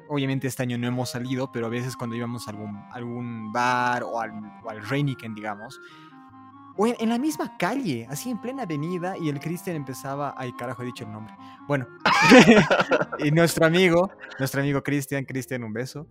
obviamente 0.09 0.47
este 0.47 0.63
año 0.63 0.79
no 0.79 0.87
hemos 0.87 1.11
salido, 1.11 1.51
pero 1.53 1.67
a 1.67 1.69
veces 1.69 1.97
cuando 1.97 2.17
íbamos 2.17 2.47
a 2.47 2.51
algún, 2.51 2.83
algún 2.91 3.53
bar 3.53 4.03
o 4.05 4.21
al, 4.21 4.33
o 4.65 4.71
al 4.71 4.81
digamos, 5.35 5.81
o 6.77 6.87
en, 6.87 7.09
la 7.09 7.19
misma 7.19 7.57
calle, 7.57 8.07
así 8.11 8.31
en 8.31 8.41
plena 8.41 8.65
avenida, 8.65 9.17
y 9.17 9.29
el 9.29 9.39
Cristian 9.39 9.77
empezaba. 9.77 10.35
Ay, 10.37 10.53
carajo, 10.53 10.83
he 10.83 10.87
dicho 10.87 11.05
el 11.05 11.13
nombre. 11.13 11.35
Bueno, 11.69 11.87
y 13.19 13.31
nuestro 13.31 13.67
amigo, 13.67 14.11
nuestro 14.39 14.61
amigo 14.61 14.83
Cristian, 14.83 15.25
Cristian, 15.25 15.63
un 15.63 15.73
beso, 15.73 16.09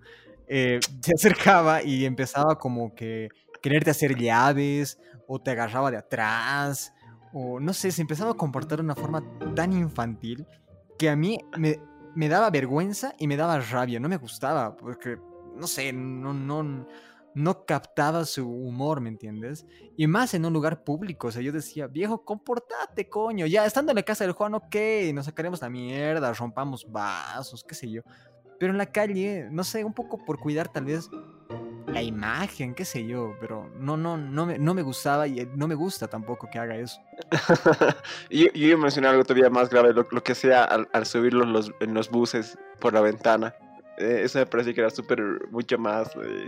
eh, 0.47 0.79
se 1.01 1.13
acercaba 1.13 1.83
y 1.83 2.05
empezaba 2.05 2.57
como 2.57 2.95
que 2.95 3.29
quererte 3.61 3.91
hacer 3.91 4.17
llaves, 4.17 4.99
o 5.27 5.39
te 5.39 5.51
agarraba 5.51 5.91
de 5.91 5.97
atrás, 5.97 6.93
o 7.33 7.59
no 7.59 7.73
sé, 7.73 7.91
se 7.91 8.01
empezaba 8.01 8.31
a 8.31 8.35
comportar 8.35 8.77
de 8.77 8.83
una 8.83 8.95
forma 8.95 9.23
tan 9.55 9.73
infantil 9.73 10.45
que 10.97 11.09
a 11.09 11.15
mí 11.15 11.39
me, 11.57 11.79
me 12.15 12.29
daba 12.29 12.49
vergüenza 12.49 13.13
y 13.17 13.27
me 13.27 13.35
daba 13.35 13.59
rabia, 13.59 13.99
no 13.99 14.07
me 14.07 14.17
gustaba, 14.17 14.77
porque, 14.77 15.17
no 15.55 15.67
sé, 15.67 15.91
no, 15.91 16.33
no 16.33 16.87
no 17.35 17.65
captaba 17.65 18.25
su 18.25 18.47
humor, 18.49 19.01
¿me 19.01 19.09
entiendes? 19.09 19.65
Y 19.97 20.07
más 20.07 20.33
en 20.33 20.45
un 20.45 20.53
lugar 20.53 20.83
público, 20.83 21.27
o 21.27 21.31
sea, 21.31 21.41
yo 21.41 21.51
decía, 21.51 21.87
viejo, 21.87 22.23
comportate, 22.23 23.09
coño, 23.09 23.45
ya 23.45 23.65
estando 23.65 23.91
en 23.91 23.97
la 23.97 24.03
casa 24.03 24.23
del 24.23 24.33
Juan, 24.33 24.53
ok, 24.55 24.75
nos 25.13 25.25
sacaremos 25.25 25.61
la 25.61 25.69
mierda, 25.69 26.33
rompamos 26.33 26.89
vasos, 26.91 27.63
qué 27.63 27.75
sé 27.75 27.89
yo. 27.89 28.01
Pero 28.59 28.71
en 28.71 28.77
la 28.77 28.85
calle, 28.85 29.47
no 29.51 29.63
sé, 29.63 29.83
un 29.83 29.93
poco 29.93 30.23
por 30.23 30.39
cuidar 30.39 30.71
tal 30.71 30.85
vez 30.85 31.09
la 31.87 32.01
imagen, 32.01 32.73
qué 32.73 32.85
sé 32.85 33.05
yo, 33.05 33.35
pero 33.39 33.69
no, 33.77 33.97
no, 33.97 34.17
no 34.17 34.45
me, 34.45 34.57
no 34.57 34.73
me 34.73 34.81
gustaba 34.81 35.27
y 35.27 35.47
no 35.55 35.67
me 35.67 35.75
gusta 35.75 36.07
tampoco 36.07 36.49
que 36.49 36.59
haga 36.59 36.75
eso. 36.75 36.99
y, 38.29 38.45
yo 38.59 38.67
iba 38.67 38.79
a 38.79 38.81
mencionar 38.81 39.11
algo 39.11 39.23
todavía 39.23 39.49
más 39.49 39.69
grave, 39.69 39.93
lo, 39.93 40.23
que 40.23 40.33
sea 40.33 40.63
al, 40.63 40.87
al 40.93 41.05
subirlos 41.05 41.71
en 41.79 41.93
los 41.93 42.09
buses 42.09 42.57
por 42.79 42.93
la 42.93 43.01
ventana. 43.01 43.53
Eh, 43.97 44.21
eso 44.23 44.39
me 44.39 44.45
parece 44.45 44.73
que 44.73 44.81
era 44.81 44.89
súper, 44.89 45.21
mucho 45.51 45.77
más... 45.77 46.09
Eh, 46.15 46.47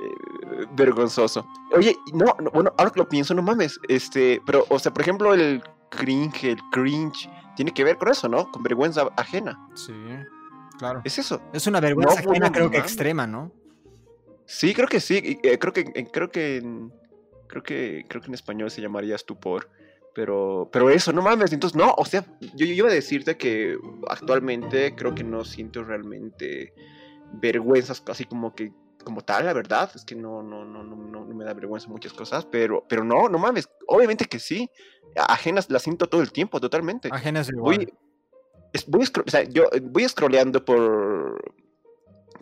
eh, 0.00 0.66
vergonzoso. 0.72 1.46
Oye, 1.72 1.96
no, 2.12 2.34
bueno, 2.52 2.72
ahora 2.76 2.90
que 2.90 3.00
lo 3.00 3.08
pienso, 3.08 3.34
no 3.34 3.42
mames, 3.42 3.78
este, 3.88 4.40
pero, 4.46 4.64
o 4.68 4.78
sea, 4.78 4.92
por 4.92 5.02
ejemplo, 5.02 5.34
el 5.34 5.62
cringe, 5.90 6.44
el 6.44 6.58
cringe, 6.70 7.28
tiene 7.56 7.72
que 7.72 7.84
ver 7.84 7.98
con 7.98 8.08
eso, 8.08 8.28
¿no? 8.28 8.50
Con 8.50 8.62
vergüenza 8.62 9.08
ajena. 9.16 9.58
Sí, 9.74 9.92
claro. 10.78 11.02
Es 11.04 11.18
eso. 11.18 11.40
Es 11.52 11.66
una 11.66 11.80
vergüenza 11.80 12.20
ajena, 12.20 12.50
creo 12.50 12.70
que 12.70 12.78
extrema, 12.78 13.26
¿no? 13.26 13.52
Sí, 14.46 14.74
creo 14.74 14.88
que 14.88 15.00
sí, 15.00 15.38
eh, 15.42 15.58
creo 15.58 15.72
que, 15.72 15.84
creo 16.10 16.30
que, 16.30 16.62
creo 17.48 17.62
que, 17.62 18.04
creo 18.08 18.22
que 18.22 18.28
en 18.28 18.34
español 18.34 18.70
se 18.70 18.80
llamaría 18.80 19.14
estupor. 19.14 19.68
Pero, 20.14 20.68
pero 20.70 20.90
eso, 20.90 21.10
no 21.12 21.22
mames, 21.22 21.54
entonces 21.54 21.74
no, 21.74 21.94
o 21.96 22.04
sea, 22.04 22.26
yo, 22.40 22.66
yo 22.66 22.74
iba 22.74 22.88
a 22.88 22.92
decirte 22.92 23.38
que 23.38 23.78
actualmente 24.10 24.94
creo 24.94 25.14
que 25.14 25.24
no 25.24 25.42
siento 25.42 25.84
realmente 25.84 26.74
vergüenzas, 27.32 28.02
así 28.06 28.26
como 28.26 28.54
que 28.54 28.72
como 29.02 29.22
tal, 29.22 29.44
la 29.46 29.52
verdad, 29.52 29.90
es 29.94 30.04
que 30.04 30.14
no, 30.14 30.42
no, 30.42 30.64
no, 30.64 30.82
no, 30.82 30.96
no 30.96 31.34
me 31.34 31.44
da 31.44 31.54
vergüenza 31.54 31.88
muchas 31.88 32.12
cosas, 32.12 32.46
pero, 32.46 32.84
pero 32.88 33.04
no, 33.04 33.28
no 33.28 33.38
mames, 33.38 33.68
obviamente 33.86 34.24
que 34.26 34.38
sí. 34.38 34.70
Ajenas 35.16 35.70
las 35.70 35.82
siento 35.82 36.06
todo 36.06 36.22
el 36.22 36.32
tiempo, 36.32 36.60
totalmente. 36.60 37.08
Ajenas 37.12 37.50
igual. 37.50 37.76
Voy, 37.76 37.88
voy, 38.86 39.04
o 39.26 39.30
sea, 39.30 39.42
yo 39.44 39.64
voy 39.82 40.08
scrolleando 40.08 40.64
por, 40.64 41.42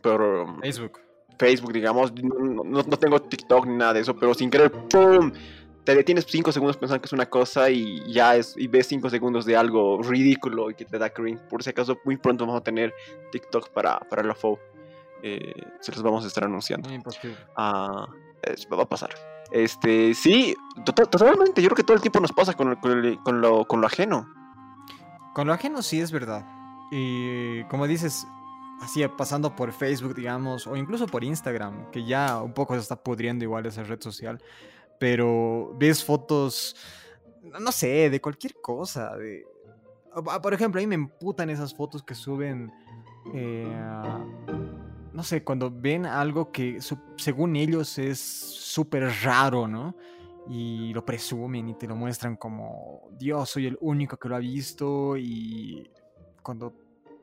por 0.01 0.21
um, 0.21 0.61
Facebook. 0.61 1.01
Facebook, 1.39 1.73
digamos, 1.73 2.13
no, 2.23 2.63
no, 2.63 2.85
tengo 2.99 3.21
TikTok 3.23 3.67
ni 3.67 3.77
nada 3.77 3.95
de 3.95 4.01
eso, 4.01 4.15
pero 4.15 4.35
sin 4.35 4.51
querer, 4.51 4.71
¡pum! 4.71 5.33
Te 5.85 5.95
detienes 5.95 6.27
5 6.29 6.53
segundos 6.53 6.77
pensando 6.77 7.01
que 7.01 7.07
es 7.07 7.13
una 7.15 7.31
cosa 7.31 7.71
y 7.71 8.13
ya 8.13 8.37
es, 8.37 8.55
y 8.59 8.67
ves 8.67 8.87
5 8.89 9.09
segundos 9.09 9.47
de 9.47 9.57
algo 9.57 10.03
ridículo 10.03 10.71
y 10.71 10.75
que 10.75 10.85
te 10.85 10.99
da 10.99 11.09
cringe. 11.09 11.41
Por 11.49 11.63
si 11.63 11.71
acaso, 11.71 11.99
muy 12.05 12.19
pronto 12.19 12.45
vamos 12.45 12.61
a 12.61 12.63
tener 12.63 12.93
TikTok 13.33 13.71
para, 13.71 13.99
para 14.01 14.23
la 14.23 14.35
FO. 14.35 14.59
Eh, 15.23 15.53
se 15.81 15.93
los 15.93 16.03
vamos 16.03 16.25
a 16.25 16.29
estar 16.29 16.45
anunciando. 16.45 16.89
Ah, 17.57 18.07
va 18.73 18.83
a 18.83 18.89
pasar. 18.89 19.11
Este, 19.53 20.15
sí, 20.15 20.55
totalmente. 20.85 21.63
Yo 21.63 21.69
creo 21.69 21.77
que 21.77 21.85
todo 21.85 21.97
el 21.97 22.03
tiempo 22.03 22.21
nos 22.21 22.33
pasa 22.33 22.55
con, 22.55 22.77
con, 22.77 23.41
lo, 23.41 23.65
con 23.67 23.81
lo 23.81 23.87
ajeno. 23.87 24.29
Con 25.35 25.47
lo 25.47 25.53
ajeno 25.53 25.83
sí 25.83 26.01
es 26.01 26.13
verdad. 26.13 26.45
Y 26.91 27.65
como 27.65 27.87
dices, 27.87 28.27
así 28.81 29.07
pasando 29.09 29.55
por 29.55 29.73
Facebook, 29.73 30.15
digamos, 30.15 30.67
o 30.67 30.77
incluso 30.77 31.07
por 31.07 31.23
Instagram, 31.23 31.91
que 31.91 32.05
ya 32.05 32.43
un 32.43 32.53
poco 32.53 32.75
se 32.75 32.81
está 32.81 32.97
pudriendo 32.97 33.45
igual 33.45 33.67
esa 33.67 33.83
red 33.85 34.01
social, 34.01 34.43
pero 34.99 35.75
ves 35.79 36.05
fotos, 36.05 36.77
no 37.61 37.73
sé, 37.73 38.11
de 38.11 38.21
cualquier 38.21 38.55
cosa. 38.61 39.17
De... 39.17 39.47
Por 40.43 40.55
ejemplo, 40.55 40.81
a 40.81 40.83
mí 40.83 40.87
me 40.87 40.97
emputan 40.97 41.51
esas 41.51 41.75
fotos 41.75 42.03
que 42.03 42.15
suben 42.15 42.73
eh, 43.35 43.73
no 45.21 45.25
sé, 45.25 45.45
cuando 45.45 45.71
ven 45.71 46.07
algo 46.07 46.51
que 46.51 46.79
según 47.19 47.55
ellos 47.55 47.99
es 47.99 48.19
súper 48.19 49.07
raro, 49.23 49.69
¿no? 49.69 49.95
Y 50.49 50.95
lo 50.95 51.05
presumen 51.05 51.69
y 51.69 51.75
te 51.75 51.87
lo 51.87 51.95
muestran 51.95 52.37
como, 52.37 53.11
Dios, 53.19 53.51
soy 53.51 53.67
el 53.67 53.77
único 53.83 54.17
que 54.17 54.31
lo 54.31 54.37
ha 54.37 54.39
visto 54.39 55.19
y 55.19 55.91
cuando 56.43 56.73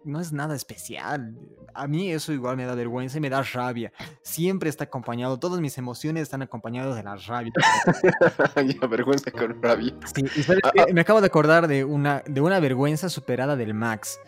no 0.03 0.19
es 0.19 0.31
nada 0.31 0.55
especial. 0.55 1.35
A 1.73 1.87
mí 1.87 2.11
eso 2.11 2.31
igual 2.33 2.55
me 2.55 2.65
da 2.65 2.75
vergüenza 2.75 3.17
y 3.17 3.21
me 3.21 3.31
da 3.31 3.41
rabia. 3.41 3.91
Siempre 4.21 4.69
está 4.69 4.83
acompañado, 4.83 5.39
todas 5.39 5.59
mis 5.59 5.75
emociones 5.79 6.21
están 6.21 6.43
acompañadas 6.43 6.97
de 6.97 7.01
la 7.01 7.15
rabia. 7.15 7.51
ya, 8.79 8.87
vergüenza 8.87 9.31
con 9.31 9.59
rabia. 9.59 9.95
Sí, 10.13 10.23
ah, 10.63 10.71
ah. 10.81 10.85
me 10.93 11.01
acabo 11.01 11.19
de 11.19 11.25
acordar 11.25 11.67
de 11.67 11.83
una, 11.83 12.21
de 12.27 12.41
una 12.41 12.59
vergüenza 12.59 13.09
superada 13.09 13.55
del 13.55 13.73
Max. 13.73 14.19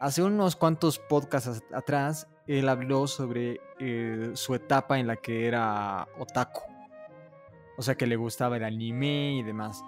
Hace 0.00 0.22
unos 0.22 0.56
cuantos 0.56 0.98
podcasts 0.98 1.62
atrás 1.74 2.26
él 2.58 2.68
habló 2.68 3.06
sobre 3.06 3.60
eh, 3.78 4.32
su 4.34 4.56
etapa 4.56 4.98
en 4.98 5.06
la 5.06 5.16
que 5.16 5.46
era 5.46 6.08
otaku. 6.18 6.62
O 7.78 7.82
sea, 7.82 7.94
que 7.94 8.08
le 8.08 8.16
gustaba 8.16 8.56
el 8.56 8.64
anime 8.64 9.36
y 9.36 9.42
demás. 9.44 9.80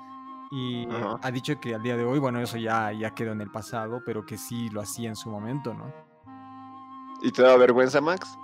Y 0.53 0.87
ha 1.23 1.31
dicho 1.33 1.59
que 1.61 1.75
al 1.75 1.83
día 1.83 1.97
de 1.97 2.05
hoy, 2.05 2.21
bueno, 2.21 2.41
eso 2.41 2.59
ya, 2.59 2.93
ya 2.93 3.15
quedó 3.15 3.33
en 3.33 3.41
el 3.41 3.51
pasado, 3.51 4.03
pero 4.07 4.25
que 4.25 4.39
sí 4.39 4.69
lo 4.71 4.81
hacía 4.81 5.09
en 5.09 5.17
su 5.17 5.29
momento, 5.31 5.75
¿no? 5.75 5.93
¿Y 7.23 7.33
te 7.33 7.43
da 7.43 7.57
vergüenza, 7.57 8.01
Max? 8.01 8.39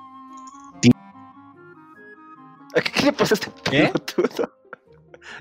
¿Qué, 2.72 3.06
le 3.06 3.12
pasa 3.12 3.34
a 3.34 3.36
este 3.36 3.52
¿Qué? 3.70 3.92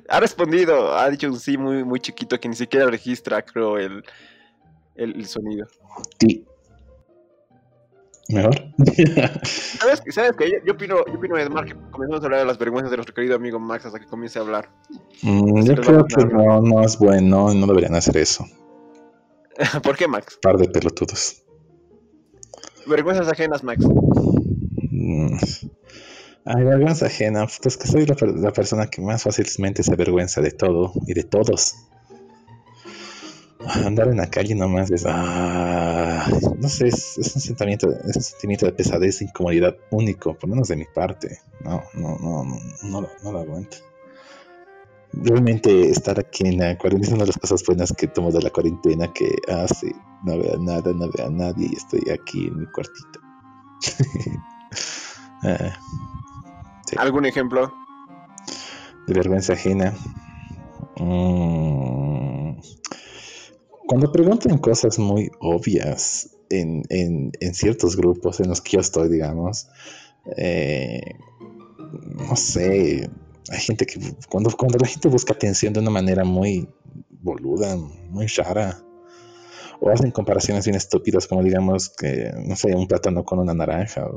Ha 0.09 0.19
respondido, 0.19 0.95
ha 0.95 1.09
dicho 1.09 1.27
un 1.27 1.39
sí 1.39 1.57
muy, 1.57 1.83
muy 1.83 1.99
chiquito 1.99 2.39
que 2.39 2.47
ni 2.47 2.55
siquiera 2.55 2.85
registra, 2.85 3.41
creo, 3.41 3.77
el, 3.77 4.03
el, 4.95 5.15
el 5.15 5.25
sonido. 5.25 5.65
Sí. 6.19 6.46
Mejor. 8.29 8.55
¿Sabes, 9.79 10.03
¿Sabes 10.09 10.33
qué? 10.37 10.61
Yo 10.65 10.73
opino, 10.73 11.05
yo 11.07 11.13
opino 11.13 11.37
Edmar, 11.37 11.65
que 11.65 11.75
comenzamos 11.91 12.21
a 12.21 12.25
hablar 12.25 12.39
de 12.41 12.45
las 12.45 12.57
vergüenzas 12.57 12.91
de 12.91 12.97
nuestro 12.97 13.15
querido 13.15 13.35
amigo 13.35 13.59
Max 13.59 13.85
hasta 13.85 13.99
que 13.99 14.05
comience 14.05 14.37
a 14.37 14.41
hablar. 14.41 14.69
Mm, 15.21 15.63
yo 15.63 15.75
creo 15.75 16.05
que 16.05 16.25
no, 16.25 16.61
no 16.61 16.81
es 16.81 16.97
bueno, 16.97 17.53
no 17.53 17.67
deberían 17.67 17.95
hacer 17.95 18.17
eso. 18.17 18.45
¿Por 19.83 19.95
qué, 19.95 20.07
Max? 20.07 20.39
Par 20.41 20.57
de 20.57 20.67
pelotudos. 20.67 21.43
Vergüenzas 22.85 23.27
ajenas, 23.29 23.63
Max. 23.63 23.85
Mm. 23.85 25.37
Ay, 26.45 26.63
vergüenza 26.63 27.07
ajena, 27.07 27.45
pues 27.61 27.75
que 27.75 27.87
soy 27.87 28.05
la, 28.05 28.15
la 28.35 28.53
persona 28.53 28.87
que 28.87 29.01
más 29.01 29.23
fácilmente 29.23 29.83
se 29.83 29.91
avergüenza 29.93 30.39
de 30.41 30.51
todo 30.51 30.93
y 31.05 31.13
de 31.13 31.23
todos 31.23 31.75
andar 33.85 34.07
en 34.07 34.17
la 34.17 34.29
calle 34.29 34.55
nomás 34.55 34.91
es, 34.91 35.05
ah, 35.07 36.25
no 36.57 36.69
sé, 36.69 36.87
es, 36.87 37.17
un 37.17 37.41
sentimiento, 37.41 37.91
es 37.91 38.15
un 38.15 38.21
sentimiento 38.21 38.65
de 38.65 38.71
pesadez 38.71 39.21
e 39.21 39.25
incomodidad 39.25 39.75
único, 39.91 40.33
por 40.33 40.49
lo 40.49 40.55
menos 40.55 40.67
de 40.69 40.77
mi 40.77 40.85
parte. 40.85 41.39
No, 41.61 41.83
no, 41.93 42.17
no, 42.19 42.43
no, 42.43 42.59
no, 42.83 43.01
lo, 43.01 43.09
no 43.23 43.31
lo 43.31 43.39
aguanto. 43.39 43.77
realmente 45.13 45.89
estar 45.89 46.19
aquí 46.19 46.47
en 46.47 46.59
la 46.59 46.77
cuarentena 46.77 47.07
es 47.07 47.13
una 47.13 47.23
de 47.23 47.27
las 47.27 47.37
cosas 47.37 47.63
buenas 47.65 47.93
que 47.93 48.07
tomo 48.07 48.31
de 48.31 48.41
la 48.41 48.49
cuarentena, 48.49 49.11
que 49.13 49.35
hace, 49.47 49.93
no 50.23 50.37
veo 50.37 50.57
nada, 50.59 50.93
no 50.93 51.09
veo 51.11 51.27
a 51.27 51.31
nadie 51.31 51.69
y 51.71 51.75
estoy 51.75 52.01
aquí 52.11 52.47
en 52.47 52.59
mi 52.59 52.65
cuartito. 52.67 53.19
Ah, 55.43 55.77
¿Algún 56.97 57.27
ejemplo? 57.27 57.71
De 59.05 59.13
vergüenza 59.13 59.53
ajena. 59.53 59.93
Mm, 60.99 62.57
cuando 63.87 64.11
preguntan 64.11 64.57
cosas 64.57 64.99
muy 64.99 65.31
obvias 65.39 66.29
en, 66.49 66.83
en, 66.89 67.53
ciertos 67.53 67.95
grupos 67.95 68.39
en 68.39 68.49
los 68.49 68.61
que 68.61 68.71
yo 68.73 68.79
estoy, 68.79 69.09
digamos, 69.09 69.67
eh, 70.37 71.15
no 72.17 72.35
sé, 72.35 73.09
hay 73.49 73.59
gente 73.59 73.85
que 73.85 73.99
cuando, 74.29 74.51
cuando 74.51 74.77
la 74.77 74.87
gente 74.87 75.07
busca 75.07 75.33
atención 75.33 75.73
de 75.73 75.79
una 75.79 75.89
manera 75.89 76.23
muy 76.23 76.67
boluda, 77.21 77.77
muy 78.09 78.27
rara, 78.27 78.83
o 79.79 79.89
hacen 79.89 80.11
comparaciones 80.11 80.65
bien 80.65 80.75
estúpidas 80.75 81.27
como 81.27 81.43
digamos 81.43 81.89
que, 81.89 82.31
no 82.45 82.55
sé, 82.55 82.73
un 82.75 82.87
plátano 82.87 83.23
con 83.23 83.39
una 83.39 83.53
naranja, 83.53 84.07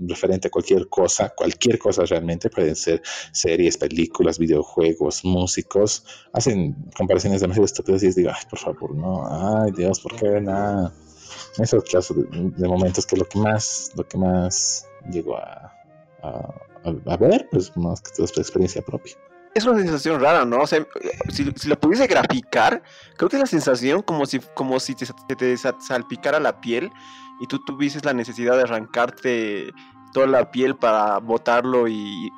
referente 0.00 0.48
a 0.48 0.50
cualquier 0.50 0.88
cosa, 0.88 1.32
cualquier 1.34 1.78
cosa 1.78 2.04
realmente, 2.04 2.50
pueden 2.50 2.76
ser 2.76 3.02
series, 3.32 3.78
películas, 3.78 4.38
videojuegos, 4.38 5.24
músicos, 5.24 6.04
hacen 6.32 6.76
comparaciones 6.96 7.40
demasiado 7.40 7.64
estúpidas 7.64 8.02
y 8.02 8.06
les 8.06 8.16
digo, 8.16 8.30
ay, 8.34 8.42
por 8.48 8.58
favor, 8.58 8.94
no, 8.94 9.26
ay 9.26 9.72
Dios, 9.72 10.00
¿por 10.00 10.16
qué 10.16 10.40
nada? 10.40 10.92
Esos 11.58 11.84
casos 11.84 12.16
de, 12.30 12.68
momentos 12.68 13.06
que 13.06 13.16
lo 13.16 13.24
que 13.26 13.38
más, 13.38 13.92
lo 13.96 14.06
que 14.06 14.18
más 14.18 14.86
llegó 15.10 15.36
a, 15.36 15.72
a, 16.22 17.16
ver, 17.16 17.48
pues 17.50 17.74
más 17.76 18.00
que 18.00 18.10
toda 18.12 18.26
experiencia 18.42 18.82
propia 18.82 19.14
es 19.56 19.64
una 19.64 19.78
sensación 19.78 20.20
rara, 20.20 20.44
¿no? 20.44 20.60
O 20.60 20.66
sea, 20.66 20.86
si, 21.30 21.44
la 21.66 21.76
pudiese 21.76 22.06
graficar, 22.06 22.82
creo 23.16 23.30
que 23.30 23.36
es 23.36 23.40
la 23.40 23.46
sensación 23.46 24.02
como 24.02 24.26
si, 24.26 24.38
como 24.54 24.78
si 24.78 24.94
te, 24.94 25.06
te 25.36 25.56
salpicara 25.56 26.38
la 26.38 26.60
piel 26.60 26.92
y 27.40 27.46
tú 27.46 27.58
tuvieses 27.64 28.04
la 28.04 28.12
necesidad 28.12 28.56
de 28.56 28.64
arrancarte 28.64 29.72
toda 30.12 30.26
la 30.26 30.50
piel 30.50 30.76
para 30.76 31.18
botarlo 31.18 31.86
y, 31.88 32.30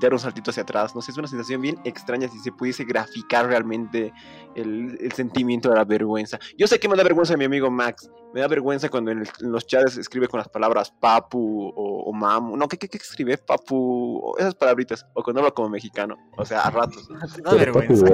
dar 0.00 0.12
un 0.12 0.18
saltito 0.18 0.50
hacia 0.50 0.62
atrás. 0.62 0.94
No 0.94 1.02
sé, 1.02 1.12
es 1.12 1.18
una 1.18 1.28
sensación 1.28 1.60
bien 1.60 1.78
extraña 1.84 2.28
si 2.28 2.38
se 2.38 2.52
pudiese 2.52 2.84
graficar 2.84 3.46
realmente 3.46 4.12
el, 4.54 5.10
sentimiento 5.14 5.70
de 5.70 5.76
la 5.76 5.84
vergüenza. 5.84 6.38
Yo 6.56 6.66
sé 6.66 6.78
que 6.78 6.88
me 6.88 6.96
da 6.96 7.02
vergüenza 7.02 7.36
mi 7.36 7.44
amigo 7.44 7.70
Max. 7.70 8.10
Me 8.34 8.40
da 8.40 8.48
vergüenza 8.48 8.88
cuando 8.88 9.10
en, 9.10 9.24
los 9.40 9.66
chats 9.66 9.98
escribe 9.98 10.26
con 10.26 10.38
las 10.38 10.48
palabras 10.48 10.90
papu 10.90 11.72
o, 11.74 12.12
mamu. 12.12 12.56
No, 12.56 12.66
¿qué, 12.68 12.78
qué, 12.78 12.96
escribe? 12.96 13.36
Papu, 13.38 14.34
esas 14.38 14.54
palabritas. 14.54 15.06
O 15.14 15.22
cuando 15.22 15.40
habla 15.40 15.52
como 15.52 15.68
mexicano. 15.68 16.16
O 16.36 16.44
sea, 16.44 16.62
a 16.62 16.70
ratos. 16.70 17.08
da 17.44 17.54
vergüenza. 17.54 18.06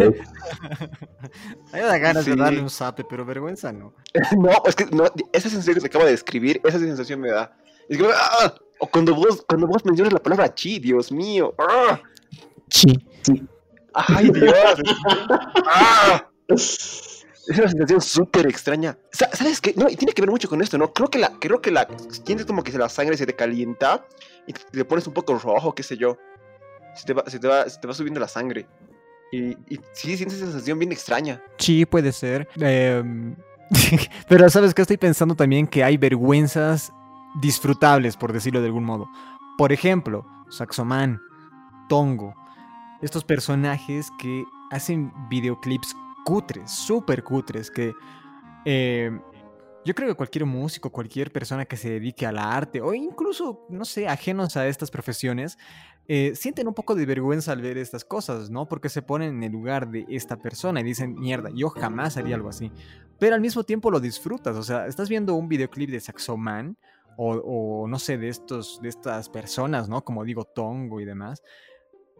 Hay 1.72 1.80
da 1.82 1.98
ganas 1.98 2.24
de 2.24 2.34
darle 2.34 2.60
un 2.60 2.70
zape, 2.70 3.04
pero 3.04 3.24
vergüenza 3.24 3.72
no. 3.72 3.94
no, 4.38 4.50
es 4.66 4.74
que 4.74 4.86
no, 4.86 5.04
esa 5.32 5.48
sensación 5.48 5.74
que 5.74 5.80
se 5.80 5.86
acaba 5.86 6.04
de 6.04 6.12
describir, 6.12 6.60
esa 6.64 6.78
sensación 6.78 7.20
me 7.20 7.30
da. 7.30 7.56
Es 7.88 7.96
que, 7.96 8.06
¡ah! 8.12 8.54
O 8.78 8.86
cuando 8.86 9.14
vos, 9.14 9.44
cuando 9.48 9.66
vos 9.66 9.84
mencionas 9.84 10.12
la 10.12 10.22
palabra 10.22 10.54
chi, 10.54 10.78
Dios 10.78 11.10
mío. 11.10 11.54
¡Ah! 11.58 12.00
Chi. 12.68 12.98
Ay, 13.94 14.30
Dios. 14.30 14.80
¡Ah! 15.66 16.28
Es 16.48 17.58
una 17.58 17.68
sensación 17.68 18.00
súper 18.00 18.46
extraña. 18.46 18.96
¿Sabes 19.10 19.60
qué? 19.60 19.72
No, 19.74 19.88
y 19.88 19.96
tiene 19.96 20.12
que 20.12 20.20
ver 20.20 20.30
mucho 20.30 20.48
con 20.48 20.60
esto, 20.60 20.76
¿no? 20.76 20.92
Creo 20.92 21.08
que 21.08 21.18
la, 21.18 21.32
creo 21.40 21.62
que 21.62 21.70
la, 21.70 21.88
sientes 22.24 22.44
como 22.46 22.62
que 22.62 22.76
la 22.76 22.90
sangre 22.90 23.16
se 23.16 23.26
te 23.26 23.34
calienta 23.34 24.06
y 24.46 24.52
te, 24.52 24.60
le 24.72 24.84
pones 24.84 25.06
un 25.06 25.14
poco 25.14 25.38
rojo, 25.38 25.74
qué 25.74 25.82
sé 25.82 25.96
yo. 25.96 26.18
Se 26.94 27.06
te 27.06 27.14
va, 27.14 27.24
se 27.26 27.38
te 27.38 27.48
va, 27.48 27.68
se 27.68 27.80
te 27.80 27.86
va 27.86 27.94
subiendo 27.94 28.20
la 28.20 28.28
sangre. 28.28 28.66
Y, 29.32 29.52
y 29.68 29.80
sí, 29.92 30.16
sientes 30.16 30.38
esa 30.38 30.46
sensación 30.46 30.78
bien 30.78 30.92
extraña. 30.92 31.42
Sí, 31.58 31.86
puede 31.86 32.12
ser. 32.12 32.48
Em, 32.60 33.34
pero 34.28 34.48
sabes 34.50 34.74
que 34.74 34.82
estoy 34.82 34.98
pensando 34.98 35.34
también 35.34 35.66
que 35.66 35.82
hay 35.82 35.96
vergüenzas 35.96 36.92
disfrutables, 37.36 38.16
por 38.16 38.32
decirlo 38.32 38.60
de 38.60 38.66
algún 38.66 38.84
modo. 38.84 39.08
Por 39.56 39.72
ejemplo, 39.72 40.26
Saxoman, 40.48 41.20
Tongo, 41.88 42.34
estos 43.02 43.24
personajes 43.24 44.10
que 44.18 44.44
hacen 44.70 45.12
videoclips 45.28 45.94
cutres, 46.24 46.70
súper 46.70 47.24
cutres, 47.24 47.70
que 47.70 47.92
eh, 48.64 49.10
yo 49.84 49.94
creo 49.94 50.08
que 50.08 50.14
cualquier 50.14 50.44
músico, 50.44 50.90
cualquier 50.90 51.32
persona 51.32 51.64
que 51.64 51.76
se 51.76 51.90
dedique 51.90 52.26
al 52.26 52.38
arte 52.38 52.80
o 52.80 52.92
incluso, 52.92 53.64
no 53.70 53.84
sé, 53.84 54.06
ajenos 54.06 54.56
a 54.56 54.66
estas 54.66 54.90
profesiones, 54.90 55.56
eh, 56.06 56.32
sienten 56.34 56.68
un 56.68 56.74
poco 56.74 56.94
de 56.94 57.06
vergüenza 57.06 57.52
al 57.52 57.62
ver 57.62 57.78
estas 57.78 58.04
cosas, 58.04 58.50
¿no? 58.50 58.68
Porque 58.68 58.88
se 58.88 59.02
ponen 59.02 59.36
en 59.36 59.42
el 59.44 59.52
lugar 59.52 59.88
de 59.90 60.04
esta 60.08 60.36
persona 60.36 60.80
y 60.80 60.84
dicen, 60.84 61.14
mierda, 61.14 61.50
yo 61.54 61.70
jamás 61.70 62.16
haría 62.16 62.34
algo 62.34 62.48
así. 62.48 62.72
Pero 63.18 63.34
al 63.34 63.40
mismo 63.40 63.64
tiempo 63.64 63.90
lo 63.90 64.00
disfrutas, 64.00 64.56
o 64.56 64.62
sea, 64.62 64.86
estás 64.86 65.08
viendo 65.08 65.34
un 65.34 65.48
videoclip 65.48 65.90
de 65.90 66.00
Saxoman 66.00 66.76
o, 67.20 67.86
no 67.88 67.98
sé, 67.98 68.16
de, 68.16 68.28
estos, 68.28 68.80
de 68.80 68.88
estas 68.88 69.28
personas, 69.28 69.88
¿no? 69.88 70.04
Como 70.04 70.24
digo, 70.24 70.44
Tongo 70.44 71.00
y 71.00 71.04
demás. 71.04 71.42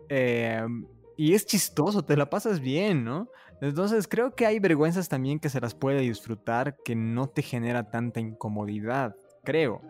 Em, 0.08 0.86
y 1.16 1.34
es 1.34 1.46
chistoso, 1.46 2.02
te 2.02 2.16
la 2.16 2.28
pasas 2.28 2.60
bien, 2.60 3.04
¿no? 3.04 3.28
Entonces 3.60 4.08
creo 4.08 4.34
que 4.34 4.46
hay 4.46 4.58
vergüenzas 4.58 5.08
también 5.08 5.38
que 5.38 5.48
se 5.48 5.60
las 5.60 5.74
puede 5.74 6.00
disfrutar 6.00 6.76
que 6.84 6.96
no 6.96 7.28
te 7.28 7.42
genera 7.42 7.90
tanta 7.90 8.20
incomodidad, 8.20 9.14
creo. 9.44 9.82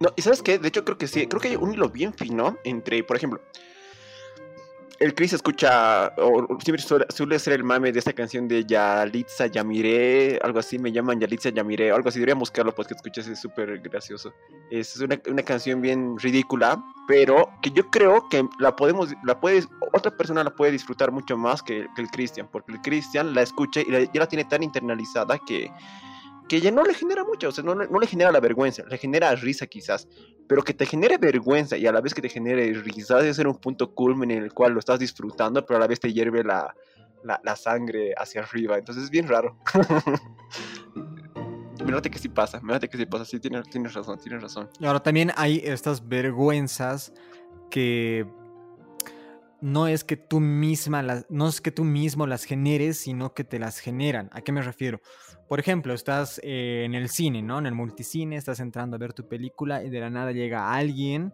No, 0.00 0.10
y 0.16 0.22
sabes 0.22 0.42
qué, 0.42 0.58
de 0.58 0.68
hecho 0.68 0.84
creo 0.84 0.98
que 0.98 1.06
sí, 1.06 1.26
creo 1.28 1.40
que 1.40 1.48
hay 1.48 1.56
un 1.56 1.72
hilo 1.72 1.88
bien 1.88 2.12
fino 2.12 2.58
entre, 2.64 3.04
por 3.04 3.16
ejemplo, 3.16 3.40
el 5.02 5.14
Chris 5.14 5.32
escucha, 5.32 6.12
o 6.16 6.46
siempre 6.62 6.82
suele, 7.08 7.38
ser 7.38 7.54
el 7.54 7.64
mame 7.64 7.90
de 7.90 7.98
esta 7.98 8.12
canción 8.12 8.46
de 8.46 8.64
Yalitza 8.64 9.46
Yamiré, 9.46 10.38
algo 10.42 10.60
así, 10.60 10.78
me 10.78 10.92
llaman 10.92 11.18
Yalitza 11.18 11.50
Yamiré, 11.50 11.90
algo 11.90 12.08
así, 12.08 12.20
debería 12.20 12.36
buscarlo 12.36 12.72
porque 12.72 12.94
escuchas, 12.94 13.26
es 13.26 13.40
súper 13.40 13.80
gracioso. 13.80 14.32
Es 14.70 14.96
una, 15.00 15.20
una, 15.28 15.42
canción 15.42 15.80
bien 15.80 16.16
ridícula, 16.18 16.80
pero 17.08 17.48
que 17.62 17.72
yo 17.72 17.90
creo 17.90 18.28
que 18.28 18.46
la 18.60 18.76
podemos, 18.76 19.12
la 19.24 19.40
puedes, 19.40 19.68
otra 19.92 20.16
persona 20.16 20.44
la 20.44 20.54
puede 20.54 20.70
disfrutar 20.70 21.10
mucho 21.10 21.36
más 21.36 21.62
que, 21.62 21.86
el 21.96 22.08
Christian, 22.12 22.48
porque 22.52 22.72
el 22.72 22.80
Christian 22.80 23.34
la 23.34 23.42
escucha 23.42 23.80
y 23.80 23.90
ya 23.90 24.20
la 24.20 24.28
tiene 24.28 24.44
tan 24.44 24.62
internalizada 24.62 25.36
que 25.38 25.68
que 26.52 26.60
ya 26.60 26.70
no 26.70 26.84
le 26.84 26.92
genera 26.92 27.24
mucho, 27.24 27.48
o 27.48 27.50
sea, 27.50 27.64
no, 27.64 27.74
no, 27.74 27.98
le 27.98 28.06
genera 28.06 28.30
la 28.30 28.38
vergüenza, 28.38 28.82
le 28.86 28.98
genera 28.98 29.34
risa 29.34 29.66
quizás, 29.66 30.06
pero 30.46 30.62
que 30.62 30.74
te 30.74 30.84
genere 30.84 31.16
vergüenza 31.16 31.78
y 31.78 31.86
a 31.86 31.92
la 31.92 32.02
vez 32.02 32.12
que 32.12 32.20
te 32.20 32.28
genere 32.28 32.70
risa 32.74 33.16
debe 33.16 33.32
ser 33.32 33.48
un 33.48 33.56
punto 33.56 33.94
culmen 33.94 34.30
en 34.30 34.42
el 34.42 34.52
cual 34.52 34.74
lo 34.74 34.78
estás 34.78 34.98
disfrutando, 34.98 35.64
pero 35.64 35.78
a 35.78 35.80
la 35.80 35.86
vez 35.86 35.98
te 35.98 36.12
hierve 36.12 36.44
la, 36.44 36.74
la, 37.24 37.56
sangre 37.56 38.12
hacia 38.18 38.42
arriba, 38.42 38.76
entonces 38.76 39.04
es 39.04 39.10
bien 39.10 39.28
raro. 39.28 39.56
Mírate 41.86 42.10
que 42.10 42.18
sí 42.18 42.28
pasa, 42.28 42.60
mírate 42.60 42.86
que 42.86 42.98
sí 42.98 43.06
pasa, 43.06 43.24
sí, 43.24 43.40
tienes, 43.40 43.70
tienes 43.70 43.94
razón, 43.94 44.18
tienes 44.18 44.42
razón. 44.42 44.68
Ahora 44.82 45.00
también 45.00 45.32
hay 45.36 45.62
estas 45.64 46.06
vergüenzas 46.06 47.14
que 47.70 48.26
no 49.62 49.86
es 49.86 50.02
que 50.02 50.16
tú 50.16 50.40
misma 50.40 51.02
las, 51.02 51.24
no 51.30 51.48
es 51.48 51.60
que 51.60 51.70
tú 51.70 51.84
mismo 51.84 52.26
las 52.26 52.44
generes, 52.44 52.98
sino 52.98 53.32
que 53.32 53.44
te 53.44 53.60
las 53.60 53.78
generan. 53.78 54.28
¿A 54.32 54.42
qué 54.42 54.50
me 54.50 54.60
refiero? 54.60 55.00
Por 55.48 55.60
ejemplo, 55.60 55.94
estás 55.94 56.40
eh, 56.42 56.82
en 56.84 56.94
el 56.94 57.08
cine, 57.08 57.42
¿no? 57.42 57.60
En 57.60 57.66
el 57.66 57.74
multicine, 57.74 58.36
estás 58.36 58.58
entrando 58.58 58.96
a 58.96 58.98
ver 58.98 59.12
tu 59.12 59.28
película 59.28 59.84
y 59.84 59.88
de 59.88 60.00
la 60.00 60.10
nada 60.10 60.32
llega 60.32 60.74
alguien 60.74 61.32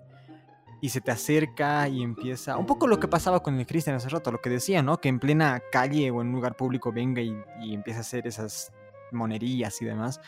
y 0.82 0.90
se 0.90 1.00
te 1.00 1.10
acerca 1.10 1.88
y 1.88 2.02
empieza. 2.02 2.58
Un 2.58 2.66
poco 2.66 2.86
lo 2.86 3.00
que 3.00 3.08
pasaba 3.08 3.42
con 3.42 3.58
el 3.58 3.66
Cristian 3.66 3.96
hace 3.96 4.10
rato, 4.10 4.30
lo 4.30 4.42
que 4.42 4.50
decía, 4.50 4.82
¿no? 4.82 5.00
Que 5.00 5.08
en 5.08 5.20
plena 5.20 5.62
calle 5.72 6.10
o 6.10 6.20
en 6.20 6.28
un 6.28 6.34
lugar 6.34 6.54
público 6.54 6.92
venga 6.92 7.22
y, 7.22 7.34
empieza 7.62 8.00
a 8.00 8.02
hacer 8.02 8.26
esas 8.26 8.72
monerías 9.10 9.80
y 9.80 9.86
demás. 9.86 10.20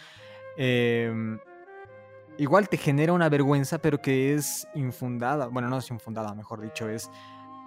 Em, 0.57 1.39
igual 2.39 2.67
te 2.71 2.79
genera 2.79 3.13
una 3.13 3.29
vergüenza, 3.29 3.77
pero 3.77 4.01
que 4.01 4.33
es 4.33 4.67
infundada. 4.75 5.49
Bueno, 5.49 5.69
no 5.69 5.77
es 5.77 5.91
infundada, 5.91 6.35
mejor 6.35 6.63
dicho, 6.63 6.89
es 6.89 7.11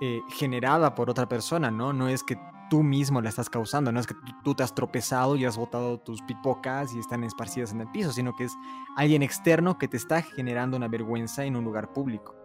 eh, 0.05 0.21
generada 0.27 0.95
por 0.95 1.09
otra 1.09 1.29
persona, 1.29 1.71
¿no? 1.71 1.93
No 1.93 2.09
es 2.09 2.23
que 2.23 2.37
tú 2.69 2.83
mismo 2.83 3.21
la 3.21 3.29
estás 3.29 3.49
causando, 3.49 3.89
no 3.89 4.01
es 4.01 4.05
que 4.05 4.15
tú 4.43 4.53
te 4.53 4.61
has 4.61 4.75
tropezado 4.75 5.37
y 5.37 5.45
has 5.45 5.55
botado 5.55 5.97
tus 5.97 6.21
pipocas 6.23 6.93
y 6.93 6.99
están 6.99 7.23
esparcidas 7.23 7.71
en 7.71 7.79
el 7.79 7.87
piso, 7.89 8.11
sino 8.11 8.35
que 8.35 8.43
es 8.43 8.51
alguien 8.97 9.23
externo 9.23 9.77
que 9.77 9.87
te 9.87 9.95
está 9.95 10.21
generando 10.21 10.75
una 10.75 10.89
vergüenza 10.89 11.45
en 11.45 11.55
un 11.55 11.63
lugar 11.63 11.93
público. 11.93 12.35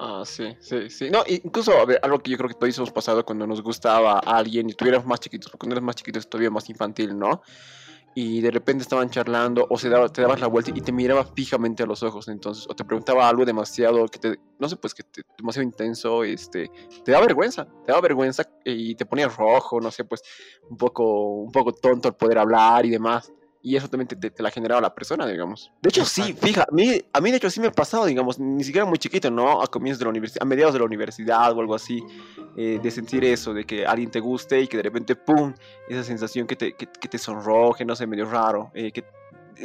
Ah, 0.00 0.24
sí, 0.24 0.56
sí, 0.58 0.90
sí. 0.90 1.08
No, 1.08 1.22
incluso, 1.28 1.78
a 1.78 1.84
ver, 1.84 2.00
algo 2.02 2.18
que 2.18 2.32
yo 2.32 2.38
creo 2.38 2.48
que 2.48 2.56
todos 2.56 2.76
hemos 2.76 2.90
pasado 2.90 3.24
cuando 3.24 3.46
nos 3.46 3.62
gustaba 3.62 4.14
a 4.14 4.38
alguien 4.38 4.68
y 4.68 4.74
tuviéramos 4.74 5.06
más 5.06 5.20
chiquitos, 5.20 5.48
porque 5.48 5.60
cuando 5.60 5.74
eres 5.74 5.84
más 5.84 5.94
chiquito 5.94 6.18
es 6.18 6.28
todavía 6.28 6.50
más 6.50 6.68
infantil, 6.68 7.16
¿no? 7.16 7.40
Y 8.18 8.40
de 8.40 8.50
repente 8.50 8.80
estaban 8.80 9.10
charlando 9.10 9.66
o 9.68 9.76
se 9.76 9.90
daba, 9.90 10.08
te 10.08 10.22
dabas 10.22 10.40
la 10.40 10.46
vuelta 10.46 10.70
y 10.74 10.80
te 10.80 10.90
miraba 10.90 11.22
fijamente 11.22 11.82
a 11.82 11.86
los 11.86 12.02
ojos 12.02 12.28
entonces 12.28 12.66
o 12.66 12.74
te 12.74 12.82
preguntaba 12.82 13.28
algo 13.28 13.44
demasiado 13.44 14.08
que 14.08 14.18
te 14.18 14.40
no 14.58 14.70
sé 14.70 14.76
pues 14.76 14.94
que 14.94 15.02
te, 15.02 15.20
demasiado 15.36 15.64
intenso 15.64 16.24
este 16.24 16.70
te 17.04 17.12
da 17.12 17.20
vergüenza 17.20 17.68
te 17.84 17.92
da 17.92 18.00
vergüenza 18.00 18.42
y 18.64 18.94
te 18.94 19.04
ponía 19.04 19.28
rojo 19.28 19.82
no 19.82 19.90
sé 19.90 20.04
pues 20.04 20.22
un 20.70 20.78
poco 20.78 21.42
un 21.42 21.52
poco 21.52 21.72
tonto 21.72 22.08
el 22.08 22.14
poder 22.14 22.38
hablar 22.38 22.86
y 22.86 22.90
demás 22.90 23.30
y 23.66 23.74
eso 23.74 23.88
también 23.88 24.06
te, 24.06 24.32
la 24.40 24.48
ha 24.48 24.52
generado 24.52 24.80
la 24.80 24.94
persona, 24.94 25.26
digamos. 25.26 25.72
De 25.82 25.88
hecho, 25.88 26.04
sí, 26.04 26.32
fija, 26.40 26.62
a 26.62 26.72
mí, 26.72 27.02
a 27.12 27.20
mí 27.20 27.32
de 27.32 27.38
hecho 27.38 27.50
sí 27.50 27.58
me 27.58 27.66
ha 27.66 27.72
pasado, 27.72 28.04
digamos, 28.04 28.38
ni 28.38 28.62
siquiera 28.62 28.86
muy 28.86 28.96
chiquito, 28.96 29.28
¿no? 29.28 29.60
A 29.60 29.66
comienzos 29.66 29.98
de 29.98 30.04
la 30.04 30.10
universidad, 30.10 30.44
a 30.44 30.46
mediados 30.46 30.72
de 30.72 30.78
la 30.78 30.84
universidad 30.84 31.50
o 31.50 31.60
algo 31.60 31.74
así, 31.74 32.00
eh, 32.56 32.78
de 32.80 32.90
sentir 32.92 33.24
eso, 33.24 33.52
de 33.52 33.64
que 33.64 33.84
alguien 33.84 34.08
te 34.08 34.20
guste 34.20 34.60
y 34.60 34.68
que 34.68 34.76
de 34.76 34.84
repente, 34.84 35.16
¡pum!, 35.16 35.52
esa 35.88 36.04
sensación 36.04 36.46
que 36.46 36.54
te, 36.54 36.76
que, 36.76 36.86
te 36.86 37.18
sonroje, 37.18 37.84
no 37.84 37.96
sé, 37.96 38.06
medio 38.06 38.30
raro, 38.30 38.70
eh, 38.72 38.92
que 38.92 39.04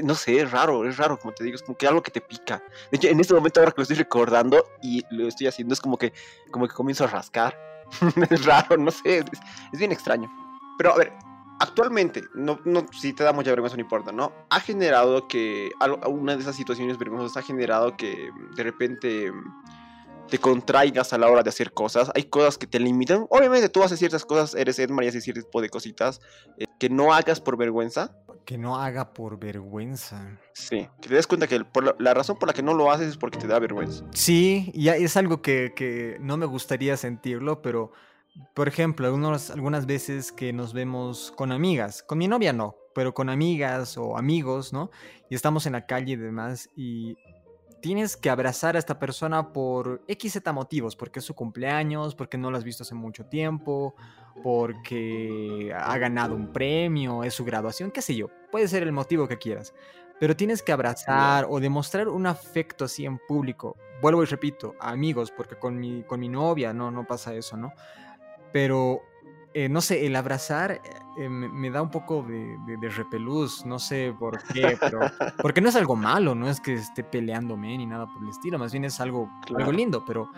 no 0.02 0.16
sé, 0.16 0.40
es 0.40 0.50
raro, 0.50 0.84
es 0.90 0.98
raro, 0.98 1.20
como 1.20 1.36
te 1.36 1.44
digo, 1.44 1.58
es 1.58 1.62
como 1.62 1.78
que 1.78 1.86
algo 1.86 2.02
que 2.02 2.10
te 2.10 2.22
pica. 2.22 2.64
De 2.90 2.98
hecho, 2.98 3.08
en 3.08 3.20
este 3.20 3.36
momento 3.36 3.60
ahora 3.60 3.72
que 3.72 3.82
lo 3.82 3.84
estoy 3.84 3.98
recordando 3.98 4.66
y 4.82 5.04
lo 5.12 5.28
estoy 5.28 5.46
haciendo, 5.46 5.76
es 5.76 5.80
como 5.80 6.00
que, 6.00 6.12
como 6.50 6.68
que 6.68 6.74
comienzo 6.74 7.04
a 7.04 7.08
rascar. 7.08 7.56
es 8.32 8.46
raro, 8.46 8.78
no 8.78 8.90
sé, 8.90 9.20
es, 9.20 9.80
bien 9.80 9.92
extraño. 9.92 10.28
Pero 10.80 10.94
a 10.94 10.98
ver, 10.98 11.14
actualmente, 11.62 12.24
no, 12.34 12.60
no, 12.66 12.86
si 12.92 13.14
te 13.14 13.24
da 13.24 13.34
mucha 13.34 13.52
vergüenza, 13.52 13.78
no 13.78 13.84
importa, 13.84 14.12
¿no? 14.12 14.34
Ha 14.50 14.60
generado 14.60 15.28
que, 15.28 15.72
una 16.08 16.36
de 16.36 16.42
esas 16.42 16.56
situaciones 16.56 16.98
vergonzosas 16.98 17.38
ha 17.38 17.46
generado 17.46 17.96
que 17.96 18.32
de 18.56 18.64
repente 18.64 19.32
te 20.32 20.40
contraigas 20.40 21.12
a 21.14 21.18
la 21.18 21.28
hora 21.28 21.44
de 21.44 21.50
hacer 21.50 21.74
cosas. 21.74 22.10
Hay 22.16 22.24
cosas 22.24 22.58
que 22.58 22.66
te 22.66 22.80
limitan. 22.80 23.28
Obviamente 23.30 23.68
tú 23.70 23.84
haces 23.84 24.00
ciertas 24.00 24.26
cosas, 24.26 24.56
eres 24.56 24.80
Edmar 24.80 25.04
y 25.04 25.10
haces 25.10 25.24
cierto 25.24 25.44
tipo 25.44 25.62
de 25.62 25.70
cositas 25.70 26.22
eh, 26.58 26.66
que 26.80 26.90
no 26.90 27.14
hagas 27.14 27.42
por 27.42 27.58
vergüenza. 27.58 28.16
Que 28.46 28.58
no 28.58 28.78
haga 28.82 29.14
por 29.14 29.38
vergüenza. 29.38 30.40
Sí, 30.54 30.88
que 31.02 31.10
te 31.10 31.16
des 31.16 31.28
cuenta 31.28 31.48
que 31.48 31.64
la, 32.00 32.14
razón 32.14 32.38
por 32.40 32.48
la 32.48 32.54
que 32.54 32.64
no 32.64 32.74
lo 32.74 32.92
haces 32.92 33.10
es 33.10 33.18
porque 33.18 33.38
te 33.38 33.46
da 33.46 33.60
vergüenza. 33.60 34.06
Sí, 34.14 34.72
y 34.74 34.88
es 34.88 35.18
algo 35.18 35.42
que, 35.42 36.18
no 36.22 36.38
me 36.38 36.46
gustaría 36.46 36.96
sentirlo, 36.98 37.62
pero 37.62 37.92
por 38.54 38.68
ejemplo, 38.68 39.08
algunas 39.08 39.86
veces 39.86 40.32
que 40.32 40.54
nos 40.54 40.74
vemos 40.74 41.34
con 41.36 41.52
amigas, 41.52 42.04
con 42.04 42.18
mi 42.18 42.28
novia 42.28 42.54
no, 42.54 42.76
pero 42.96 43.14
con 43.14 43.30
amigas 43.30 43.98
o 43.98 44.18
amigos, 44.18 44.74
¿no? 44.74 44.90
Y 45.30 45.36
estamos 45.36 45.66
en 45.66 45.74
la 45.74 45.86
calle 45.86 46.14
y 46.14 46.16
demás, 46.16 46.70
y 46.76 47.18
tienes 47.82 48.16
que 48.16 48.30
abrazar 48.30 48.76
a 48.76 48.80
esta 48.80 49.00
persona 49.00 49.52
por 49.52 50.04
XZ 50.08 50.54
motivos, 50.54 50.96
porque 50.96 51.20
es 51.20 51.26
su 51.26 51.34
cumpleaños, 51.34 52.16
porque 52.16 52.38
no 52.38 52.52
lo 52.52 52.58
has 52.58 52.64
visto 52.64 52.84
hace 52.84 52.96
mucho 52.96 53.26
tiempo, 53.26 53.96
porque 54.44 55.74
ha 55.76 55.98
ganado 55.98 56.36
un 56.36 56.54
premio, 56.54 57.24
es 57.24 57.34
su 57.34 57.44
graduación, 57.44 57.92
qué 57.92 58.02
sé 58.02 58.16
yo, 58.16 58.30
puede 58.52 58.68
ser 58.68 58.84
el 58.84 58.92
motivo 58.92 59.28
que 59.28 59.38
quieras. 59.38 59.74
Pero 60.20 60.36
tienes 60.36 60.62
que 60.62 60.72
abrazar 60.72 61.48
o 61.50 61.60
demostrar 61.60 62.08
un 62.08 62.28
afecto 62.28 62.86
así 62.86 63.06
en 63.06 63.18
público. 63.18 63.76
Vuelvo 64.04 64.22
y 64.22 64.28
repito, 64.28 64.76
amigos, 64.80 65.32
porque 65.32 65.56
con 65.56 65.80
mi, 65.80 66.04
con 66.04 66.20
mi 66.20 66.30
novia 66.30 66.74
no, 66.74 66.92
no 66.92 67.08
pasa 67.08 67.34
eso, 67.34 67.58
¿no? 67.58 67.74
Pero 68.52 69.02
eh, 69.54 69.68
no 69.68 69.82
sé, 69.82 70.06
el 70.06 70.16
abrazar 70.16 70.82
eh, 71.18 71.28
me, 71.28 71.70
da 71.70 71.82
un 71.82 71.92
poco 71.92 72.24
de, 72.24 72.90
repelús, 72.90 73.66
no 73.66 73.80
sé 73.80 74.16
por 74.18 74.42
qué, 74.44 74.78
pero 74.80 75.00
porque 75.42 75.60
no 75.60 75.68
es 75.68 75.76
algo 75.76 75.98
malo, 75.98 76.36
no 76.36 76.50
es 76.50 76.62
que 76.62 76.74
esté 76.74 77.04
peleándome 77.04 77.78
ni 77.78 77.86
nada 77.86 78.08
por 78.08 78.24
el 78.24 78.30
estilo, 78.30 78.58
más 78.58 78.72
bien 78.72 78.86
es 78.86 79.02
algo, 79.02 79.30
algo 79.54 79.72
lindo, 79.74 80.06
pero 80.06 80.32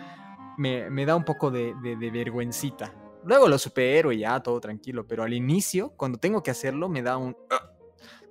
me, 0.56 1.06
da 1.06 1.14
un 1.14 1.24
poco 1.24 1.52
de, 1.52 1.74
vergüencita. 2.12 2.92
Luego 3.24 3.48
lo 3.48 3.56
supero 3.56 4.10
y 4.10 4.18
ya, 4.18 4.40
todo 4.40 4.60
tranquilo, 4.60 5.06
pero 5.06 5.22
al 5.22 5.32
inicio, 5.32 5.90
cuando 5.90 6.18
tengo 6.18 6.42
que 6.42 6.50
hacerlo, 6.50 6.88
me 6.88 7.00
da 7.00 7.16
un, 7.16 7.36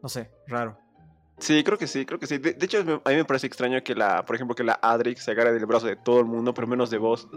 no 0.02 0.10
sé, 0.10 0.32
raro. 0.48 0.78
Sí, 1.40 1.64
creo 1.64 1.78
que 1.78 1.88
sí, 1.88 2.06
creo 2.06 2.20
que 2.20 2.28
sí. 2.28 2.38
De, 2.38 2.58
hecho, 2.62 3.02
a 3.04 3.10
mí 3.10 3.16
me 3.16 3.26
parece 3.26 3.48
extraño 3.48 3.82
que 3.84 3.96
la, 3.96 4.24
por 4.26 4.36
ejemplo, 4.36 4.56
que 4.56 4.64
la 4.64 4.80
Adrix 4.82 5.24
se 5.24 5.32
agarre 5.32 5.54
del 5.54 5.66
brazo 5.66 5.88
de 5.88 5.96
todo 5.96 6.20
el 6.20 6.26
mundo, 6.26 6.54
pero 6.54 6.68
menos 6.68 6.90
de 6.90 6.98
vos 6.98 7.28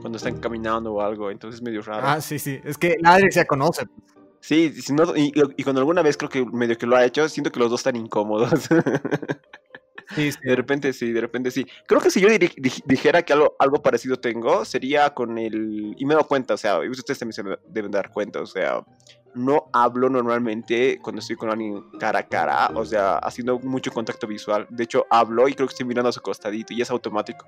cuando 0.00 0.16
están 0.16 0.40
caminando 0.40 0.92
o 0.92 1.00
algo, 1.00 1.30
entonces 1.30 1.60
es 1.60 1.62
medio 1.62 1.82
raro. 1.82 2.06
Ah, 2.06 2.20
sí, 2.20 2.38
sí, 2.38 2.60
es 2.64 2.78
que 2.78 2.96
nadie 3.00 3.30
se 3.30 3.46
conoce. 3.46 3.86
Sí, 4.40 4.72
y, 5.16 5.62
cuando 5.62 5.80
alguna 5.80 6.02
vez 6.02 6.16
creo 6.16 6.30
que 6.30 6.44
medio 6.44 6.78
que 6.78 6.86
lo 6.86 6.96
ha 6.96 7.04
hecho, 7.04 7.28
siento 7.28 7.50
que 7.50 7.60
los 7.60 7.70
dos 7.70 7.80
están 7.80 7.96
incómodos. 7.96 8.68
Sí, 10.14 10.32
sí. 10.32 10.38
De 10.42 10.56
repente 10.56 10.94
sí, 10.94 11.12
de 11.12 11.20
repente 11.20 11.50
sí. 11.50 11.66
Creo 11.86 12.00
que 12.00 12.10
si 12.10 12.18
yo 12.18 12.28
dijera 12.86 13.22
que 13.24 13.34
algo, 13.34 13.54
algo 13.58 13.82
parecido 13.82 14.16
tengo, 14.16 14.64
sería 14.64 15.10
con 15.10 15.36
el... 15.36 15.94
Y 15.98 16.06
me 16.06 16.14
doy 16.14 16.24
cuenta, 16.24 16.54
o 16.54 16.56
sea, 16.56 16.78
ustedes 16.78 17.18
también 17.18 17.34
se 17.34 17.42
deben 17.68 17.90
dar 17.90 18.10
cuenta, 18.10 18.40
o 18.40 18.46
sea, 18.46 18.82
no 19.34 19.68
hablo 19.70 20.08
normalmente 20.08 20.98
cuando 21.02 21.20
estoy 21.20 21.36
con 21.36 21.50
alguien 21.50 21.90
cara 22.00 22.20
a 22.20 22.26
cara, 22.26 22.70
o 22.74 22.86
sea, 22.86 23.18
haciendo 23.18 23.58
mucho 23.58 23.92
contacto 23.92 24.26
visual. 24.26 24.66
De 24.70 24.84
hecho, 24.84 25.06
hablo 25.10 25.46
y 25.46 25.52
creo 25.52 25.68
que 25.68 25.72
estoy 25.72 25.86
mirando 25.86 26.08
a 26.08 26.12
su 26.12 26.22
costadito 26.22 26.72
y 26.72 26.80
es 26.80 26.90
automático 26.90 27.46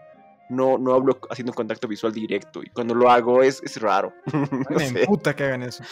no, 0.51 0.79
no 0.79 0.95
hablo 0.95 1.19
haciendo 1.31 1.53
contacto 1.53 1.89
visual 1.89 2.13
directo. 2.13 2.63
Y 2.63 2.71
cuando 2.71 2.95
lo 2.95 3.11
hago 3.11 3.43
es, 3.43 3.63
es 3.63 3.81
raro. 3.81 4.13
me 4.93 5.07
puta 5.07 5.35
que 5.35 5.45
hagan 5.45 5.63
eso. 5.63 5.83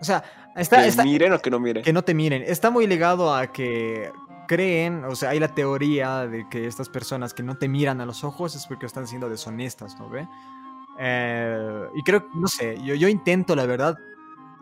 O 0.00 0.04
sea, 0.04 0.24
está. 0.56 0.82
Que 0.82 1.02
miren 1.04 1.32
o 1.32 1.38
que 1.38 1.50
no 1.50 1.60
miren. 1.60 1.84
Que 1.84 1.92
no 1.92 2.02
te 2.02 2.14
miren. 2.14 2.42
Está 2.42 2.70
muy 2.70 2.86
ligado 2.86 3.34
a 3.34 3.52
que 3.52 4.10
creen, 4.48 5.04
o 5.04 5.14
sea, 5.14 5.30
hay 5.30 5.38
la 5.38 5.54
teoría 5.54 6.26
de 6.26 6.48
que 6.50 6.66
estas 6.66 6.88
personas 6.88 7.32
que 7.32 7.42
no 7.42 7.56
te 7.56 7.68
miran 7.68 8.00
a 8.00 8.06
los 8.06 8.24
ojos 8.24 8.54
es 8.54 8.66
porque 8.66 8.86
están 8.86 9.06
siendo 9.06 9.28
deshonestas, 9.28 9.98
¿no 9.98 10.10
ve? 10.10 10.28
Eh, 10.98 11.86
y 11.94 12.02
creo, 12.02 12.28
no 12.34 12.48
sé, 12.48 12.76
yo, 12.82 12.94
yo 12.94 13.08
intento, 13.08 13.56
la 13.56 13.64
verdad, 13.64 13.96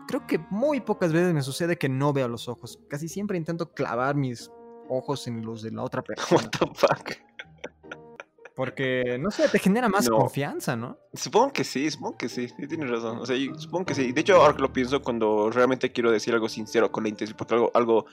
creo 0.07 0.25
que 0.25 0.39
muy 0.49 0.81
pocas 0.81 1.11
veces 1.11 1.33
me 1.33 1.41
sucede 1.41 1.77
que 1.77 1.89
no 1.89 2.13
veo 2.13 2.27
los 2.27 2.47
ojos. 2.47 2.79
Casi 2.89 3.09
siempre 3.09 3.37
intento 3.37 3.73
clavar 3.73 4.15
mis 4.15 4.49
ojos 4.89 5.27
en 5.27 5.41
los 5.41 5.61
de 5.61 5.71
la 5.71 5.83
otra 5.83 6.01
persona. 6.03 6.41
What 6.41 6.51
the 6.51 6.67
fuck? 6.73 7.11
Porque, 8.61 9.17
no 9.19 9.31
sé, 9.31 9.49
te 9.49 9.57
genera 9.57 9.89
más 9.89 10.07
confianza, 10.07 10.75
¿no? 10.75 10.99
Supongo 11.15 11.51
que 11.51 11.63
sí, 11.63 11.89
supongo 11.89 12.15
que 12.15 12.29
sí, 12.29 12.47
sí 12.47 12.67
tienes 12.67 12.91
razón. 12.91 13.17
O 13.17 13.25
sea, 13.25 13.35
supongo 13.57 13.85
que 13.85 13.95
sí. 13.95 14.11
De 14.11 14.21
hecho, 14.21 14.35
ahora 14.35 14.55
que 14.55 14.61
lo 14.61 14.71
pienso, 14.71 15.01
cuando 15.01 15.49
realmente 15.49 15.91
quiero 15.91 16.11
decir 16.11 16.35
algo 16.35 16.47
sincero 16.47 16.91
con 16.91 17.01
la 17.01 17.09
intención, 17.09 17.35
porque 17.35 17.55
algo, 17.55 17.71
algo 17.73 18.05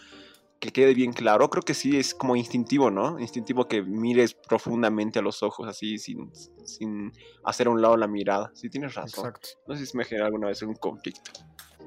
que 0.59 0.71
quede 0.71 0.95
bien 0.95 1.13
claro, 1.13 1.51
creo 1.51 1.63
que 1.63 1.75
sí 1.75 1.99
es 1.99 2.15
como 2.15 2.35
instintivo, 2.35 2.91
¿no? 2.91 3.19
Instintivo 3.21 3.69
que 3.69 3.83
mires 3.83 4.33
profundamente 4.33 5.19
a 5.19 5.23
los 5.23 5.43
ojos, 5.43 5.69
así, 5.69 5.99
sin, 5.99 6.35
sin 6.65 7.13
hacer 7.45 7.67
a 7.67 7.71
un 7.71 7.83
lado 7.83 7.99
la 7.99 8.07
mirada. 8.07 8.51
Sí, 8.55 8.71
tienes 8.71 8.95
razón. 8.95 9.27
Exacto. 9.27 9.49
No 9.67 9.77
sé 9.77 9.85
si 9.85 9.99
me 9.99 10.07
genera 10.07 10.29
alguna 10.29 10.47
vez 10.47 10.63
un 10.63 10.77
conflicto. 10.77 11.31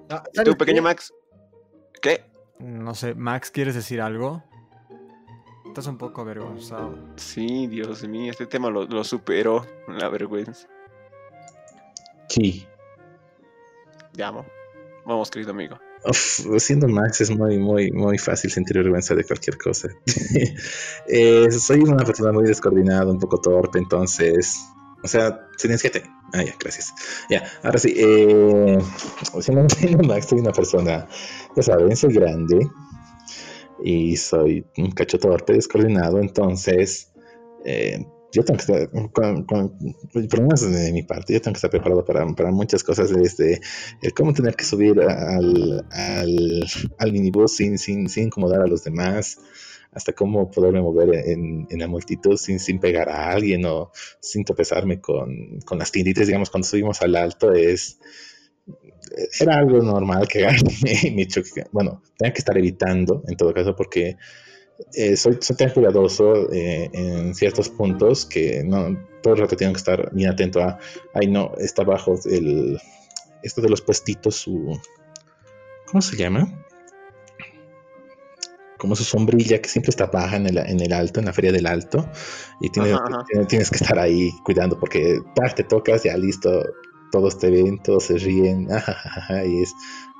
Ah, 0.07 0.21
¿Y 0.33 0.43
tú, 0.43 0.55
pequeño 0.55 0.83
Max? 0.83 1.11
¿Qué? 1.99 2.25
No 2.59 2.93
sé, 2.93 3.15
Max, 3.15 3.49
¿quieres 3.49 3.73
decir 3.73 4.01
algo? 4.01 4.43
Estás 5.71 5.87
un 5.87 5.97
poco 5.97 6.19
avergonzado. 6.19 6.93
Sí, 7.15 7.65
Dios 7.67 8.05
mío, 8.05 8.29
este 8.29 8.45
tema 8.45 8.69
lo, 8.69 8.83
lo 8.83 9.05
superó, 9.05 9.65
la 9.87 10.09
vergüenza. 10.09 10.67
Sí. 12.27 12.67
Te 14.11 14.21
amo. 14.21 14.45
Vamos, 15.05 15.31
querido 15.31 15.51
amigo. 15.51 15.77
siendo 16.57 16.89
Max 16.89 17.21
es 17.21 17.31
muy, 17.31 17.57
muy, 17.57 17.89
muy 17.93 18.17
fácil 18.17 18.51
sentir 18.51 18.79
vergüenza 18.79 19.15
de 19.15 19.23
cualquier 19.23 19.57
cosa. 19.57 19.87
Eh, 21.07 21.49
soy 21.51 21.79
una 21.79 22.03
persona 22.03 22.33
muy 22.33 22.43
descoordinada, 22.43 23.09
un 23.09 23.19
poco 23.19 23.39
torpe, 23.39 23.79
entonces, 23.79 24.59
o 25.01 25.07
sea, 25.07 25.47
silenciate. 25.55 26.03
Ah, 26.33 26.43
ya, 26.43 26.53
gracias. 26.59 26.93
Ya, 27.29 27.49
ahora 27.63 27.79
sí, 27.79 27.93
eh, 27.95 28.77
siendo, 29.39 29.69
siendo 29.69 30.03
Max, 30.03 30.27
soy 30.27 30.39
una 30.39 30.51
persona, 30.51 31.07
ya 31.55 31.63
saben, 31.63 31.95
soy 31.95 32.13
grande, 32.13 32.69
y 33.83 34.15
soy 34.17 34.65
un 34.77 34.91
cacho 34.91 35.19
torpe, 35.19 35.53
descoordinado, 35.53 36.19
entonces 36.19 37.11
eh, 37.65 38.05
yo 38.31 38.43
tengo 38.45 38.57
que 38.57 38.71
estar, 38.71 38.89
con, 39.11 39.43
con, 39.43 39.77
de 40.13 40.91
mi 40.93 41.03
parte, 41.03 41.33
yo 41.33 41.41
tengo 41.41 41.53
que 41.53 41.57
estar 41.57 41.69
preparado 41.69 42.05
para, 42.05 42.25
para 42.33 42.51
muchas 42.51 42.83
cosas, 42.83 43.13
desde 43.13 43.59
el 44.01 44.13
cómo 44.13 44.33
tener 44.33 44.55
que 44.55 44.63
subir 44.63 44.99
al, 45.01 45.85
al, 45.91 46.63
al 46.97 47.11
minibús 47.11 47.55
sin, 47.55 47.77
sin, 47.77 48.07
sin 48.07 48.25
incomodar 48.25 48.61
a 48.61 48.67
los 48.67 48.83
demás, 48.83 49.37
hasta 49.91 50.13
cómo 50.13 50.49
poderme 50.49 50.81
mover 50.81 51.13
en, 51.13 51.67
en, 51.69 51.79
la 51.79 51.87
multitud 51.87 52.37
sin, 52.37 52.59
sin 52.59 52.79
pegar 52.79 53.09
a 53.09 53.31
alguien 53.31 53.65
o 53.65 53.91
sin 54.21 54.45
tropezarme 54.45 55.01
con, 55.01 55.59
con 55.65 55.77
las 55.79 55.91
tienditas, 55.91 56.27
digamos, 56.27 56.49
cuando 56.49 56.67
subimos 56.67 57.01
al 57.01 57.15
alto 57.17 57.51
es 57.51 57.99
era 59.39 59.57
algo 59.57 59.81
normal 59.81 60.27
que 60.27 60.47
me, 61.15 61.27
choque. 61.27 61.65
Bueno, 61.71 62.01
tenía 62.17 62.33
que 62.33 62.39
estar 62.39 62.57
evitando 62.57 63.23
en 63.27 63.35
todo 63.35 63.53
caso 63.53 63.75
porque 63.75 64.17
eh, 64.93 65.15
soy, 65.15 65.37
soy, 65.41 65.55
tan 65.55 65.69
cuidadoso 65.69 66.51
eh, 66.51 66.89
en 66.93 67.35
ciertos 67.35 67.69
puntos 67.69 68.25
que 68.25 68.63
no 68.63 68.97
todo 69.21 69.35
el 69.35 69.41
rato 69.41 69.55
tengo 69.55 69.73
que 69.73 69.77
estar 69.77 70.09
bien 70.13 70.31
atento 70.31 70.61
a, 70.61 70.79
ay 71.13 71.27
no, 71.27 71.51
está 71.59 71.83
abajo 71.83 72.15
el, 72.25 72.79
esto 73.43 73.61
de 73.61 73.69
los 73.69 73.81
puestitos, 73.81 74.35
su, 74.35 74.79
¿cómo 75.87 76.01
se 76.01 76.15
llama? 76.15 76.65
Como 78.77 78.95
su 78.95 79.03
sombrilla 79.03 79.61
que 79.61 79.69
siempre 79.69 79.91
está 79.91 80.07
baja 80.07 80.37
en 80.37 80.47
el, 80.47 80.57
en 80.57 80.79
el 80.79 80.91
alto, 80.93 81.19
en 81.19 81.27
la 81.27 81.33
feria 81.33 81.51
del 81.51 81.67
alto, 81.67 82.09
y 82.61 82.69
tienes, 82.69 82.97
tienes, 83.47 83.69
que 83.69 83.75
estar 83.75 83.99
ahí 83.99 84.31
cuidando 84.43 84.79
porque 84.79 85.19
te 85.55 85.63
tocas, 85.63 86.03
ya 86.03 86.17
listo, 86.17 86.63
todos 87.11 87.37
te 87.37 87.49
ven, 87.49 87.81
todos 87.81 88.05
se 88.05 88.17
ríen, 88.17 88.67
y 89.47 89.61
es 89.61 89.73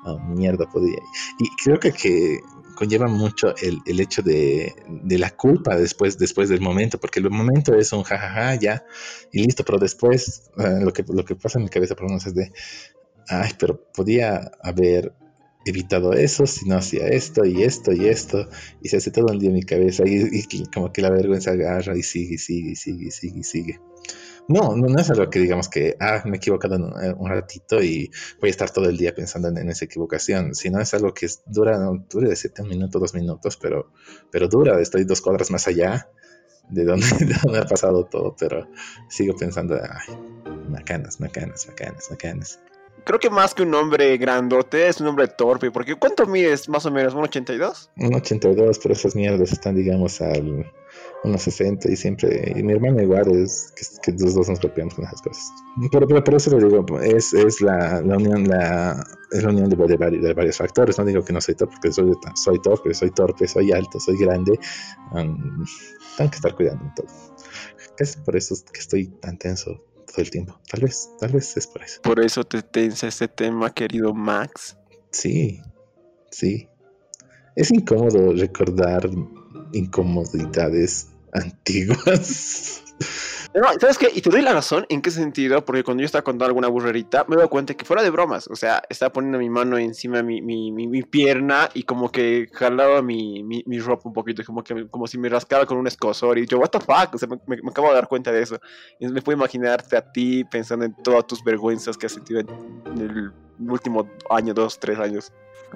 oh, 0.05 0.19
mierda, 0.19 0.69
podía. 0.69 0.99
Y 1.39 1.49
creo 1.63 1.79
que, 1.79 1.91
que 1.91 2.39
conlleva 2.75 3.07
mucho 3.07 3.55
el, 3.61 3.79
el 3.85 3.99
hecho 3.99 4.21
de, 4.21 4.73
de, 4.87 5.17
la 5.19 5.29
culpa 5.31 5.75
después, 5.75 6.17
después 6.17 6.49
del 6.49 6.61
momento, 6.61 6.99
porque 6.99 7.19
el 7.19 7.29
momento 7.29 7.75
es 7.75 7.93
un 7.93 8.03
jajaja, 8.03 8.55
ya, 8.55 8.83
y 9.31 9.43
listo, 9.43 9.63
pero 9.63 9.77
después 9.77 10.49
ah, 10.57 10.79
lo, 10.81 10.91
que, 10.91 11.03
lo 11.07 11.23
que 11.23 11.35
pasa 11.35 11.59
en 11.59 11.65
mi 11.65 11.69
cabeza 11.69 11.95
por 11.95 12.03
lo 12.03 12.09
menos 12.09 12.25
es 12.27 12.35
de, 12.35 12.51
ay, 13.27 13.51
pero 13.59 13.83
podía 13.93 14.51
haber 14.63 15.13
evitado 15.65 16.13
eso, 16.13 16.47
si 16.47 16.67
no 16.67 16.77
hacía 16.77 17.07
esto 17.07 17.45
y 17.45 17.61
esto 17.63 17.91
y 17.91 18.07
esto, 18.07 18.49
y 18.81 18.89
se 18.89 18.97
hace 18.97 19.11
todo 19.11 19.31
el 19.31 19.39
día 19.39 19.49
en 19.49 19.55
mi 19.55 19.63
cabeza, 19.63 20.03
y, 20.05 20.43
como 20.73 20.91
que 20.91 21.01
la 21.01 21.11
vergüenza 21.11 21.51
agarra 21.51 21.95
y 21.95 22.03
sigue, 22.03 22.35
y 22.35 22.37
sigue, 22.37 22.71
y 22.71 22.75
sigue, 22.75 23.07
y 23.07 23.11
sigue, 23.11 23.39
y 23.39 23.43
sigue. 23.43 23.79
No, 24.51 24.75
no, 24.75 24.99
es 24.99 25.09
algo 25.09 25.29
que 25.29 25.39
digamos 25.39 25.69
que, 25.69 25.95
ah, 25.99 26.21
me 26.25 26.33
he 26.33 26.37
equivocado 26.37 26.75
un, 26.75 26.93
un 27.17 27.29
ratito 27.29 27.81
y 27.81 28.11
voy 28.39 28.49
a 28.49 28.51
estar 28.51 28.69
todo 28.69 28.89
el 28.89 28.97
día 28.97 29.15
pensando 29.15 29.47
en, 29.47 29.69
esa 29.69 29.85
equivocación, 29.85 30.55
sino 30.55 30.79
es 30.79 30.93
algo 30.93 31.13
que 31.13 31.27
dura, 31.45 31.77
no, 31.77 32.05
dura 32.09 32.29
de 32.29 32.35
siete 32.35 32.63
minutos, 32.63 33.01
dos 33.01 33.13
minutos, 33.13 33.57
pero, 33.57 33.91
pero 34.31 34.47
dura, 34.47 34.79
estoy 34.79 35.03
dos 35.05 35.21
cuadras 35.21 35.51
más 35.51 35.67
allá 35.67 36.09
de 36.69 36.83
donde, 36.83 37.05
de 37.19 37.35
donde 37.43 37.59
ha 37.59 37.65
pasado 37.65 38.05
todo, 38.05 38.35
pero 38.37 38.67
sigo 39.09 39.35
pensando, 39.35 39.75
ay, 39.75 40.15
macanas, 40.69 41.19
macanas, 41.19 41.67
macanas, 41.67 42.09
macanas 42.09 42.59
creo 43.03 43.19
que 43.19 43.29
más 43.29 43.53
que 43.53 43.63
un 43.63 43.73
hombre 43.73 44.17
grandote, 44.17 44.87
es 44.87 45.01
un 45.01 45.07
hombre 45.07 45.27
torpe, 45.27 45.71
porque 45.71 45.95
¿cuánto 45.95 46.25
mides 46.25 46.69
más 46.69 46.85
o 46.85 46.91
menos? 46.91 47.13
¿Un 47.13 47.23
82? 47.23 47.91
Un 47.97 48.15
82, 48.15 48.79
pero 48.79 48.93
esas 48.93 49.15
mierdas 49.15 49.51
están, 49.51 49.75
digamos, 49.75 50.21
al 50.21 50.71
1,60 51.23 51.91
y 51.91 51.95
siempre, 51.95 52.53
y 52.55 52.63
mi 52.63 52.73
hermano 52.73 53.01
igual, 53.01 53.29
es 53.35 53.71
que, 54.01 54.11
los 54.13 54.33
dos 54.33 54.49
nos 54.49 54.59
golpeamos 54.59 54.95
con 54.95 55.05
esas 55.05 55.21
cosas. 55.21 55.51
Pero, 55.91 56.07
pero, 56.07 56.37
eso 56.37 56.57
lo 56.57 56.67
digo, 56.67 56.99
es, 56.99 57.33
es 57.33 57.61
la, 57.61 58.01
la, 58.01 58.17
unión, 58.17 58.47
la, 58.47 59.03
es 59.31 59.43
la 59.43 59.49
unión 59.49 59.69
de, 59.69 59.75
de, 59.75 59.97
varios, 59.97 60.23
de, 60.23 60.33
varios, 60.33 60.57
factores, 60.57 60.97
no 60.97 61.05
digo 61.05 61.23
que 61.23 61.33
no 61.33 61.39
soy 61.39 61.55
torpe, 61.55 61.75
porque 61.75 61.91
soy, 61.91 62.11
soy 62.35 62.59
torpe, 62.61 62.93
soy 62.93 63.11
torpe, 63.11 63.47
soy 63.47 63.71
alto, 63.71 63.99
soy 63.99 64.17
grande, 64.17 64.59
tengo 65.13 66.31
que 66.31 66.35
estar 66.35 66.55
cuidando 66.55 66.91
todo. 66.95 67.07
Es 67.99 68.15
por 68.15 68.35
eso 68.35 68.55
que 68.73 68.79
estoy 68.79 69.07
tan 69.07 69.37
tenso 69.37 69.85
todo 70.07 70.23
el 70.23 70.31
tiempo. 70.31 70.59
Tal 70.69 70.81
vez, 70.81 71.09
tal 71.19 71.31
vez 71.33 71.55
es 71.55 71.67
por 71.67 71.83
eso. 71.83 72.01
Por 72.01 72.19
eso 72.19 72.43
te 72.43 72.63
tensa 72.63 73.07
este 73.07 73.27
tema, 73.27 73.71
querido 73.71 74.13
Max. 74.13 74.75
Sí, 75.11 75.61
sí. 76.31 76.67
Es 77.55 77.69
incómodo 77.69 78.33
recordar 78.33 79.07
incomodidades 79.73 81.10
antiguas. 81.33 82.83
¿sabes 83.79 83.97
qué? 83.97 84.09
Y 84.13 84.21
te 84.21 84.29
doy 84.29 84.41
la 84.41 84.53
razón, 84.53 84.85
¿en 84.89 85.01
qué 85.01 85.11
sentido? 85.11 85.63
Porque 85.65 85.83
cuando 85.83 86.01
yo 86.01 86.05
estaba 86.05 86.23
contando 86.23 86.45
alguna 86.45 86.67
burrerita, 86.67 87.25
me 87.27 87.35
doy 87.35 87.47
cuenta 87.47 87.73
que 87.73 87.85
fuera 87.85 88.03
de 88.03 88.09
bromas, 88.09 88.47
o 88.47 88.55
sea, 88.55 88.81
estaba 88.89 89.11
poniendo 89.11 89.39
mi 89.39 89.49
mano 89.49 89.77
encima 89.77 90.17
de 90.17 90.23
mi, 90.23 90.41
mi, 90.41 90.71
mi, 90.71 91.03
pierna 91.03 91.69
y 91.73 91.83
como 91.83 92.11
que 92.11 92.49
jalaba 92.53 93.01
mi, 93.01 93.43
mi, 93.43 93.79
ropa 93.79 94.07
un 94.07 94.13
poquito, 94.13 94.43
como, 94.45 94.63
que, 94.63 94.87
como 94.87 95.07
si 95.07 95.17
me 95.17 95.29
rascaba 95.29 95.65
con 95.65 95.77
un 95.77 95.87
escosor 95.87 96.37
y 96.37 96.45
yo, 96.45 96.59
what 96.59 96.69
the 96.69 96.79
fuck, 96.79 97.13
o 97.13 97.17
sea, 97.17 97.27
me, 97.27 97.37
me, 97.47 97.57
acabo 97.69 97.89
de 97.89 97.95
dar 97.95 98.07
cuenta 98.07 98.31
de 98.31 98.41
eso. 98.41 98.59
Y 98.99 99.07
me 99.07 99.21
puedo 99.21 99.37
imaginarte 99.37 99.97
a 99.97 100.11
ti 100.11 100.43
pensando 100.45 100.85
en 100.85 100.93
todas 101.03 101.27
tus 101.27 101.43
vergüenzas 101.43 101.97
que 101.97 102.05
has 102.05 102.13
sentido 102.13 102.39
en 102.39 102.47
el 102.97 103.31
último 103.69 104.09
año, 104.29 104.53
dos, 104.53 104.79
tres 104.79 104.97
años. 104.99 105.31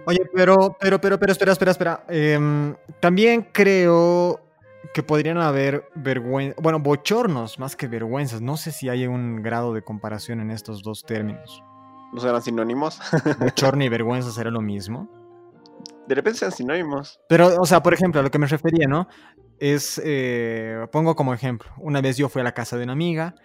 Oye, 0.06 0.20
pero, 0.34 0.76
pero, 0.80 1.00
pero, 1.00 1.18
pero, 1.18 1.32
espera, 1.32 1.54
espera, 1.54 1.72
espera. 1.72 2.06
Em, 2.10 2.76
también 3.00 3.48
creo 3.52 4.45
que 4.94 5.04
podrían 5.04 5.38
haber 5.38 5.90
vergüenza, 5.96 6.56
bueno, 6.62 6.80
bochornos 6.80 7.60
más 7.60 7.76
que 7.76 7.88
vergüenzas. 7.88 8.42
No 8.42 8.58
sé 8.58 8.72
si 8.72 8.90
hay 8.90 9.08
un 9.08 9.42
grado 9.42 9.74
de 9.74 9.82
comparación 9.82 10.40
en 10.40 10.52
estos 10.52 10.84
dos 10.84 11.04
términos. 11.04 11.64
¿No 12.14 12.20
serán 12.22 12.42
sinónimos? 12.42 13.00
¿Bochorno 13.40 13.84
y 13.84 13.90
vergüenza 13.90 14.32
será 14.32 14.50
lo 14.52 14.62
mismo? 14.62 15.10
De 16.08 16.16
repente 16.16 16.40
sean 16.40 16.52
sinónimos. 16.52 17.20
Pero, 17.28 17.60
o 17.60 17.66
sea, 17.66 17.82
por 17.82 17.94
ejemplo, 17.94 18.20
a 18.22 18.24
lo 18.24 18.32
que 18.32 18.40
me 18.40 18.48
refería, 18.48 18.88
¿no? 18.88 19.08
Es, 19.60 20.02
eh, 20.04 20.86
pongo 20.92 21.16
como 21.16 21.34
ejemplo, 21.34 21.72
una 21.78 22.02
vez 22.02 22.18
yo 22.18 22.30
fui 22.30 22.42
a 22.42 22.44
la 22.44 22.54
casa 22.54 22.78
de 22.78 22.84
una 22.84 22.94
amiga 22.94 23.36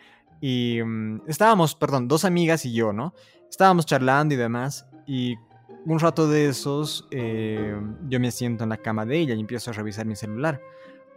y 0.41 0.81
mm, 0.83 1.23
estábamos, 1.29 1.75
perdón, 1.75 2.09
dos 2.09 2.25
amigas 2.25 2.65
y 2.67 2.73
yo, 2.73 2.93
¿no? 2.93 3.15
Estábamos 3.49 3.87
charlando 3.87 4.35
y 4.35 4.37
demás 4.37 4.87
y 5.07 5.37
un 5.87 5.99
rato 5.99 6.29
de 6.29 6.49
esos 6.49 7.09
eh, 7.11 7.75
yo 8.09 8.21
me 8.21 8.31
siento 8.31 8.65
en 8.65 8.71
la 8.71 8.77
cama 8.77 9.07
de 9.07 9.19
ella 9.19 9.35
y 9.35 9.41
empiezo 9.41 9.71
a 9.71 9.75
revisar 9.75 10.05
mi 10.07 10.15
celular 10.15 10.61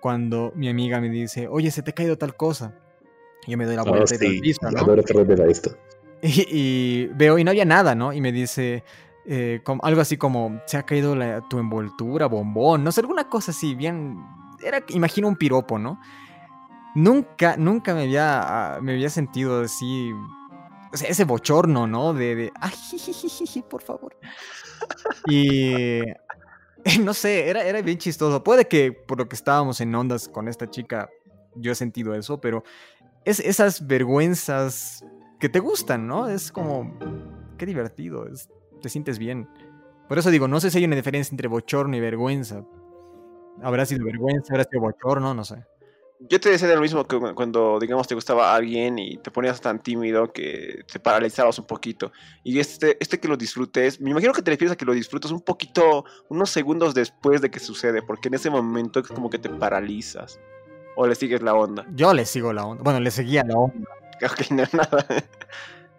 cuando 0.03 0.51
mi 0.53 0.67
amiga 0.67 0.99
me 0.99 1.07
dice, 1.07 1.47
oye, 1.47 1.71
se 1.71 1.81
te 1.81 1.91
ha 1.91 1.93
caído 1.93 2.17
tal 2.17 2.35
cosa. 2.35 2.75
Yo 3.47 3.57
me 3.57 3.63
doy 3.63 3.77
la 3.77 3.83
vuelta 3.83 4.13
y 4.21 4.41
piso, 4.41 4.69
¿no? 4.69 4.95
esto. 5.45 5.77
Y, 6.21 7.07
veo, 7.15 7.37
y 7.37 7.45
no 7.45 7.51
había 7.51 7.63
nada, 7.63 7.95
¿no? 7.95 8.11
Y 8.11 8.19
me 8.19 8.33
dice 8.33 8.83
eh, 9.25 9.61
algo 9.81 10.01
así 10.01 10.17
como, 10.17 10.61
se 10.65 10.75
ha 10.75 10.83
caído 10.83 11.15
tu 11.49 11.57
envoltura, 11.57 12.25
bombón, 12.25 12.83
no 12.83 12.91
sé, 12.91 12.99
alguna 12.99 13.29
cosa 13.29 13.51
así, 13.51 13.75
bien, 13.75 14.21
era, 14.61 14.83
imagino 14.89 15.29
un 15.29 15.37
piropo, 15.37 15.79
¿no? 15.79 16.01
Nunca, 16.95 17.55
nunca 17.55 17.93
me 17.93 18.03
había, 18.03 18.79
me 18.81 18.93
había 18.93 19.09
sentido 19.09 19.61
así, 19.61 20.11
o 20.93 20.97
sea, 20.97 21.07
ese 21.07 21.23
bochorno, 21.23 21.87
¿no? 21.87 22.13
De, 22.13 22.35
de 22.35 22.51
ay, 22.59 22.73
por 23.69 23.81
favor. 23.81 24.17
Y 25.29 26.01
no 27.01 27.13
sé, 27.13 27.49
era, 27.49 27.63
era 27.63 27.81
bien 27.81 27.97
chistoso. 27.97 28.43
Puede 28.43 28.67
que 28.67 28.91
por 28.91 29.17
lo 29.17 29.27
que 29.27 29.35
estábamos 29.35 29.81
en 29.81 29.93
ondas 29.93 30.27
con 30.27 30.47
esta 30.47 30.69
chica, 30.69 31.09
yo 31.55 31.71
he 31.71 31.75
sentido 31.75 32.15
eso, 32.15 32.41
pero 32.41 32.63
es 33.25 33.39
esas 33.39 33.87
vergüenzas 33.87 35.05
que 35.39 35.49
te 35.49 35.59
gustan, 35.59 36.07
¿no? 36.07 36.29
Es 36.29 36.51
como, 36.51 36.97
qué 37.57 37.65
divertido, 37.65 38.25
te 38.81 38.89
sientes 38.89 39.19
bien. 39.19 39.47
Por 40.07 40.17
eso 40.17 40.29
digo, 40.29 40.47
no 40.47 40.59
sé 40.59 40.69
si 40.69 40.79
hay 40.79 40.85
una 40.85 40.95
diferencia 40.95 41.33
entre 41.33 41.47
bochorno 41.47 41.95
y 41.95 41.99
vergüenza. 41.99 42.63
Habrá 43.61 43.85
sido 43.85 44.05
vergüenza, 44.05 44.53
habrá 44.53 44.63
sido 44.65 44.81
bochorno, 44.81 45.33
no 45.33 45.43
sé 45.43 45.63
yo 46.29 46.39
te 46.39 46.49
decía 46.49 46.73
lo 46.73 46.81
mismo 46.81 47.05
que 47.05 47.17
cuando, 47.33 47.79
digamos, 47.79 48.07
te 48.07 48.15
gustaba 48.15 48.53
alguien 48.55 48.97
y 48.99 49.17
te 49.17 49.31
ponías 49.31 49.59
tan 49.59 49.79
tímido 49.79 50.31
que 50.31 50.83
te 50.91 50.99
paralizabas 50.99 51.59
un 51.59 51.65
poquito. 51.65 52.11
Y 52.43 52.59
este, 52.59 52.97
este 52.99 53.19
que 53.19 53.27
lo 53.27 53.37
disfrutes, 53.37 53.99
me 53.99 54.11
imagino 54.11 54.33
que 54.33 54.41
te 54.41 54.51
refieres 54.51 54.73
a 54.73 54.75
que 54.75 54.85
lo 54.85 54.93
disfrutas 54.93 55.31
un 55.31 55.41
poquito, 55.41 56.05
unos 56.29 56.49
segundos 56.49 56.93
después 56.93 57.41
de 57.41 57.51
que 57.51 57.59
sucede, 57.59 58.01
porque 58.01 58.29
en 58.29 58.35
ese 58.35 58.49
momento 58.49 58.99
es 58.99 59.07
como 59.07 59.29
que 59.29 59.39
te 59.39 59.49
paralizas. 59.49 60.39
¿O 60.95 61.07
le 61.07 61.15
sigues 61.15 61.41
la 61.41 61.55
onda? 61.55 61.85
Yo 61.95 62.13
le 62.13 62.25
sigo 62.25 62.53
la 62.53 62.65
onda. 62.65 62.83
Bueno, 62.83 62.99
le 62.99 63.11
seguía 63.11 63.43
la 63.43 63.55
onda. 63.55 63.89
Ok, 64.23 64.51
no, 64.51 64.63
nada. 64.71 65.05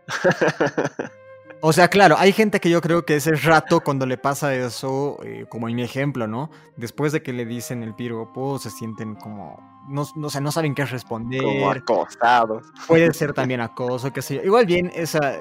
O 1.67 1.73
sea, 1.73 1.89
claro, 1.89 2.17
hay 2.19 2.33
gente 2.33 2.61
que 2.61 2.69
yo 2.69 2.83
creo 2.83 3.07
que 3.07 3.17
ese 3.17 3.35
rato 3.37 3.81
cuando 3.81 4.05
le 4.05 4.19
pasa 4.19 4.55
eso, 4.55 5.17
eh, 5.25 5.47
como 5.49 5.67
en 5.67 5.77
mi 5.77 5.83
ejemplo, 5.83 6.27
¿no? 6.27 6.51
Después 6.77 7.11
de 7.11 7.23
que 7.23 7.33
le 7.33 7.47
dicen 7.47 7.83
el 7.83 7.95
piropo, 7.95 8.59
se 8.59 8.69
sienten 8.69 9.15
como, 9.15 9.57
no, 9.89 10.07
no, 10.15 10.29
no 10.29 10.53
saben 10.53 10.75
qué 10.75 10.85
responder. 10.85 11.43
Como 11.43 11.71
acosados. 11.71 12.67
Puede 12.87 13.15
ser 13.15 13.33
también 13.33 13.63
acoso, 13.63 14.13
qué 14.13 14.21
sé 14.21 14.35
yo. 14.35 14.43
Igual 14.43 14.67
bien, 14.67 14.93
esa 14.95 15.39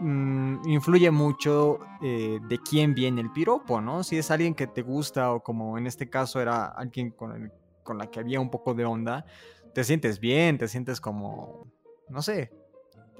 mm, 0.00 0.68
influye 0.68 1.10
mucho 1.10 1.78
eh, 2.02 2.40
de 2.46 2.58
quién 2.58 2.92
viene 2.92 3.22
el 3.22 3.32
piropo, 3.32 3.80
¿no? 3.80 4.04
Si 4.04 4.18
es 4.18 4.30
alguien 4.30 4.54
que 4.54 4.66
te 4.66 4.82
gusta 4.82 5.32
o 5.32 5.42
como 5.42 5.78
en 5.78 5.86
este 5.86 6.10
caso 6.10 6.42
era 6.42 6.66
alguien 6.66 7.10
con, 7.12 7.50
con 7.82 7.96
la 7.96 8.10
que 8.10 8.20
había 8.20 8.38
un 8.38 8.50
poco 8.50 8.74
de 8.74 8.84
onda, 8.84 9.24
te 9.72 9.82
sientes 9.82 10.20
bien, 10.20 10.58
te 10.58 10.68
sientes 10.68 11.00
como, 11.00 11.72
no 12.10 12.20
sé, 12.20 12.50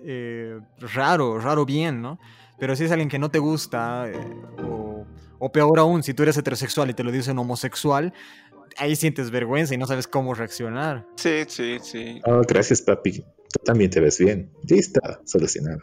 eh, 0.04 0.60
raro, 0.94 1.38
raro 1.38 1.64
bien, 1.64 2.02
¿no? 2.02 2.18
Pero 2.58 2.76
si 2.76 2.84
es 2.84 2.90
alguien 2.90 3.08
que 3.08 3.18
no 3.18 3.30
te 3.30 3.38
gusta, 3.38 4.08
eh, 4.08 4.14
o, 5.38 5.52
peor 5.52 5.78
aún, 5.78 6.02
si 6.02 6.14
tú 6.14 6.22
eres 6.22 6.36
heterosexual 6.36 6.90
y 6.90 6.94
te 6.94 7.02
lo 7.02 7.10
dice 7.10 7.32
un 7.32 7.38
homosexual, 7.38 8.12
ahí 8.76 8.96
sientes 8.96 9.30
vergüenza 9.30 9.74
y 9.74 9.78
no 9.78 9.86
sabes 9.86 10.06
cómo 10.06 10.34
reaccionar. 10.34 11.06
Sí, 11.16 11.44
sí, 11.48 11.78
sí. 11.82 12.20
Oh, 12.24 12.42
gracias, 12.46 12.82
papi. 12.82 13.20
Tú 13.20 13.60
también 13.64 13.90
te 13.90 14.00
ves 14.00 14.18
bien. 14.18 14.50
Listo, 14.68 15.00
solucionado. 15.24 15.80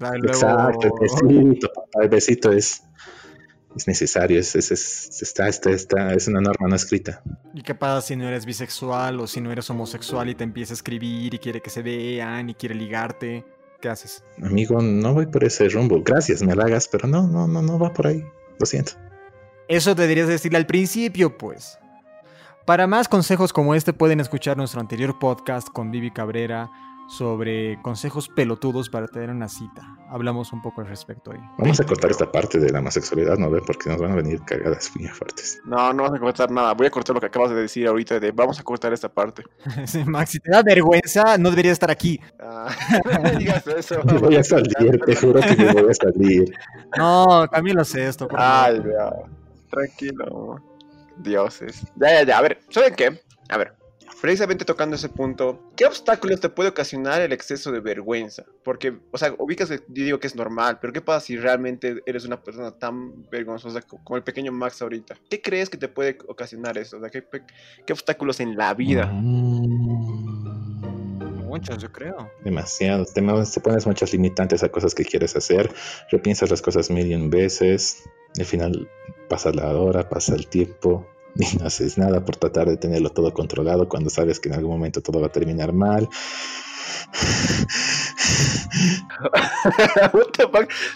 Exacto, 0.00 0.86
el 0.86 0.92
besito, 1.00 1.72
El 2.00 2.08
besito 2.08 2.52
es 2.52 2.82
es 3.78 3.86
necesario, 3.86 4.38
es, 4.38 4.54
es, 4.54 5.22
está, 5.22 5.48
está, 5.48 5.70
está, 5.70 6.12
es 6.12 6.28
una 6.28 6.40
norma 6.40 6.68
no 6.68 6.76
escrita. 6.76 7.22
¿Y 7.54 7.62
qué 7.62 7.74
pasa 7.74 8.06
si 8.06 8.16
no 8.16 8.26
eres 8.26 8.44
bisexual 8.44 9.20
o 9.20 9.26
si 9.26 9.40
no 9.40 9.50
eres 9.52 9.70
homosexual 9.70 10.28
y 10.28 10.34
te 10.34 10.44
empieza 10.44 10.72
a 10.72 10.76
escribir 10.76 11.32
y 11.32 11.38
quiere 11.38 11.60
que 11.60 11.70
se 11.70 11.82
vean 11.82 12.50
y 12.50 12.54
quiere 12.54 12.74
ligarte? 12.74 13.44
¿Qué 13.80 13.88
haces? 13.88 14.24
Amigo, 14.42 14.82
no 14.82 15.14
voy 15.14 15.26
por 15.26 15.44
ese 15.44 15.68
rumbo. 15.68 16.02
Gracias, 16.02 16.42
me 16.42 16.52
halagas, 16.52 16.88
pero 16.88 17.06
no, 17.06 17.28
no, 17.28 17.46
no, 17.46 17.62
no 17.62 17.78
va 17.78 17.92
por 17.92 18.08
ahí. 18.08 18.24
Lo 18.58 18.66
siento. 18.66 18.92
Eso 19.68 19.94
deberías 19.94 20.26
decirle 20.26 20.58
al 20.58 20.66
principio, 20.66 21.38
pues. 21.38 21.78
Para 22.66 22.86
más 22.86 23.08
consejos 23.08 23.52
como 23.52 23.74
este 23.74 23.92
pueden 23.92 24.18
escuchar 24.18 24.56
nuestro 24.56 24.80
anterior 24.80 25.18
podcast 25.20 25.68
con 25.68 25.92
Vivi 25.92 26.10
Cabrera 26.10 26.68
sobre 27.08 27.80
consejos 27.80 28.28
pelotudos 28.28 28.90
para 28.90 29.08
tener 29.08 29.30
una 29.30 29.48
cita. 29.48 29.96
Hablamos 30.10 30.52
un 30.52 30.60
poco 30.60 30.82
al 30.82 30.88
respecto 30.88 31.30
hoy. 31.30 31.38
Vamos 31.56 31.80
a 31.80 31.84
cortar 31.84 32.10
esta 32.10 32.30
parte 32.30 32.58
de 32.58 32.70
la 32.70 32.80
homosexualidad, 32.80 33.38
¿no? 33.38 33.50
Porque 33.66 33.88
nos 33.88 33.98
van 33.98 34.12
a 34.12 34.14
venir 34.14 34.40
cagadas 34.44 34.94
muy 34.94 35.08
fuertes. 35.08 35.60
No, 35.64 35.92
no 35.94 36.02
vamos 36.02 36.18
a 36.18 36.20
cortar 36.20 36.50
nada. 36.50 36.74
Voy 36.74 36.86
a 36.86 36.90
cortar 36.90 37.14
lo 37.14 37.20
que 37.20 37.26
acabas 37.26 37.50
de 37.50 37.56
decir 37.56 37.86
ahorita 37.86 38.20
de 38.20 38.30
vamos 38.30 38.60
a 38.60 38.62
cortar 38.62 38.92
esta 38.92 39.08
parte. 39.08 39.42
Max, 40.06 40.30
si 40.32 40.38
te 40.38 40.50
da 40.50 40.62
vergüenza, 40.62 41.38
no 41.38 41.50
deberías 41.50 41.72
estar 41.72 41.90
aquí. 41.90 42.20
Ah, 42.38 42.68
no 43.22 43.38
digas 43.38 43.66
eso. 43.66 44.02
Me 44.04 44.18
voy 44.18 44.36
a 44.36 44.44
salir, 44.44 45.00
te 45.04 45.16
juro 45.16 45.40
que 45.40 45.56
me 45.56 45.72
voy 45.72 45.90
a 45.90 45.94
salir. 45.94 46.52
No, 46.96 47.46
Camilo 47.50 47.84
sé 47.84 48.06
esto. 48.06 48.28
Ay, 48.36 48.82
Tranquilo. 49.70 50.62
Dioses. 51.16 51.82
Ya, 51.96 52.20
ya, 52.20 52.22
ya. 52.24 52.38
A 52.38 52.42
ver, 52.42 52.60
¿saben 52.70 52.94
qué? 52.94 53.20
A 53.48 53.56
ver, 53.56 53.77
precisamente 54.20 54.64
tocando 54.64 54.96
ese 54.96 55.08
punto, 55.08 55.70
¿qué 55.76 55.86
obstáculos 55.86 56.40
te 56.40 56.48
puede 56.48 56.70
ocasionar 56.70 57.20
el 57.20 57.32
exceso 57.32 57.70
de 57.72 57.80
vergüenza? 57.80 58.44
Porque, 58.64 58.98
o 59.10 59.18
sea, 59.18 59.34
ubicas 59.38 59.68
que 59.68 59.76
yo 59.88 60.04
digo 60.04 60.20
que 60.20 60.26
es 60.26 60.36
normal, 60.36 60.78
pero 60.80 60.92
¿qué 60.92 61.00
pasa 61.00 61.26
si 61.26 61.36
realmente 61.36 62.02
eres 62.06 62.24
una 62.24 62.42
persona 62.42 62.70
tan 62.72 63.28
vergonzosa 63.30 63.82
como 63.82 64.16
el 64.16 64.22
pequeño 64.22 64.52
Max 64.52 64.82
ahorita? 64.82 65.16
¿Qué 65.28 65.40
crees 65.40 65.70
que 65.70 65.78
te 65.78 65.88
puede 65.88 66.18
ocasionar 66.26 66.78
eso? 66.78 66.96
O 66.96 67.00
sea, 67.00 67.10
¿qué, 67.10 67.24
qué 67.86 67.92
obstáculos 67.92 68.40
en 68.40 68.56
la 68.56 68.74
vida? 68.74 69.06
Mm. 69.06 70.58
Muchos, 71.48 71.78
yo 71.78 71.90
creo. 71.90 72.30
Demasiado. 72.44 73.06
Te, 73.06 73.22
te, 73.22 73.60
pones 73.60 73.86
muchas 73.86 74.12
limitantes 74.12 74.62
a 74.62 74.68
cosas 74.68 74.94
que 74.94 75.04
quieres 75.04 75.34
hacer, 75.34 75.72
repiensas 76.10 76.50
las 76.50 76.60
cosas 76.60 76.90
mil 76.90 77.28
veces, 77.30 78.04
al 78.38 78.44
final 78.44 78.88
pasa 79.30 79.50
la 79.52 79.74
hora, 79.74 80.08
pasa 80.08 80.34
el 80.34 80.46
tiempo, 80.46 81.06
y 81.38 81.56
no 81.58 81.66
haces 81.66 81.96
nada 81.98 82.24
por 82.24 82.36
tratar 82.36 82.68
de 82.68 82.76
tenerlo 82.76 83.10
todo 83.10 83.32
controlado 83.32 83.88
cuando 83.88 84.10
sabes 84.10 84.40
que 84.40 84.48
en 84.48 84.56
algún 84.56 84.72
momento 84.72 85.00
todo 85.00 85.20
va 85.20 85.28
a 85.28 85.32
terminar 85.32 85.72
mal. 85.72 86.08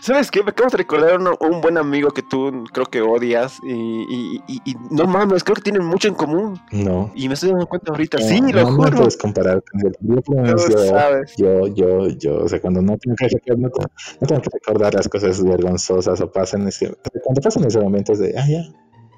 ¿Sabes 0.01 0.31
qué? 0.31 0.43
Me 0.43 0.51
acabo 0.51 0.71
de 0.71 0.77
recordar 0.77 1.19
un, 1.19 1.29
un, 1.41 1.61
buen 1.61 1.79
amigo 1.79 2.11
que 2.11 2.23
tú 2.23 2.65
creo 2.73 2.87
que 2.87 3.01
odias 3.01 3.59
y, 3.63 3.73
y, 3.73 4.43
y, 4.65 4.75
no 4.91 5.07
mames, 5.07 5.45
creo 5.45 5.57
que 5.57 5.63
tienen 5.63 5.85
mucho 5.85 6.09
en 6.09 6.15
común. 6.15 6.61
No. 6.71 7.11
Y 7.15 7.29
me 7.29 7.35
estoy 7.35 7.51
dando 7.51 7.67
cuenta 7.67 7.93
ahorita. 7.93 8.19
No, 8.19 8.27
sí, 8.27 8.41
lo 8.53 8.67
juro. 8.67 8.91
No 8.91 8.97
puedes 8.99 9.17
comparar 9.17 9.63
con 9.71 9.87
él. 9.87 9.97
Yo, 10.01 10.17
yo, 10.45 10.59
sabes. 10.87 11.35
yo, 11.37 11.67
yo, 11.69 12.09
yo, 12.09 12.45
o 12.45 12.49
sea, 12.49 12.61
cuando 12.61 12.83
no 12.83 12.97
tengo 12.99 13.17
que, 13.17 13.29
recordar- 13.29 13.73
no, 14.21 14.27
tengo- 14.27 14.43
que 14.43 14.51
recordar 14.53 14.95
las 14.95 15.09
cosas 15.09 15.43
vergonzosas 15.43 16.21
o 16.21 16.31
pasan 16.31 16.67
ese, 16.69 16.95
cuando 17.25 17.41
pasan 17.41 17.65
ese 17.65 17.81
momento 17.81 18.13
es 18.13 18.19
de, 18.19 18.35
ah, 18.39 18.47
ya, 18.49 18.63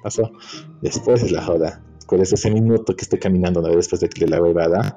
pasó. 0.05 0.31
Después 0.81 1.23
es 1.23 1.31
la 1.31 1.43
joda. 1.43 1.81
¿Cuál 2.05 2.21
es 2.21 2.31
ese 2.31 2.51
minuto 2.51 2.95
que 2.95 3.01
estoy 3.01 3.17
caminando 3.19 3.61
¿no? 3.61 3.69
después 3.75 3.99
de 4.01 4.07
que 4.09 4.27
la 4.27 4.39
huevada? 4.41 4.95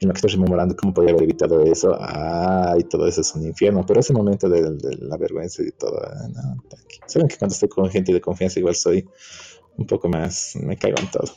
En 0.00 0.08
lo 0.08 0.14
que 0.14 0.18
estoy 0.18 0.32
rememorando 0.32 0.74
cómo 0.76 0.92
podía 0.92 1.10
haber 1.10 1.22
evitado 1.24 1.60
eso. 1.62 1.96
Ah, 2.00 2.74
y 2.78 2.84
todo 2.84 3.06
eso 3.06 3.20
es 3.20 3.32
un 3.34 3.46
infierno. 3.46 3.84
Pero 3.86 4.00
ese 4.00 4.12
momento 4.12 4.48
de, 4.48 4.62
de 4.62 4.96
la 5.02 5.16
vergüenza 5.16 5.62
y 5.62 5.70
todo, 5.72 6.00
no. 6.34 6.64
Saben 7.06 7.28
que 7.28 7.36
cuando 7.36 7.52
estoy 7.54 7.68
con 7.68 7.88
gente 7.90 8.12
de 8.12 8.20
confianza 8.20 8.58
igual 8.58 8.74
soy 8.74 9.08
un 9.76 9.86
poco 9.86 10.08
más, 10.08 10.54
me 10.56 10.76
caigo 10.76 10.96
en 11.00 11.10
todo. 11.10 11.30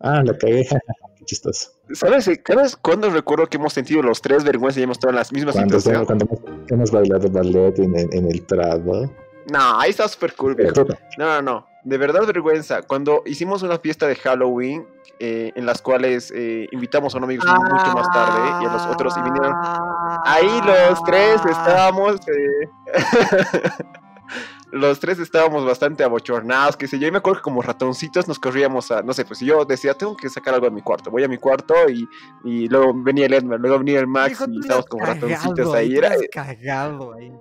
Ah, 0.00 0.22
la 0.22 0.36
cagué, 0.36 0.66
qué 1.18 1.24
chistoso. 1.24 1.70
¿Sabes, 1.92 2.28
¿Sabes 2.46 2.76
cuándo 2.76 3.08
recuerdo 3.08 3.46
que 3.46 3.56
hemos 3.56 3.72
sentido 3.72 4.02
los 4.02 4.20
tres 4.20 4.44
vergüenza 4.44 4.80
y 4.80 4.82
hemos 4.82 4.96
estado 4.98 5.10
en 5.12 5.16
las 5.16 5.32
mismas 5.32 5.54
Cuando, 5.54 5.78
situaciones? 5.80 6.06
cuando 6.06 6.24
hemos, 6.26 6.70
hemos 6.70 6.90
bailado 6.90 7.28
ballet 7.30 7.78
en, 7.78 7.96
el- 7.96 8.12
en 8.14 8.30
el 8.30 8.42
Prado. 8.42 9.10
No, 9.50 9.80
ahí 9.80 9.90
está 9.90 10.06
súper 10.08 10.34
cool, 10.34 10.54
viejo. 10.54 10.84
No, 11.18 11.40
no, 11.40 11.42
no. 11.42 11.66
De 11.84 11.98
verdad 11.98 12.26
vergüenza. 12.26 12.82
Cuando 12.82 13.22
hicimos 13.24 13.62
una 13.62 13.78
fiesta 13.78 14.06
de 14.06 14.16
Halloween, 14.16 14.86
eh, 15.20 15.52
en 15.56 15.66
las 15.66 15.82
cuales 15.82 16.32
eh, 16.34 16.68
invitamos 16.70 17.14
a 17.14 17.18
un 17.18 17.24
amigo 17.24 17.44
mucho 17.44 17.92
más 17.92 18.08
tarde 18.10 18.62
y 18.62 18.66
a 18.66 18.72
los 18.72 18.82
otros 18.86 19.16
y 19.16 19.22
vinieron. 19.22 19.52
Ahí 20.24 20.60
los 20.64 21.02
tres 21.04 21.40
estábamos. 21.44 22.16
eh, 22.28 22.68
los 24.72 25.00
tres 25.00 25.18
estábamos 25.18 25.64
bastante 25.64 26.04
abochornados, 26.04 26.76
qué 26.76 26.86
sé 26.86 26.98
yo. 26.98 27.08
Y 27.08 27.10
me 27.10 27.18
acuerdo 27.18 27.40
que 27.40 27.42
como 27.44 27.62
ratoncitos 27.62 28.28
nos 28.28 28.38
corríamos 28.38 28.90
a. 28.90 29.02
No 29.02 29.12
sé, 29.12 29.24
pues 29.24 29.40
yo 29.40 29.64
decía, 29.64 29.94
tengo 29.94 30.16
que 30.16 30.28
sacar 30.28 30.54
algo 30.54 30.66
de 30.66 30.72
mi 30.72 30.82
cuarto. 30.82 31.10
Voy 31.10 31.24
a 31.24 31.28
mi 31.28 31.38
cuarto 31.38 31.74
y, 31.88 32.08
y 32.44 32.68
luego 32.68 32.92
venía 32.94 33.26
el 33.26 33.34
Edmar, 33.34 33.58
luego 33.58 33.78
venía 33.78 34.00
el 34.00 34.06
Max 34.06 34.44
y 34.48 34.60
estábamos 34.60 34.86
como 34.86 35.04
ratoncitos 35.04 35.74
ahí, 35.74 35.96
Era, 35.96 36.14
cagado 36.30 37.14
ahí. 37.14 37.32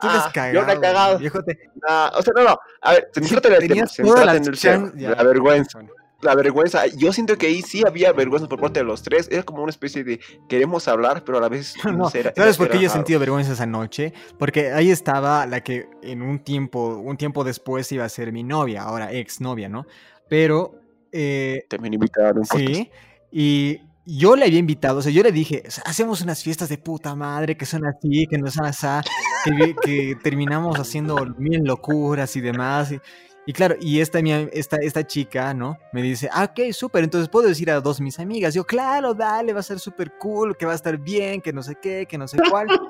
Tú 0.00 0.06
Ah, 0.10 0.30
eres 0.34 0.54
yo 0.54 0.60
la 0.66 0.72
he 0.72 0.74
cagado. 0.74 0.80
cagado. 0.80 1.18
Viejo, 1.18 1.42
te, 1.42 1.58
Ah, 1.88 2.12
o 2.16 2.22
sea, 2.22 2.32
no, 2.36 2.44
no. 2.44 2.58
A 2.82 2.92
ver, 2.92 3.08
centrate 3.14 3.48
en 3.48 3.54
el 3.54 3.68
tema. 3.68 3.80
las 3.82 3.98
en 4.36 4.44
el 4.46 4.58
tema. 4.58 4.92
La 5.16 5.22
vergüenza. 5.22 5.78
La 6.22 6.34
vergüenza. 6.34 6.86
Yo 6.86 7.12
siento 7.12 7.36
que 7.36 7.46
ahí 7.46 7.60
sí 7.62 7.82
había 7.86 8.10
vergüenza 8.12 8.48
por 8.48 8.58
parte 8.58 8.80
de 8.80 8.84
los 8.84 9.02
tres. 9.02 9.28
Era 9.30 9.42
como 9.42 9.62
una 9.62 9.70
especie 9.70 10.02
de 10.02 10.18
queremos 10.48 10.88
hablar, 10.88 11.22
pero 11.24 11.38
a 11.38 11.40
la 11.42 11.48
vez 11.48 11.74
No, 11.84 12.10
era- 12.12 12.32
¿Sabes 12.34 12.56
por 12.56 12.70
qué 12.70 12.78
yo 12.80 12.86
he 12.86 12.90
sentido 12.90 13.20
vergüenza 13.20 13.52
esa 13.52 13.66
noche? 13.66 14.12
Porque 14.38 14.72
ahí 14.72 14.90
estaba 14.90 15.44
la 15.46 15.60
que 15.62 15.88
en 16.02 16.22
un 16.22 16.38
tiempo, 16.40 16.96
un 16.96 17.16
tiempo 17.18 17.44
después 17.44 17.90
iba 17.92 18.04
a 18.04 18.08
ser 18.08 18.32
mi 18.32 18.42
novia, 18.42 18.82
ahora 18.82 19.12
ex 19.12 19.40
novia, 19.42 19.68
¿no? 19.68 19.86
Pero, 20.28 20.80
eh, 21.12 21.64
También 21.68 21.94
invitaron 21.94 22.44
sí, 22.46 22.90
y 23.30 23.80
yo 24.06 24.36
le 24.36 24.44
había 24.46 24.58
invitado, 24.58 24.98
o 25.00 25.02
sea, 25.02 25.12
yo 25.12 25.22
le 25.22 25.32
dije, 25.32 25.64
"O 25.66 25.70
sea, 25.70 25.82
hacemos 25.86 26.20
unas 26.22 26.42
fiestas 26.42 26.68
de 26.68 26.78
puta 26.78 27.14
madre, 27.14 27.56
que 27.56 27.66
son 27.66 27.84
así, 27.86 28.26
que 28.28 28.38
no 28.38 28.50
son 28.50 28.64
así, 28.64 28.86
que, 29.56 29.74
que 29.82 30.16
terminamos 30.22 30.78
haciendo 30.78 31.16
mil 31.38 31.62
locuras 31.64 32.34
y 32.36 32.40
demás. 32.40 32.92
Y, 32.92 33.00
y 33.48 33.52
claro, 33.52 33.76
y 33.80 34.00
esta, 34.00 34.18
esta, 34.18 34.76
esta 34.78 35.06
chica, 35.06 35.54
¿no? 35.54 35.78
Me 35.92 36.02
dice, 36.02 36.28
ah, 36.32 36.50
ok, 36.50 36.72
súper, 36.72 37.04
entonces 37.04 37.28
puedo 37.28 37.46
decir 37.46 37.70
a 37.70 37.80
dos 37.80 38.00
mis 38.00 38.18
amigas. 38.18 38.54
Yo, 38.54 38.64
claro, 38.64 39.14
dale, 39.14 39.52
va 39.52 39.60
a 39.60 39.62
ser 39.62 39.78
súper 39.78 40.12
cool, 40.18 40.56
que 40.56 40.66
va 40.66 40.72
a 40.72 40.74
estar 40.74 40.98
bien, 40.98 41.40
que 41.40 41.52
no 41.52 41.62
sé 41.62 41.76
qué, 41.80 42.06
que 42.08 42.18
no 42.18 42.26
sé 42.26 42.38
cuál. 42.50 42.66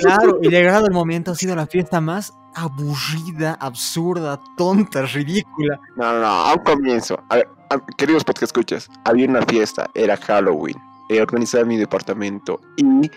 Claro, 0.00 0.38
y 0.42 0.48
llegado 0.48 0.86
el 0.86 0.92
momento 0.92 1.32
ha 1.32 1.34
sido 1.34 1.54
la 1.54 1.66
fiesta 1.66 2.00
más 2.00 2.32
aburrida, 2.54 3.54
absurda, 3.60 4.40
tonta, 4.56 5.02
ridícula. 5.02 5.78
No, 5.96 6.12
no, 6.14 6.20
no, 6.20 6.26
a 6.26 6.54
un 6.54 6.64
comienzo. 6.64 7.22
A 7.28 7.36
ver, 7.36 7.48
a- 7.70 7.80
queridos 7.96 8.24
podcast 8.24 8.44
escuchas, 8.44 8.88
había 9.04 9.28
una 9.28 9.42
fiesta, 9.42 9.88
era 9.94 10.16
Halloween, 10.16 10.76
eh, 11.08 11.20
organizada 11.20 11.62
en 11.62 11.68
mi 11.68 11.76
departamento 11.76 12.60
y 12.76 13.10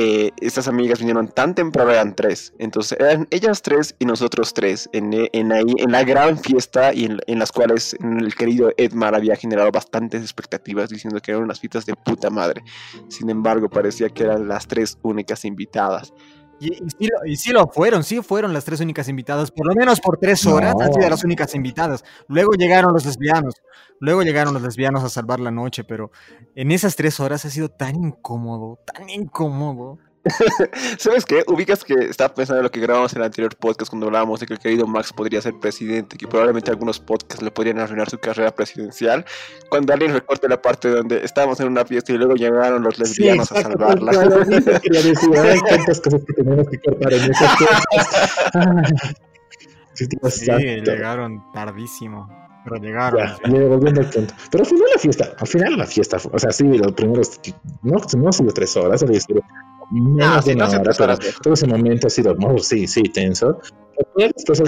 eh, 0.00 0.30
estas 0.40 0.68
amigas 0.68 1.00
vinieron 1.00 1.26
tan 1.26 1.56
temprano, 1.56 1.90
eran 1.90 2.14
tres, 2.14 2.52
entonces 2.60 2.96
eran 3.00 3.26
ellas 3.32 3.62
tres 3.62 3.96
y 3.98 4.04
nosotros 4.04 4.54
tres 4.54 4.88
en, 4.92 5.12
eh, 5.12 5.28
en 5.32 5.50
ahí, 5.50 5.74
en 5.76 5.90
la 5.90 6.04
gran 6.04 6.38
fiesta 6.38 6.94
y 6.94 7.06
en, 7.06 7.18
en 7.26 7.40
las 7.40 7.50
cuales 7.50 7.96
el 8.00 8.32
querido 8.36 8.70
Edmar 8.76 9.16
había 9.16 9.34
generado 9.34 9.72
bastantes 9.72 10.22
expectativas 10.22 10.88
diciendo 10.88 11.18
que 11.20 11.32
eran 11.32 11.42
unas 11.42 11.58
fiestas 11.58 11.84
de 11.84 11.94
puta 11.94 12.30
madre. 12.30 12.62
Sin 13.08 13.28
embargo, 13.28 13.68
parecía 13.68 14.08
que 14.08 14.22
eran 14.22 14.46
las 14.46 14.68
tres 14.68 14.98
únicas 15.02 15.44
invitadas. 15.44 16.12
Y, 16.60 16.72
y 16.72 16.90
sí 16.90 17.06
lo, 17.06 17.26
y 17.26 17.36
sí 17.36 17.52
lo 17.52 17.68
fueron, 17.68 18.02
sí 18.02 18.20
fueron 18.20 18.52
las 18.52 18.64
tres 18.64 18.80
únicas 18.80 19.08
invitadas, 19.08 19.50
por 19.50 19.66
lo 19.66 19.74
menos 19.74 20.00
por 20.00 20.18
tres 20.18 20.44
horas 20.46 20.74
han 20.80 20.92
sido 20.92 21.08
las 21.08 21.22
únicas 21.24 21.54
invitadas. 21.54 22.04
Luego 22.26 22.52
llegaron 22.54 22.92
los 22.92 23.06
lesbianos, 23.06 23.54
luego 24.00 24.22
llegaron 24.22 24.54
los 24.54 24.62
lesbianos 24.62 25.04
a 25.04 25.08
salvar 25.08 25.38
la 25.38 25.50
noche, 25.52 25.84
pero 25.84 26.10
en 26.56 26.72
esas 26.72 26.96
tres 26.96 27.20
horas 27.20 27.44
ha 27.44 27.50
sido 27.50 27.68
tan 27.68 27.94
incómodo, 27.96 28.78
tan 28.84 29.08
incómodo. 29.08 29.98
¿Sabes 30.98 31.24
qué? 31.24 31.42
Ubicas 31.46 31.84
que 31.84 31.94
estaba 31.94 32.34
pensando 32.34 32.58
en 32.60 32.64
lo 32.64 32.70
que 32.70 32.80
grabamos 32.80 33.12
en 33.12 33.18
el 33.18 33.24
anterior 33.24 33.54
podcast 33.56 33.90
cuando 33.90 34.06
hablábamos 34.06 34.40
de 34.40 34.46
que 34.46 34.54
el 34.54 34.58
querido 34.58 34.86
Max 34.86 35.12
podría 35.12 35.40
ser 35.40 35.54
presidente, 35.60 36.16
que 36.16 36.26
probablemente 36.26 36.70
algunos 36.70 37.00
podcasts 37.00 37.42
le 37.42 37.50
podrían 37.50 37.78
arruinar 37.78 38.08
su 38.10 38.18
carrera 38.18 38.50
presidencial. 38.54 39.24
Cuando 39.70 39.92
alguien 39.92 40.12
recorte 40.12 40.48
la 40.48 40.60
parte 40.60 40.88
donde 40.88 41.24
estábamos 41.24 41.60
en 41.60 41.68
una 41.68 41.84
fiesta 41.84 42.12
y 42.12 42.18
luego 42.18 42.34
llegaron 42.34 42.82
los 42.82 42.98
lesbianos 42.98 43.50
a 43.52 43.62
salvarla. 43.62 44.12
Claro, 44.12 44.42
eso 44.42 44.80
quería 44.82 45.02
decir, 45.02 45.36
hay 45.38 45.60
tantas 45.60 46.00
cosas 46.00 46.20
que 46.26 46.32
tenemos 46.34 46.68
que 46.68 46.78
cortar 46.78 47.12
en 47.12 47.30
esas 47.30 47.56
cosas. 47.56 47.84
Ay, 50.00 50.30
sí, 50.30 50.46
llegaron 50.84 51.42
tardísimo, 51.52 52.28
pero 52.64 52.76
llegaron. 52.76 53.18
Ya, 53.18 53.36
ya, 53.44 53.66
volviendo 53.66 54.00
al 54.00 54.10
punto. 54.10 54.34
Pero 54.50 54.62
al 54.62 54.70
final 54.70 54.84
la 54.94 54.98
fiesta, 55.00 55.34
al 55.38 55.46
final 55.46 55.76
la 55.78 55.86
fiesta, 55.86 56.18
fue- 56.18 56.30
o 56.34 56.38
sea, 56.38 56.52
sí, 56.52 56.64
los 56.64 56.92
primeros, 56.92 57.40
no, 57.82 57.96
no 58.16 58.28
ha 58.28 58.32
sido 58.32 58.52
tres 58.52 58.76
horas, 58.76 59.02
había 59.02 59.20
sido 59.20 59.40
menos 59.90 60.26
Ah, 60.26 60.36
de 60.36 60.52
sí, 60.52 60.54
no 60.58 60.68
hora, 60.68 60.92
pero 60.96 61.16
viejo. 61.16 61.40
todo 61.42 61.54
ese 61.54 61.66
momento 61.66 62.06
ha 62.06 62.10
sido, 62.10 62.36
oh, 62.40 62.58
sí, 62.58 62.86
sí, 62.86 63.02
tenso. 63.04 63.58
Pues 64.14 64.62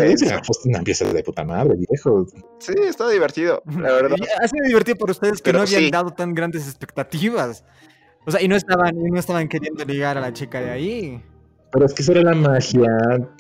una 0.65 0.83
fiesta 0.83 1.13
de 1.13 1.23
puta 1.23 1.45
madre, 1.45 1.75
viejo. 1.89 2.27
Sí, 2.59 2.73
está 2.87 3.09
divertido, 3.09 3.63
la 3.67 3.93
verdad. 3.93 4.17
Ha 4.43 4.49
sido 4.49 4.67
divertido 4.67 4.97
por 4.97 5.11
ustedes 5.11 5.41
que 5.41 5.53
no 5.53 5.61
habían 5.61 5.83
sí. 5.83 5.91
dado 5.91 6.11
tan 6.11 6.35
grandes 6.35 6.67
expectativas. 6.67 7.65
O 8.27 8.31
sea, 8.31 8.43
y 8.43 8.49
no 8.49 8.57
estaban, 8.57 8.97
y 8.99 9.11
no 9.11 9.19
estaban 9.19 9.49
queriendo 9.49 9.85
ligar 9.85 10.19
a 10.19 10.21
la 10.21 10.33
chica 10.33 10.61
de 10.61 10.71
ahí. 10.71 11.23
Pero 11.73 11.87
es 11.87 11.95
que 11.95 12.03
esa 12.03 12.13
era 12.13 12.23
la 12.23 12.35
magia 12.35 12.91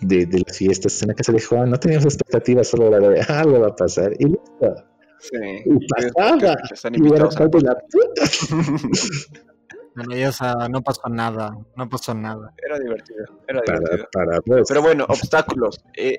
de, 0.03 0.27
de 0.27 0.43
las 0.47 0.57
fiestas 0.57 1.03
en 1.03 1.09
la 1.09 1.15
casa 1.15 1.33
de 1.33 1.41
Juan. 1.41 1.69
No 1.71 1.79
teníamos 1.79 2.05
expectativas, 2.05 2.69
solo 2.69 2.87
era 2.97 3.09
de 3.09 3.21
"Ah, 3.29 3.41
algo 3.41 3.59
va 3.61 3.69
a 3.69 3.75
pasar. 3.77 4.13
Y 4.21 4.27
listo. 4.27 4.75
Sí. 5.19 5.37
Y 5.67 5.87
pasaba. 5.89 6.57
Están 6.73 6.95
Y 6.95 7.07
era 7.13 7.25
la 7.25 7.77
puta. 7.91 8.31
Bueno, 9.95 10.17
y 10.17 10.23
esa, 10.23 10.69
no 10.69 10.83
pasó 10.83 11.09
nada, 11.09 11.57
no 11.77 11.89
pasó 11.89 12.15
nada. 12.15 12.53
Era 12.65 12.79
divertido, 12.79 13.25
era 13.49 13.61
divertido. 13.67 14.09
Para, 14.13 14.41
pues, 14.41 14.69
Pero 14.69 14.83
bueno, 14.83 15.05
obstáculos. 15.09 15.85
Eh, 15.97 16.19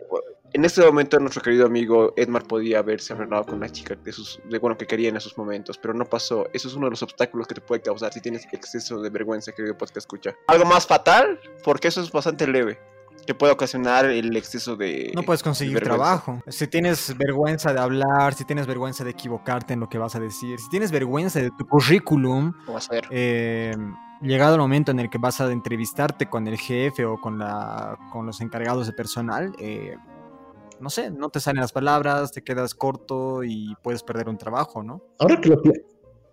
en 0.53 0.65
este 0.65 0.81
momento 0.81 1.17
nuestro 1.19 1.41
querido 1.41 1.65
amigo 1.65 2.13
Edmar 2.17 2.43
podía 2.43 2.79
haberse 2.79 3.13
arreglado 3.13 3.45
con 3.45 3.61
la 3.61 3.69
chica 3.69 3.95
de 3.95 4.11
sus, 4.11 4.41
de, 4.49 4.59
bueno, 4.59 4.77
que 4.77 4.85
quería 4.85 5.07
en 5.07 5.15
esos 5.15 5.37
momentos, 5.37 5.77
pero 5.77 5.93
no 5.93 6.05
pasó. 6.05 6.47
Eso 6.53 6.67
es 6.67 6.73
uno 6.73 6.87
de 6.87 6.91
los 6.91 7.03
obstáculos 7.03 7.47
que 7.47 7.55
te 7.55 7.61
puede 7.61 7.81
causar 7.81 8.11
si 8.11 8.19
tienes 8.19 8.45
exceso 8.51 9.01
de 9.01 9.09
vergüenza, 9.09 9.53
querido 9.53 9.77
podcast 9.77 9.97
escucha. 9.97 10.35
Algo 10.47 10.65
más 10.65 10.85
fatal, 10.85 11.39
porque 11.63 11.87
eso 11.87 12.01
es 12.01 12.11
bastante 12.11 12.47
leve, 12.47 12.77
que 13.25 13.35
puede 13.35 13.53
ocasionar 13.53 14.05
el 14.05 14.35
exceso 14.35 14.75
de... 14.75 15.11
No 15.15 15.23
puedes 15.23 15.43
conseguir 15.43 15.79
trabajo. 15.81 16.41
Si 16.47 16.67
tienes 16.67 17.15
vergüenza 17.17 17.73
de 17.73 17.79
hablar, 17.79 18.33
si 18.33 18.45
tienes 18.45 18.67
vergüenza 18.67 19.03
de 19.03 19.11
equivocarte 19.11 19.73
en 19.73 19.79
lo 19.79 19.89
que 19.89 19.97
vas 19.97 20.15
a 20.15 20.19
decir, 20.19 20.59
si 20.59 20.69
tienes 20.69 20.91
vergüenza 20.91 21.39
de 21.39 21.51
tu 21.51 21.65
currículum, 21.67 22.53
¿Cómo 22.65 22.73
vas 22.73 22.89
a 22.89 22.93
ver? 22.93 23.07
eh, 23.11 23.75
llegado 24.21 24.55
el 24.55 24.61
momento 24.61 24.91
en 24.91 24.99
el 24.99 25.09
que 25.09 25.17
vas 25.17 25.41
a 25.41 25.51
entrevistarte 25.51 26.29
con 26.29 26.47
el 26.47 26.57
jefe 26.57 27.05
o 27.05 27.19
con, 27.19 27.37
la, 27.39 27.97
con 28.11 28.25
los 28.25 28.41
encargados 28.41 28.87
de 28.87 28.93
personal, 28.93 29.53
eh, 29.59 29.95
no 30.79 30.89
sé, 30.89 31.11
no 31.11 31.29
te 31.29 31.39
salen 31.39 31.61
las 31.61 31.71
palabras, 31.71 32.31
te 32.31 32.43
quedas 32.43 32.73
corto 32.73 33.43
y 33.43 33.75
puedes 33.83 34.01
perder 34.03 34.29
un 34.29 34.37
trabajo, 34.37 34.81
¿no? 34.83 35.03
ahora 35.19 35.39
que 35.39 35.49
lo 35.49 35.61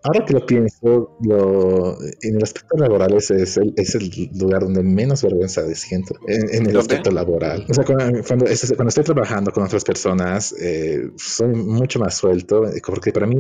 Ahora 0.05 0.25
que 0.25 0.33
lo 0.33 0.47
pienso, 0.47 1.17
lo, 1.23 2.01
en 2.23 2.37
el 2.37 2.43
aspecto 2.43 2.77
laboral 2.77 3.15
es, 3.15 3.31
es, 3.33 3.57
el, 3.57 3.75
es 3.77 3.95
el 3.97 4.31
lugar 4.39 4.63
donde 4.63 4.83
menos 4.83 5.23
vergüenza 5.23 5.63
siento, 5.75 6.15
en, 6.29 6.43
en 6.51 6.67
el 6.67 6.73
¿Dónde? 6.73 6.79
aspecto 6.79 7.11
laboral. 7.11 7.67
O 7.69 7.75
sea, 7.75 7.85
cuando, 7.85 8.23
cuando, 8.23 8.47
cuando 8.47 8.89
estoy 8.89 9.05
trabajando 9.05 9.51
con 9.51 9.65
otras 9.65 9.83
personas, 9.85 10.55
eh, 10.61 11.03
soy 11.17 11.49
mucho 11.49 11.99
más 11.99 12.17
suelto, 12.17 12.67
eh, 12.69 12.81
porque 12.87 13.13
para 13.13 13.27
mí 13.27 13.39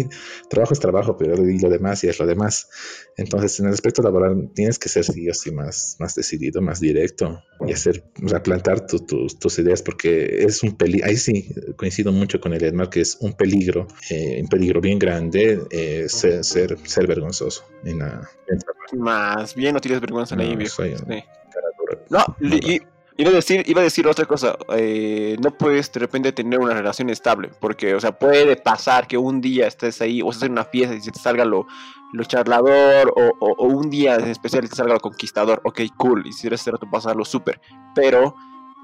trabajo 0.51 0.75
es 0.75 0.81
trabajo, 0.81 1.17
pero 1.17 1.35
y 1.49 1.59
lo 1.61 1.71
demás 1.71 2.03
y 2.03 2.09
es 2.09 2.19
lo 2.19 2.27
demás. 2.27 2.69
Entonces, 3.17 3.59
en 3.61 3.67
el 3.67 3.73
aspecto 3.73 4.03
laboral 4.03 4.51
tienes 4.55 4.79
que 4.79 4.89
ser 4.89 5.05
sí 5.05 5.29
o 5.29 5.35
sí 5.35 5.51
más, 5.53 5.97
más 6.01 6.15
decidido, 6.15 6.61
más 6.61 6.81
directo 6.81 7.41
y 7.67 7.73
hacer, 7.73 8.05
o 8.25 8.29
sea, 8.29 8.43
plantar 8.43 8.87
tu- 8.87 9.01
tus- 9.07 9.39
tus 9.39 9.59
ideas, 9.59 9.83
porque 9.83 10.43
es 10.45 10.63
un 10.63 10.77
peligro. 10.77 11.07
Ahí 11.07 11.17
sí 11.17 11.49
coincido 11.77 12.13
mucho 12.13 12.41
con 12.41 12.53
el 12.53 12.63
Edmar, 12.63 12.91
que 12.91 13.01
es 13.01 13.17
un 13.21 13.33
peligro, 13.35 13.87
eh, 14.11 14.39
un 14.43 14.49
peligro 14.49 14.81
bien 14.81 14.99
grande 14.99 15.61
eh, 15.71 16.07
ser, 16.49 16.79
ser 16.89 17.07
vergonzoso 17.07 17.65
en 17.85 17.99
la 17.99 18.29
en. 18.49 18.59
Más 19.01 19.55
bien 19.55 19.75
no 19.75 19.81
tienes 19.81 20.01
vergüenza 20.01 20.35
No, 20.37 20.43
ahí, 20.43 20.57
viejo. 20.57 20.75
soy 20.77 20.93
un 20.93 20.99
Sí. 20.99 21.05
cara 21.53 21.69
dura. 21.79 21.99
No, 22.11 22.37
No, 22.41 22.57
y, 22.57 22.81
iba 23.19 23.31
a 23.31 23.35
decir, 23.35 23.63
iba 23.67 23.81
a 23.81 23.85
decir 23.85 24.07
otra 24.07 24.25
cosa. 24.25 24.57
eh, 24.75 25.37
no 25.41 25.51
puedes 25.51 25.93
de 25.93 26.01
repente 26.01 26.33
tener 26.33 26.59
una 26.59 26.75
relación 26.75 27.11
estable, 27.11 27.51
porque, 27.61 27.95
o 27.95 28.01
sea, 28.01 28.19
puede 28.19 28.57
pasar 28.57 29.07
que 29.07 29.19
un 29.19 29.41
día 29.41 29.67
estés 29.67 30.01
ahí 30.01 30.23
o 30.23 30.31
estés 30.31 30.45
en 30.47 30.53
una 30.53 30.65
fiesta 30.65 30.95
y 30.95 31.01
se 31.01 31.11
te 31.11 31.19
salga 31.19 31.45
lo, 31.45 31.67
lo 32.15 32.25
charlador, 32.25 33.13
o, 33.15 33.33
o- 33.41 33.55
o 33.59 33.67
un 33.67 33.91
día 33.91 34.15
en 34.17 34.29
especial 34.29 34.69
te 34.69 34.75
salga 34.77 34.95
lo 34.95 35.01
conquistador. 35.01 35.61
Ok, 35.65 35.81
cool, 35.97 36.27
y 36.27 36.33
si 36.33 36.47
eres 36.47 36.63
cierto, 36.63 36.87
pasarlo 36.91 37.25
súper. 37.25 37.61
Pero 37.95 38.35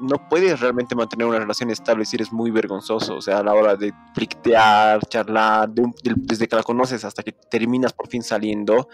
no 0.00 0.28
puedes 0.28 0.60
realmente 0.60 0.94
mantener 0.94 1.26
una 1.26 1.38
relación 1.38 1.70
estable 1.70 2.04
si 2.04 2.16
eres 2.16 2.32
muy 2.32 2.50
vergonzoso. 2.50 3.16
O 3.16 3.20
sea, 3.22 3.38
a 3.38 3.42
la 3.42 3.54
hora 3.54 3.76
de 3.76 3.92
flictear, 4.14 5.00
charlar, 5.08 5.68
de 5.70 5.82
un- 5.82 5.94
del- 6.02 6.16
desde 6.16 6.48
que 6.48 6.56
la 6.56 6.62
conoces 6.62 7.04
hasta 7.04 7.22
que 7.22 7.32
terminas 7.32 7.92
por 7.92 8.08
fin 8.08 8.22
saliendo. 8.22 8.88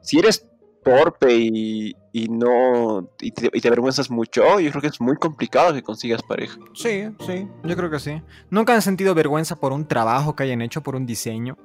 Si 0.00 0.18
eres 0.18 0.46
torpe 0.84 1.34
y, 1.34 1.96
y 2.12 2.28
no 2.28 3.08
y 3.20 3.30
te, 3.32 3.50
y 3.52 3.60
te 3.60 3.68
avergüenzas 3.68 4.10
mucho, 4.10 4.60
yo 4.60 4.70
creo 4.70 4.82
que 4.82 4.88
es 4.88 5.00
muy 5.00 5.16
complicado 5.16 5.72
que 5.72 5.82
consigas 5.82 6.22
pareja. 6.22 6.58
Sí, 6.74 7.04
sí, 7.26 7.48
yo 7.64 7.74
creo 7.76 7.90
que 7.90 7.98
sí. 7.98 8.20
¿Nunca 8.50 8.74
han 8.74 8.82
sentido 8.82 9.14
vergüenza 9.14 9.56
por 9.56 9.72
un 9.72 9.86
trabajo 9.88 10.36
que 10.36 10.42
hayan 10.42 10.60
hecho, 10.60 10.82
por 10.82 10.94
un 10.94 11.06
diseño? 11.06 11.56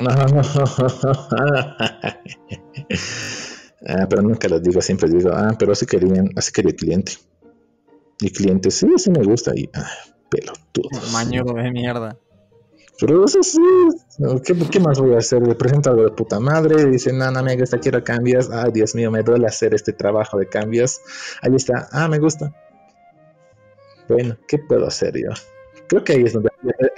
Ah, 3.88 4.06
pero 4.10 4.20
nunca 4.20 4.46
lo 4.46 4.60
digo, 4.60 4.82
siempre 4.82 5.08
digo, 5.08 5.30
ah, 5.32 5.54
pero 5.58 5.72
así 5.72 5.86
querían, 5.86 6.28
así 6.36 6.52
quería 6.52 6.70
el 6.72 6.76
cliente. 6.76 7.12
Y 8.20 8.30
cliente, 8.30 8.70
sí, 8.70 8.86
sí 8.96 9.10
me 9.10 9.22
gusta. 9.22 9.52
Y, 9.54 9.68
ah, 9.74 9.88
pelotudo. 10.28 10.88
Mañudo 11.12 11.54
de 11.54 11.70
mierda. 11.70 12.16
Pero 13.00 13.24
eso 13.24 13.42
sí, 13.42 13.58
¿qué, 14.44 14.54
qué 14.70 14.78
más 14.78 15.00
voy 15.00 15.14
a 15.14 15.18
hacer? 15.18 15.40
Le 15.46 15.54
presento 15.54 15.88
algo 15.88 16.02
de 16.02 16.10
puta 16.10 16.38
madre, 16.38 16.84
dice, 16.84 17.14
no, 17.14 17.30
no 17.30 17.42
me 17.42 17.56
gusta, 17.56 17.78
quiero 17.78 18.04
cambios. 18.04 18.50
Ay, 18.50 18.72
Dios 18.72 18.94
mío, 18.94 19.10
me 19.10 19.22
duele 19.22 19.46
hacer 19.46 19.74
este 19.74 19.94
trabajo 19.94 20.38
de 20.38 20.46
cambios. 20.46 21.00
Ahí 21.40 21.56
está, 21.56 21.88
ah, 21.92 22.08
me 22.08 22.18
gusta. 22.18 22.52
Bueno, 24.06 24.36
¿qué 24.46 24.58
puedo 24.58 24.86
hacer 24.86 25.14
yo? 25.16 25.30
Creo 25.88 26.04
que 26.04 26.12
ahí 26.12 26.24
es 26.24 26.34
donde 26.34 26.50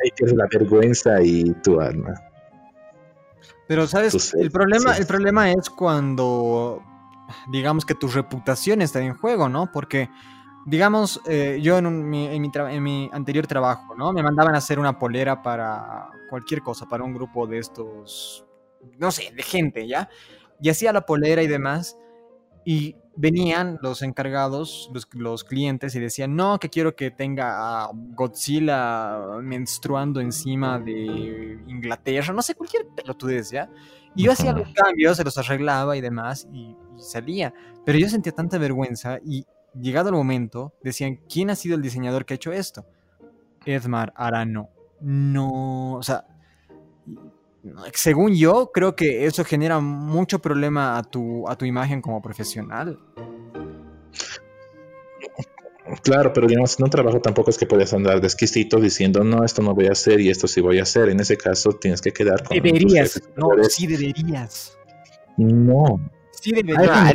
ahí 0.02 0.10
tienes 0.16 0.34
la 0.34 0.48
vergüenza 0.50 1.22
y 1.22 1.52
tu 1.62 1.80
alma. 1.80 2.14
Pero, 3.68 3.86
¿sabes? 3.86 4.34
El 4.34 4.50
problema, 4.50 4.94
sí. 4.94 5.02
el 5.02 5.06
problema 5.06 5.52
es 5.52 5.70
cuando, 5.70 6.82
digamos 7.52 7.84
que 7.84 7.94
tu 7.94 8.08
reputación 8.08 8.82
está 8.82 9.00
en 9.00 9.14
juego, 9.14 9.48
¿no? 9.48 9.70
Porque, 9.70 10.10
digamos, 10.66 11.20
eh, 11.26 11.58
yo 11.62 11.78
en, 11.78 11.86
un- 11.86 12.08
mi, 12.08 12.26
en, 12.26 12.40
mi 12.42 12.48
tra- 12.50 12.72
en 12.72 12.82
mi 12.82 13.10
anterior 13.12 13.46
trabajo, 13.46 13.94
¿no? 13.96 14.12
Me 14.12 14.22
mandaban 14.22 14.54
a 14.54 14.58
hacer 14.58 14.78
una 14.78 14.98
polera 14.98 15.42
para 15.42 16.08
cualquier 16.30 16.62
cosa, 16.62 16.86
para 16.86 17.04
un 17.04 17.14
grupo 17.14 17.46
de 17.46 17.58
estos, 17.58 18.44
no 18.98 19.10
sé, 19.10 19.32
de 19.34 19.42
gente, 19.42 19.86
¿ya? 19.86 20.08
Y 20.60 20.70
hacía 20.70 20.92
la 20.92 21.02
polera 21.06 21.42
y 21.42 21.46
demás. 21.46 21.96
Y 22.64 22.96
venían 23.16 23.78
los 23.82 24.02
encargados, 24.02 24.88
los, 24.94 25.08
los 25.14 25.44
clientes, 25.44 25.94
y 25.96 26.00
decían, 26.00 26.36
no, 26.36 26.58
que 26.60 26.70
quiero 26.70 26.94
que 26.94 27.10
tenga 27.10 27.84
a 27.84 27.90
Godzilla 27.92 29.18
menstruando 29.42 30.20
encima 30.20 30.78
de 30.78 31.58
Inglaterra, 31.66 32.32
no 32.32 32.40
sé, 32.42 32.54
cualquier 32.54 32.86
pelotudez, 32.94 33.50
¿ya? 33.50 33.68
Y 34.14 34.24
yo 34.24 34.32
hacía 34.32 34.52
los 34.52 34.68
cambios, 34.72 35.16
se 35.16 35.24
los 35.24 35.36
arreglaba 35.38 35.96
y 35.96 36.00
demás, 36.00 36.46
y, 36.52 36.76
y 36.96 37.02
salía. 37.02 37.52
Pero 37.84 37.98
yo 37.98 38.08
sentía 38.08 38.32
tanta 38.32 38.58
vergüenza, 38.58 39.18
y 39.24 39.44
llegado 39.80 40.08
el 40.08 40.14
momento, 40.14 40.74
decían, 40.82 41.20
¿quién 41.28 41.50
ha 41.50 41.56
sido 41.56 41.76
el 41.76 41.82
diseñador 41.82 42.24
que 42.24 42.34
ha 42.34 42.36
hecho 42.36 42.52
esto? 42.52 42.86
Edmar 43.64 44.12
Arano. 44.16 44.68
No, 45.00 45.94
o 45.94 46.02
sea, 46.02 46.24
según 47.92 48.34
yo, 48.34 48.70
creo 48.72 48.94
que 48.96 49.26
eso 49.26 49.44
genera 49.44 49.80
mucho 49.80 50.40
problema 50.40 50.98
a 50.98 51.02
tu, 51.02 51.48
a 51.48 51.56
tu 51.56 51.64
imagen 51.64 52.00
como 52.00 52.20
profesional. 52.20 52.98
Claro, 56.02 56.32
pero 56.32 56.46
digamos, 56.46 56.78
en 56.78 56.84
un 56.84 56.90
trabajo 56.90 57.20
tampoco 57.20 57.50
es 57.50 57.58
que 57.58 57.66
puedas 57.66 57.92
andar 57.92 58.20
de 58.20 58.26
exquisito 58.26 58.80
diciendo, 58.80 59.24
no, 59.24 59.44
esto 59.44 59.62
no 59.62 59.74
voy 59.74 59.86
a 59.86 59.92
hacer 59.92 60.20
y 60.20 60.30
esto 60.30 60.46
sí 60.46 60.60
voy 60.60 60.78
a 60.78 60.82
hacer. 60.82 61.08
En 61.08 61.20
ese 61.20 61.36
caso 61.36 61.72
tienes 61.72 62.00
que 62.00 62.12
quedar 62.12 62.42
con 62.42 62.56
Deberías, 62.56 63.20
no, 63.36 63.48
sí 63.68 63.86
deberías. 63.86 64.78
No, 65.36 66.00
Sí 66.43 66.51
deberías. 66.53 66.88
Ah. 66.90 67.12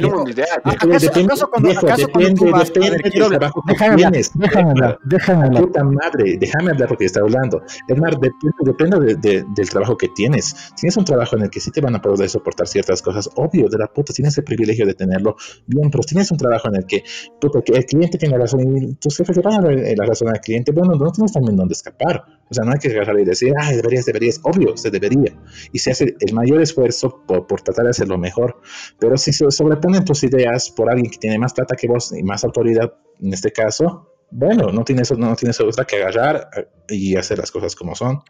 Ah, 0.63 0.71
¿Acaso- 0.71 1.09
acaso 1.25 1.49
cuando- 1.49 1.69
viejo, 1.69 1.85
acaso 1.85 2.07
cuando 2.07 2.29
depende, 2.29 2.39
tú 2.39 2.51
vas- 2.51 2.61
a 2.61 2.65
depende 2.65 2.89
ver, 2.91 3.01
del 3.01 3.11
quiero 3.11 3.25
hablar- 3.27 3.51
déjame 3.67 3.91
hablar, 3.93 4.11
déjame 4.35 4.69
hablar, 4.71 4.99
déjame 5.03 5.43
hablar. 5.45 5.63
Puta 5.63 5.83
madre, 5.83 6.37
déjame 6.39 6.71
hablar 6.71 6.87
porque 6.87 7.05
está 7.05 7.19
hablando. 7.19 7.61
Más, 7.97 8.11
depende, 8.11 8.31
depende 8.61 8.99
de- 8.99 9.15
de- 9.15 9.45
del 9.55 9.69
trabajo 9.69 9.97
que 9.97 10.07
tienes. 10.09 10.45
Si 10.45 10.75
tienes 10.75 10.97
un 10.97 11.03
trabajo 11.05 11.35
en 11.35 11.43
el 11.43 11.49
que 11.49 11.59
sí 11.59 11.71
te 11.71 11.81
van 11.81 11.95
a 11.95 12.01
poder 12.01 12.29
soportar 12.29 12.67
ciertas 12.67 13.01
cosas, 13.01 13.29
obvio, 13.35 13.67
de 13.69 13.77
la 13.77 13.87
puta, 13.87 14.13
tienes 14.13 14.37
el 14.37 14.43
privilegio 14.45 14.85
de 14.85 14.93
tenerlo 14.93 15.35
bien, 15.65 15.91
pero 15.91 16.03
si 16.03 16.09
tienes 16.09 16.31
un 16.31 16.37
trabajo 16.37 16.69
en 16.69 16.77
el 16.77 16.85
que, 16.85 17.03
puta, 17.41 17.61
que 17.61 17.73
el 17.73 17.85
cliente 17.85 18.17
tiene 18.17 18.37
razón 18.37 18.61
y 18.61 18.93
tus 18.95 19.17
jefes 19.17 19.35
le 19.35 19.41
van 19.41 19.55
a 19.55 19.61
dar 19.61 19.73
eh, 19.73 19.93
la 19.97 20.05
razón 20.05 20.29
al 20.29 20.39
cliente, 20.39 20.71
bueno, 20.71 20.95
no 20.95 21.11
tienes 21.11 21.33
también 21.33 21.57
dónde 21.57 21.73
escapar. 21.73 22.23
O 22.49 22.53
sea, 22.53 22.63
no 22.63 22.71
hay 22.71 22.79
que 22.79 22.89
agarrar 22.89 23.19
y 23.19 23.25
decir, 23.25 23.53
ay, 23.59 23.75
deberías, 23.75 24.05
deberías. 24.05 24.39
Obvio, 24.43 24.77
se 24.77 24.89
debería. 24.89 25.33
Y 25.71 25.79
se 25.79 25.91
hace 25.91 26.15
el 26.19 26.33
mayor 26.33 26.61
esfuerzo 26.61 27.23
por, 27.27 27.47
por 27.47 27.61
tratar 27.61 27.85
de 27.85 27.91
hacerlo 27.91 28.17
mejor. 28.17 28.61
Pero 28.99 29.17
si 29.17 29.33
se 29.33 29.49
sobreponen 29.51 30.05
tus 30.05 30.23
ideas 30.23 30.69
por 30.69 30.89
alguien 30.89 31.11
que 31.11 31.17
tiene 31.17 31.37
más 31.37 31.53
plata 31.53 31.75
que 31.75 31.87
vos 31.87 32.13
y 32.17 32.23
más 32.23 32.43
autoridad, 32.43 32.93
en 33.21 33.33
este 33.33 33.51
caso, 33.51 34.09
bueno, 34.31 34.71
no 34.71 34.83
tienes, 34.83 35.11
no 35.17 35.35
tienes 35.35 35.59
otra 35.59 35.85
que 35.85 35.97
agarrar 35.97 36.49
eh, 36.55 36.67
y 36.89 37.15
hacer 37.15 37.37
las 37.37 37.51
cosas 37.51 37.75
como 37.75 37.95
son. 37.95 38.21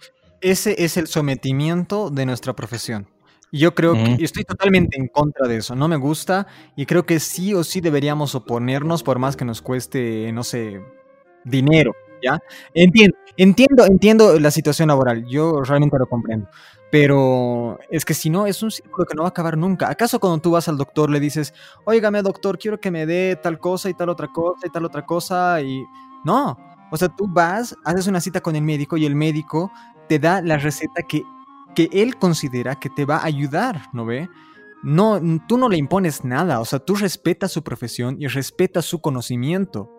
Ese 0.42 0.84
es 0.84 0.98
el 0.98 1.08
sometimiento 1.08 2.10
de 2.10 2.26
nuestra 2.26 2.56
profesión. 2.56 3.08
Yo 3.52 3.74
creo 3.74 3.94
que 3.94 4.24
estoy 4.24 4.44
totalmente 4.44 5.00
en 5.00 5.08
contra 5.08 5.48
de 5.48 5.58
eso. 5.58 5.74
No 5.74 5.88
me 5.88 5.96
gusta 5.96 6.48
y 6.76 6.86
creo 6.86 7.06
que 7.06 7.20
sí 7.20 7.54
o 7.54 7.64
sí 7.64 7.80
deberíamos 7.80 8.36
oponernos 8.36 9.04
por 9.04 9.20
más 9.20 9.38
que 9.38 9.46
nos 9.46 9.62
cueste, 9.62 10.32
no 10.34 10.44
sé, 10.44 10.82
dinero. 11.46 11.96
¿Ya? 12.22 12.40
Entiendo, 12.74 13.18
entiendo, 13.38 13.86
entiendo 13.86 14.40
la 14.40 14.52
situación 14.52 14.90
laboral. 14.90 15.26
Yo 15.28 15.62
realmente 15.62 15.98
lo 16.00 16.08
comprendo. 16.08 16.48
Pero 16.90 17.80
es 17.90 18.06
que 18.06 18.14
si 18.14 18.30
no, 18.30 18.48
es 18.48 18.64
un 18.64 18.72
círculo 18.72 19.06
que 19.06 19.16
no 19.16 19.24
va 19.24 19.28
a 19.28 19.30
acabar 19.30 19.58
nunca. 19.58 19.90
¿Acaso 19.90 20.20
cuando 20.20 20.40
tú 20.40 20.52
vas 20.52 20.70
al 20.70 20.78
doctor 20.78 21.10
le 21.10 21.20
dices, 21.20 21.54
óigame, 21.84 22.22
doctor, 22.22 22.58
quiero 22.58 22.80
que 22.80 22.92
me 22.92 23.06
dé 23.06 23.36
tal 23.36 23.60
cosa 23.60 23.90
y 23.90 23.94
tal 23.94 24.10
otra 24.10 24.30
cosa 24.30 24.68
y 24.68 24.70
tal 24.70 24.86
otra 24.86 25.06
cosa? 25.06 25.62
Y 25.62 25.84
no. 26.24 26.58
O 26.92 26.96
sea, 26.98 27.10
tú 27.10 27.28
vas, 27.28 27.76
haces 27.84 28.08
una 28.08 28.22
cita 28.22 28.40
con 28.40 28.56
el 28.56 28.62
médico 28.62 28.96
y 28.96 29.06
el 29.06 29.16
médico 29.16 29.72
te 30.08 30.20
da 30.20 30.42
la 30.42 30.58
receta 30.58 31.04
que, 31.04 31.24
que 31.76 31.90
él 31.92 32.18
considera 32.18 32.76
que 32.80 32.90
te 32.90 33.04
va 33.04 33.18
a 33.18 33.26
ayudar, 33.26 33.90
¿no 33.92 34.06
ve? 34.06 34.30
No, 34.84 35.20
tú 35.48 35.58
no 35.58 35.68
le 35.68 35.78
impones 35.78 36.24
nada, 36.24 36.60
o 36.62 36.66
sea, 36.66 36.80
tú 36.80 36.96
respetas 36.96 37.52
su 37.52 37.64
profesión 37.64 38.16
y 38.20 38.28
respetas 38.28 38.86
su 38.86 39.02
conocimiento. 39.02 39.92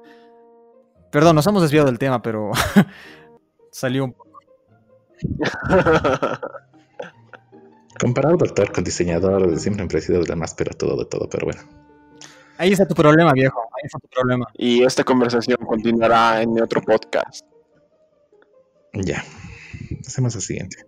Perdón, 1.11 1.37
nos 1.37 1.47
hemos 1.47 1.63
desviado 1.63 1.87
del 1.87 1.99
tema, 1.99 2.21
pero 2.23 2.51
salió 3.71 4.05
un 4.05 4.13
poco. 4.13 4.39
Comparar 8.01 8.37
doctor 8.37 8.71
con 8.73 8.85
diseñador 8.85 9.59
siempre 9.59 9.83
han 9.83 9.89
parecido 9.89 10.21
de 10.21 10.29
la 10.29 10.37
más 10.37 10.55
pero 10.55 10.71
todo 10.77 10.97
de 10.97 11.07
todo, 11.07 11.29
pero 11.29 11.47
bueno. 11.47 11.61
Ahí 12.59 12.73
está 12.73 12.87
tu 12.87 12.95
problema, 12.95 13.33
viejo. 13.33 13.61
Ahí 13.61 13.83
está 13.85 13.99
tu 13.99 14.09
problema. 14.09 14.47
y 14.55 14.83
esta 14.83 15.05
conversación 15.05 15.59
continuará 15.67 16.43
en 16.43 16.61
otro 16.61 16.83
podcast. 16.83 17.45
Ya. 18.93 19.25
Hacemos 20.07 20.35
lo 20.35 20.41
siguiente. 20.41 20.85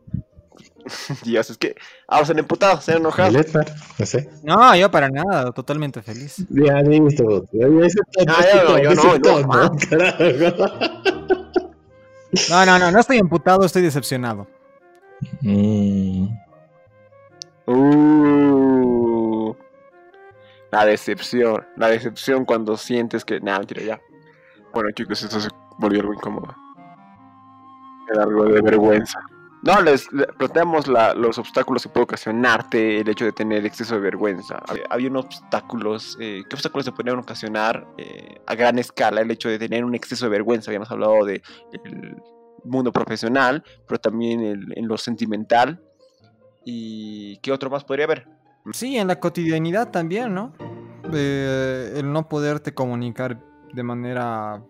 Dios, 1.24 1.50
es 1.50 1.58
que. 1.58 1.76
Ah, 2.08 2.24
se 2.24 2.32
han 2.32 2.38
emputado, 2.38 2.80
se 2.80 2.92
enojado. 2.92 3.38
No 3.98 4.06
sé. 4.06 4.28
No, 4.42 4.74
yo 4.76 4.90
para 4.90 5.08
nada, 5.08 5.52
totalmente 5.52 6.02
feliz. 6.02 6.44
Ya, 6.48 6.80
listo. 6.82 7.44
Ya, 7.52 7.68
yo 8.82 8.94
no, 8.94 9.18
no. 9.40 9.76
No, 12.48 12.64
no, 12.64 12.78
no, 12.78 12.92
no 12.92 13.00
estoy 13.00 13.18
emputado, 13.18 13.64
estoy 13.64 13.82
decepcionado. 13.82 14.46
Mm, 15.40 16.28
Uh, 17.66 19.54
la 20.72 20.84
decepción. 20.84 21.64
La 21.76 21.88
decepción 21.88 22.44
cuando 22.44 22.76
sientes 22.76 23.24
que. 23.24 23.40
Nah, 23.40 23.58
mentira, 23.58 23.82
ya. 23.82 24.00
Bueno, 24.74 24.90
chicos, 24.90 25.22
esto 25.22 25.38
se 25.40 25.48
volvió 25.78 26.00
algo 26.00 26.14
incómodo. 26.14 26.54
Era 28.12 28.24
algo 28.24 28.44
de 28.44 28.60
vergüenza. 28.60 29.20
No, 29.62 29.80
les, 29.82 30.10
le- 30.12 30.26
planteamos 30.26 30.88
la- 30.88 31.12
los 31.14 31.36
obstáculos 31.38 31.82
que 31.82 31.88
puede 31.90 32.04
ocasionarte 32.04 33.00
el 33.00 33.08
hecho 33.08 33.26
de 33.26 33.32
tener 33.32 33.66
exceso 33.66 33.94
de 33.96 34.00
vergüenza. 34.00 34.58
Había, 34.88 35.08
unos 35.08 35.26
obstáculos, 35.26 36.16
eh, 36.18 36.42
¿qué 36.48 36.56
obstáculos 36.56 36.86
se 36.86 36.92
podrían 36.92 37.18
ocasionar 37.18 37.86
eh, 37.98 38.36
a 38.46 38.54
gran 38.54 38.78
escala 38.78 39.20
el 39.20 39.30
hecho 39.30 39.48
de 39.50 39.58
tener 39.58 39.84
un 39.84 39.94
exceso 39.94 40.24
de 40.26 40.30
vergüenza? 40.30 40.70
Habíamos 40.70 40.90
hablado 40.90 41.24
de 41.26 41.42
el 41.84 42.16
mundo 42.64 42.90
profesional, 42.92 43.62
pero 43.86 44.00
también 44.00 44.40
el- 44.42 44.72
en 44.76 44.88
lo 44.88 44.96
sentimental. 44.96 45.82
¿Y 46.64 47.36
qué 47.38 47.52
otro 47.52 47.68
más 47.70 47.84
podría 47.84 48.06
haber? 48.06 48.28
Sí, 48.72 48.96
en 48.96 49.08
la 49.08 49.20
cotidianidad 49.20 49.90
también, 49.90 50.34
¿no? 50.34 50.52
Eh, 51.12 51.94
el 51.96 52.10
no 52.12 52.28
poderte 52.28 52.72
comunicar 52.74 53.38
de 53.72 53.82
manera 53.82 54.62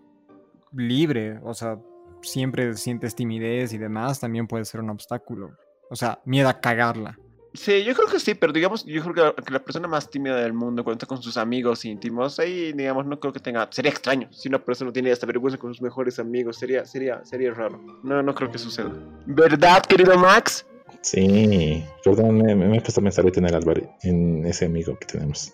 libre, 0.73 1.39
o 1.43 1.53
sea, 1.53 1.77
siempre 2.21 2.75
sientes 2.75 3.15
timidez 3.15 3.73
y 3.73 3.77
demás, 3.77 4.19
también 4.19 4.47
puede 4.47 4.65
ser 4.65 4.81
un 4.81 4.89
obstáculo. 4.89 5.51
O 5.89 5.95
sea, 5.95 6.19
miedo 6.25 6.49
a 6.49 6.59
cagarla. 6.59 7.17
Sí, 7.53 7.83
yo 7.83 7.93
creo 7.93 8.07
que 8.07 8.19
sí, 8.19 8.33
pero 8.33 8.53
digamos, 8.53 8.85
yo 8.85 9.01
creo 9.01 9.13
que 9.13 9.21
la, 9.21 9.33
que 9.33 9.51
la 9.51 9.59
persona 9.59 9.85
más 9.87 10.09
tímida 10.09 10.37
del 10.37 10.53
mundo 10.53 10.85
cuando 10.85 10.95
está 10.95 11.05
con 11.05 11.21
sus 11.21 11.35
amigos 11.35 11.83
íntimos, 11.83 12.39
ahí, 12.39 12.71
digamos, 12.71 13.05
no 13.05 13.19
creo 13.19 13.33
que 13.33 13.41
tenga, 13.41 13.67
sería 13.71 13.91
extraño 13.91 14.29
si 14.31 14.47
una 14.47 14.63
persona 14.63 14.93
tiene 14.93 15.11
esta 15.11 15.25
vergüenza 15.25 15.57
con 15.57 15.73
sus 15.73 15.81
mejores 15.81 16.17
amigos, 16.17 16.57
sería, 16.57 16.85
sería, 16.85 17.25
sería 17.25 17.53
raro. 17.53 17.81
No, 18.03 18.23
no 18.23 18.33
creo 18.33 18.49
que 18.49 18.57
suceda. 18.57 18.93
¿Verdad, 19.25 19.81
querido 19.83 20.17
Max? 20.17 20.65
Sí, 21.01 21.83
perdón, 22.05 22.37
me, 22.37 22.55
me 22.55 22.77
he 22.77 22.81
puesto 22.81 23.01
a 23.01 23.03
pensar 23.03 23.25
en 23.25 23.45
el 23.45 23.55
Álvaro, 23.55 23.81
en 24.03 24.45
ese 24.45 24.65
amigo 24.65 24.97
que 24.97 25.07
tenemos. 25.07 25.53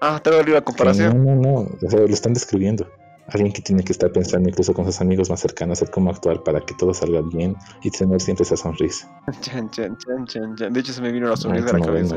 Ah, 0.00 0.20
te 0.22 0.30
dolió 0.30 0.54
la 0.54 0.60
comparación. 0.60 1.24
No, 1.24 1.34
no, 1.34 1.40
no, 1.40 1.76
o 1.82 1.90
sea, 1.90 2.00
lo 2.00 2.06
están 2.06 2.34
describiendo. 2.34 2.86
Alguien 3.28 3.52
que 3.52 3.60
tiene 3.62 3.82
que 3.82 3.92
estar 3.92 4.12
pensando 4.12 4.48
incluso 4.48 4.72
con 4.72 4.84
sus 4.84 5.00
amigos 5.00 5.28
más 5.30 5.40
cercanos 5.40 5.82
en 5.82 5.88
cómo 5.88 6.10
actuar 6.10 6.42
para 6.44 6.60
que 6.60 6.74
todo 6.74 6.94
salga 6.94 7.22
bien 7.22 7.56
y 7.82 7.90
tener 7.90 8.20
siempre 8.20 8.44
esa 8.44 8.56
sonrisa. 8.56 9.08
Chan, 9.40 9.70
chan, 9.70 9.96
chan, 9.98 10.26
chan, 10.26 10.56
chan. 10.56 10.72
De 10.72 10.80
hecho, 10.80 10.92
se 10.92 11.02
me 11.02 11.10
vino 11.10 11.28
la 11.28 11.36
sonrisa 11.36 11.70
a 11.70 11.78
la 11.78 11.90
ven, 11.90 12.08
cabeza. 12.08 12.16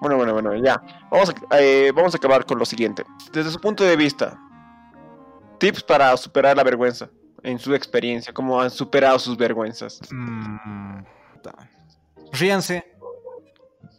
Bueno, 0.00 0.16
bueno, 0.16 0.32
bueno, 0.34 0.54
ya. 0.56 0.82
Vamos 1.10 1.30
a, 1.30 1.60
eh, 1.60 1.92
vamos 1.94 2.14
a 2.14 2.18
acabar 2.18 2.44
con 2.44 2.58
lo 2.58 2.64
siguiente. 2.64 3.04
Desde 3.32 3.50
su 3.50 3.60
punto 3.60 3.84
de 3.84 3.96
vista, 3.96 4.38
tips 5.58 5.82
para 5.82 6.16
superar 6.16 6.56
la 6.56 6.64
vergüenza. 6.64 7.08
En 7.42 7.58
su 7.58 7.74
experiencia, 7.74 8.32
cómo 8.32 8.60
han 8.60 8.70
superado 8.70 9.18
sus 9.18 9.36
vergüenzas. 9.36 10.00
Mm. 10.10 11.04
Ríanse. 12.32 12.84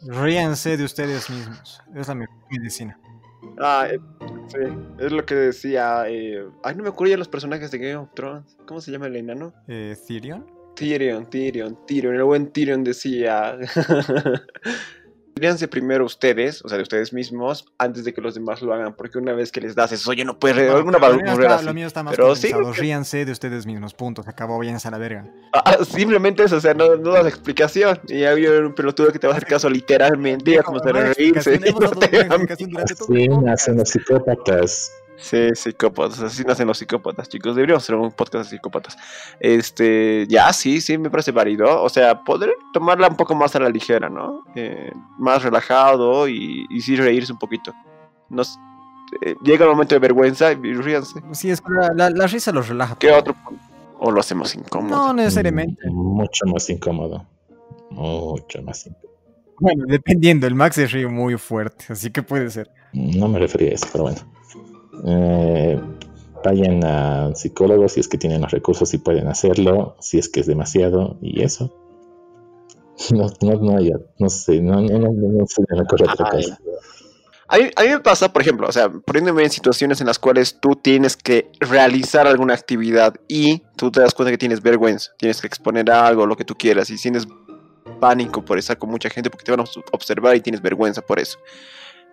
Ríanse 0.01 0.77
de 0.77 0.83
ustedes 0.83 1.29
mismos. 1.29 1.81
Es 1.95 2.07
la 2.07 2.15
mejor 2.15 2.35
medicina. 2.49 2.99
Ah, 3.59 3.87
eh, 3.89 3.99
sí, 4.47 4.57
es 4.99 5.11
lo 5.11 5.25
que 5.25 5.35
decía. 5.35 6.03
eh, 6.07 6.45
ay, 6.63 6.75
no 6.75 6.83
me 6.83 6.89
acuerdo 6.89 7.11
ya 7.11 7.17
los 7.17 7.27
personajes 7.27 7.71
de 7.71 7.77
Game 7.77 7.95
of 7.95 8.13
Thrones. 8.13 8.57
¿Cómo 8.65 8.81
se 8.81 8.91
llama 8.91 9.07
el 9.07 9.15
enano? 9.15 9.53
Eh, 9.67 9.95
Tyrion. 10.07 10.45
Tyrion, 10.75 11.29
Tyrion, 11.29 11.77
Tyrion. 11.85 12.15
El 12.15 12.23
buen 12.23 12.51
Tyrion 12.51 12.83
decía. 12.83 13.57
Ríanse 15.37 15.67
primero 15.67 16.05
ustedes, 16.05 16.63
o 16.63 16.69
sea, 16.69 16.77
de 16.77 16.83
ustedes 16.83 17.11
mismos, 17.11 17.65
antes 17.77 18.05
de 18.05 18.13
que 18.13 18.21
los 18.21 18.35
demás 18.35 18.61
lo 18.61 18.73
hagan, 18.73 18.95
porque 18.95 19.17
una 19.17 19.33
vez 19.33 19.51
que 19.51 19.59
les 19.59 19.75
das 19.75 19.91
eso, 19.91 20.09
oye, 20.09 20.23
no 20.23 20.39
puedes 20.39 20.55
Bueno, 20.55 20.77
alguna 20.77 20.97
barrera 20.97 21.33
está, 21.33 21.55
así. 21.55 21.65
lo 21.65 21.73
mío 21.73 21.87
está 21.87 22.03
más 22.03 22.15
Pero 22.15 22.33
sí, 22.37 22.53
Ríanse 22.77 23.25
de 23.25 23.33
ustedes 23.33 23.65
mismos. 23.65 23.93
Punto. 23.93 24.23
Se 24.23 24.29
acabó. 24.29 24.57
Váyanse 24.57 24.87
a 24.87 24.91
la 24.91 24.97
verga. 24.97 25.29
Ah, 25.51 25.77
simplemente 25.83 26.43
eso, 26.43 26.55
o 26.55 26.61
sea, 26.61 26.73
no, 26.73 26.95
no 26.95 27.11
das 27.11 27.27
explicación. 27.27 27.99
Y 28.07 28.23
había 28.23 28.51
un 28.51 28.73
pelotudo 28.73 29.11
que 29.11 29.19
te 29.19 29.27
va 29.27 29.33
a 29.33 29.35
hacer 29.35 29.49
caso 29.49 29.69
literalmente, 29.69 30.51
y 30.51 30.57
como 30.59 30.79
se 30.79 30.93
reírse. 30.93 31.59
Sí, 31.59 33.27
nacen 33.43 33.75
los 33.75 33.89
psicópatas. 33.89 34.89
Sí, 35.17 35.49
psicópatas, 35.53 36.19
así 36.21 36.43
nacen 36.43 36.67
los 36.67 36.77
psicópatas, 36.77 37.29
chicos. 37.29 37.55
Deberíamos 37.55 37.83
hacer 37.83 37.95
un 37.95 38.11
podcast 38.11 38.45
de 38.49 38.57
psicópatas. 38.57 38.97
Este, 39.39 40.25
ya, 40.27 40.51
sí, 40.53 40.81
sí, 40.81 40.97
me 40.97 41.09
parece 41.09 41.31
válido. 41.31 41.81
O 41.83 41.89
sea, 41.89 42.23
poder 42.23 42.51
tomarla 42.73 43.07
un 43.07 43.15
poco 43.15 43.33
más 43.35 43.55
a 43.55 43.59
la 43.59 43.69
ligera, 43.69 44.09
¿no? 44.09 44.43
Eh, 44.55 44.91
más 45.17 45.41
relajado 45.43 46.27
y, 46.27 46.65
y 46.69 46.81
sí 46.81 46.95
reírse 46.95 47.31
un 47.31 47.39
poquito. 47.39 47.73
Nos, 48.29 48.57
eh, 49.21 49.35
llega 49.43 49.65
el 49.65 49.71
momento 49.71 49.95
de 49.95 49.99
vergüenza 49.99 50.51
y 50.51 50.55
ríanse. 50.73 51.21
Sí, 51.31 51.49
es 51.49 51.61
que 51.61 51.71
la, 51.71 51.89
la- 51.95 52.09
la 52.09 52.27
risa 52.27 52.51
los 52.51 52.67
relaja. 52.67 52.97
¿Qué 52.99 53.11
otro? 53.11 53.35
O 53.99 54.11
lo 54.11 54.19
hacemos 54.19 54.53
incómodo. 54.55 54.95
No 55.07 55.13
necesariamente. 55.13 55.89
Mm, 55.89 55.93
Mucho 56.17 56.45
más 56.47 56.69
incómodo. 56.69 57.25
Mucho 57.91 58.61
más 58.63 58.85
incómodo. 58.85 59.15
Bueno, 59.59 59.85
dependiendo. 59.87 60.47
El 60.47 60.55
Max 60.55 60.75
se 60.75 60.87
ríe 60.87 61.07
muy 61.07 61.37
fuerte. 61.37 61.85
Así 61.89 62.11
que 62.11 62.21
puede 62.21 62.49
ser. 62.49 62.69
No 62.91 63.27
me 63.29 63.39
refería 63.39 63.71
a 63.71 63.73
eso, 63.75 63.87
pero 63.91 64.03
bueno. 64.05 64.17
Eh, 65.05 65.79
vayan 66.43 66.83
a 66.85 67.33
psicólogos 67.35 67.93
si 67.93 67.99
es 67.99 68.07
que 68.07 68.17
tienen 68.17 68.41
los 68.41 68.51
recursos 68.51 68.93
y 68.93 68.97
pueden 68.99 69.27
hacerlo, 69.27 69.95
si 69.99 70.17
es 70.19 70.29
que 70.29 70.39
es 70.41 70.45
demasiado, 70.47 71.17
y 71.21 71.41
eso. 71.43 71.73
No, 73.11 73.27
no, 73.41 73.53
no, 73.61 73.77
hay- 73.77 73.91
no 74.19 74.29
sé, 74.29 74.61
no, 74.61 74.79
no, 74.81 74.99
no, 74.99 75.11
no, 75.11 75.45
se 75.47 75.61
me 75.69 75.81
ocurre 75.81 76.05
otra 76.11 76.29
cosa. 76.29 76.59
A 77.47 77.57
mí, 77.57 77.65
a 77.75 77.83
mí 77.83 77.89
me 77.89 77.99
pasa, 77.99 78.31
por 78.33 78.41
ejemplo, 78.41 78.67
o 78.67 78.71
sea, 78.71 78.89
poniéndome 78.89 79.43
en 79.43 79.51
situaciones 79.51 80.01
en 80.01 80.07
las 80.07 80.17
cuales 80.17 80.57
tú 80.59 80.75
tienes 80.75 81.15
que 81.15 81.51
realizar 81.59 82.25
alguna 82.25 82.55
actividad 82.55 83.13
y 83.27 83.61
tú 83.75 83.91
te 83.91 83.99
das 83.99 84.15
cuenta 84.15 84.31
que 84.31 84.37
tienes 84.37 84.61
vergüenza, 84.63 85.11
tienes 85.19 85.41
que 85.41 85.47
exponer 85.47 85.91
algo, 85.91 86.25
lo 86.25 86.35
que 86.35 86.43
tú 86.45 86.55
quieras, 86.55 86.89
y 86.89 86.95
tienes 86.95 87.27
pánico 87.99 88.43
por 88.43 88.57
estar 88.57 88.77
con 88.79 88.89
mucha 88.89 89.09
gente 89.09 89.29
porque 89.29 89.43
te 89.45 89.51
van 89.51 89.59
a 89.59 89.63
obs- 89.63 89.83
observar 89.91 90.35
y 90.35 90.41
tienes 90.41 90.61
vergüenza 90.61 91.01
por 91.03 91.19
eso. 91.19 91.37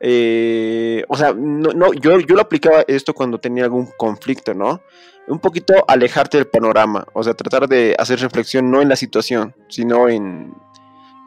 Eh, 0.05 1.05
o 1.09 1.17
sea, 1.17 1.33
no, 1.33 1.71
no, 1.71 1.93
yo, 1.93 2.19
yo 2.19 2.35
lo 2.35 2.41
aplicaba 2.41 2.85
esto 2.89 3.15
cuando 3.15 3.39
tenía 3.39 3.63
algún 3.63 3.89
conflicto, 3.97 4.53
¿no? 4.53 4.81
Un 5.29 5.39
poquito 5.39 5.75
alejarte 5.87 6.39
del 6.39 6.49
panorama, 6.49 7.07
o 7.13 7.23
sea, 7.23 7.35
tratar 7.35 7.69
de 7.69 7.95
hacer 7.97 8.19
reflexión 8.19 8.69
no 8.69 8.83
en 8.83 8.89
la 8.89 8.97
situación, 8.97 9.55
sino 9.69 10.09
en, 10.09 10.53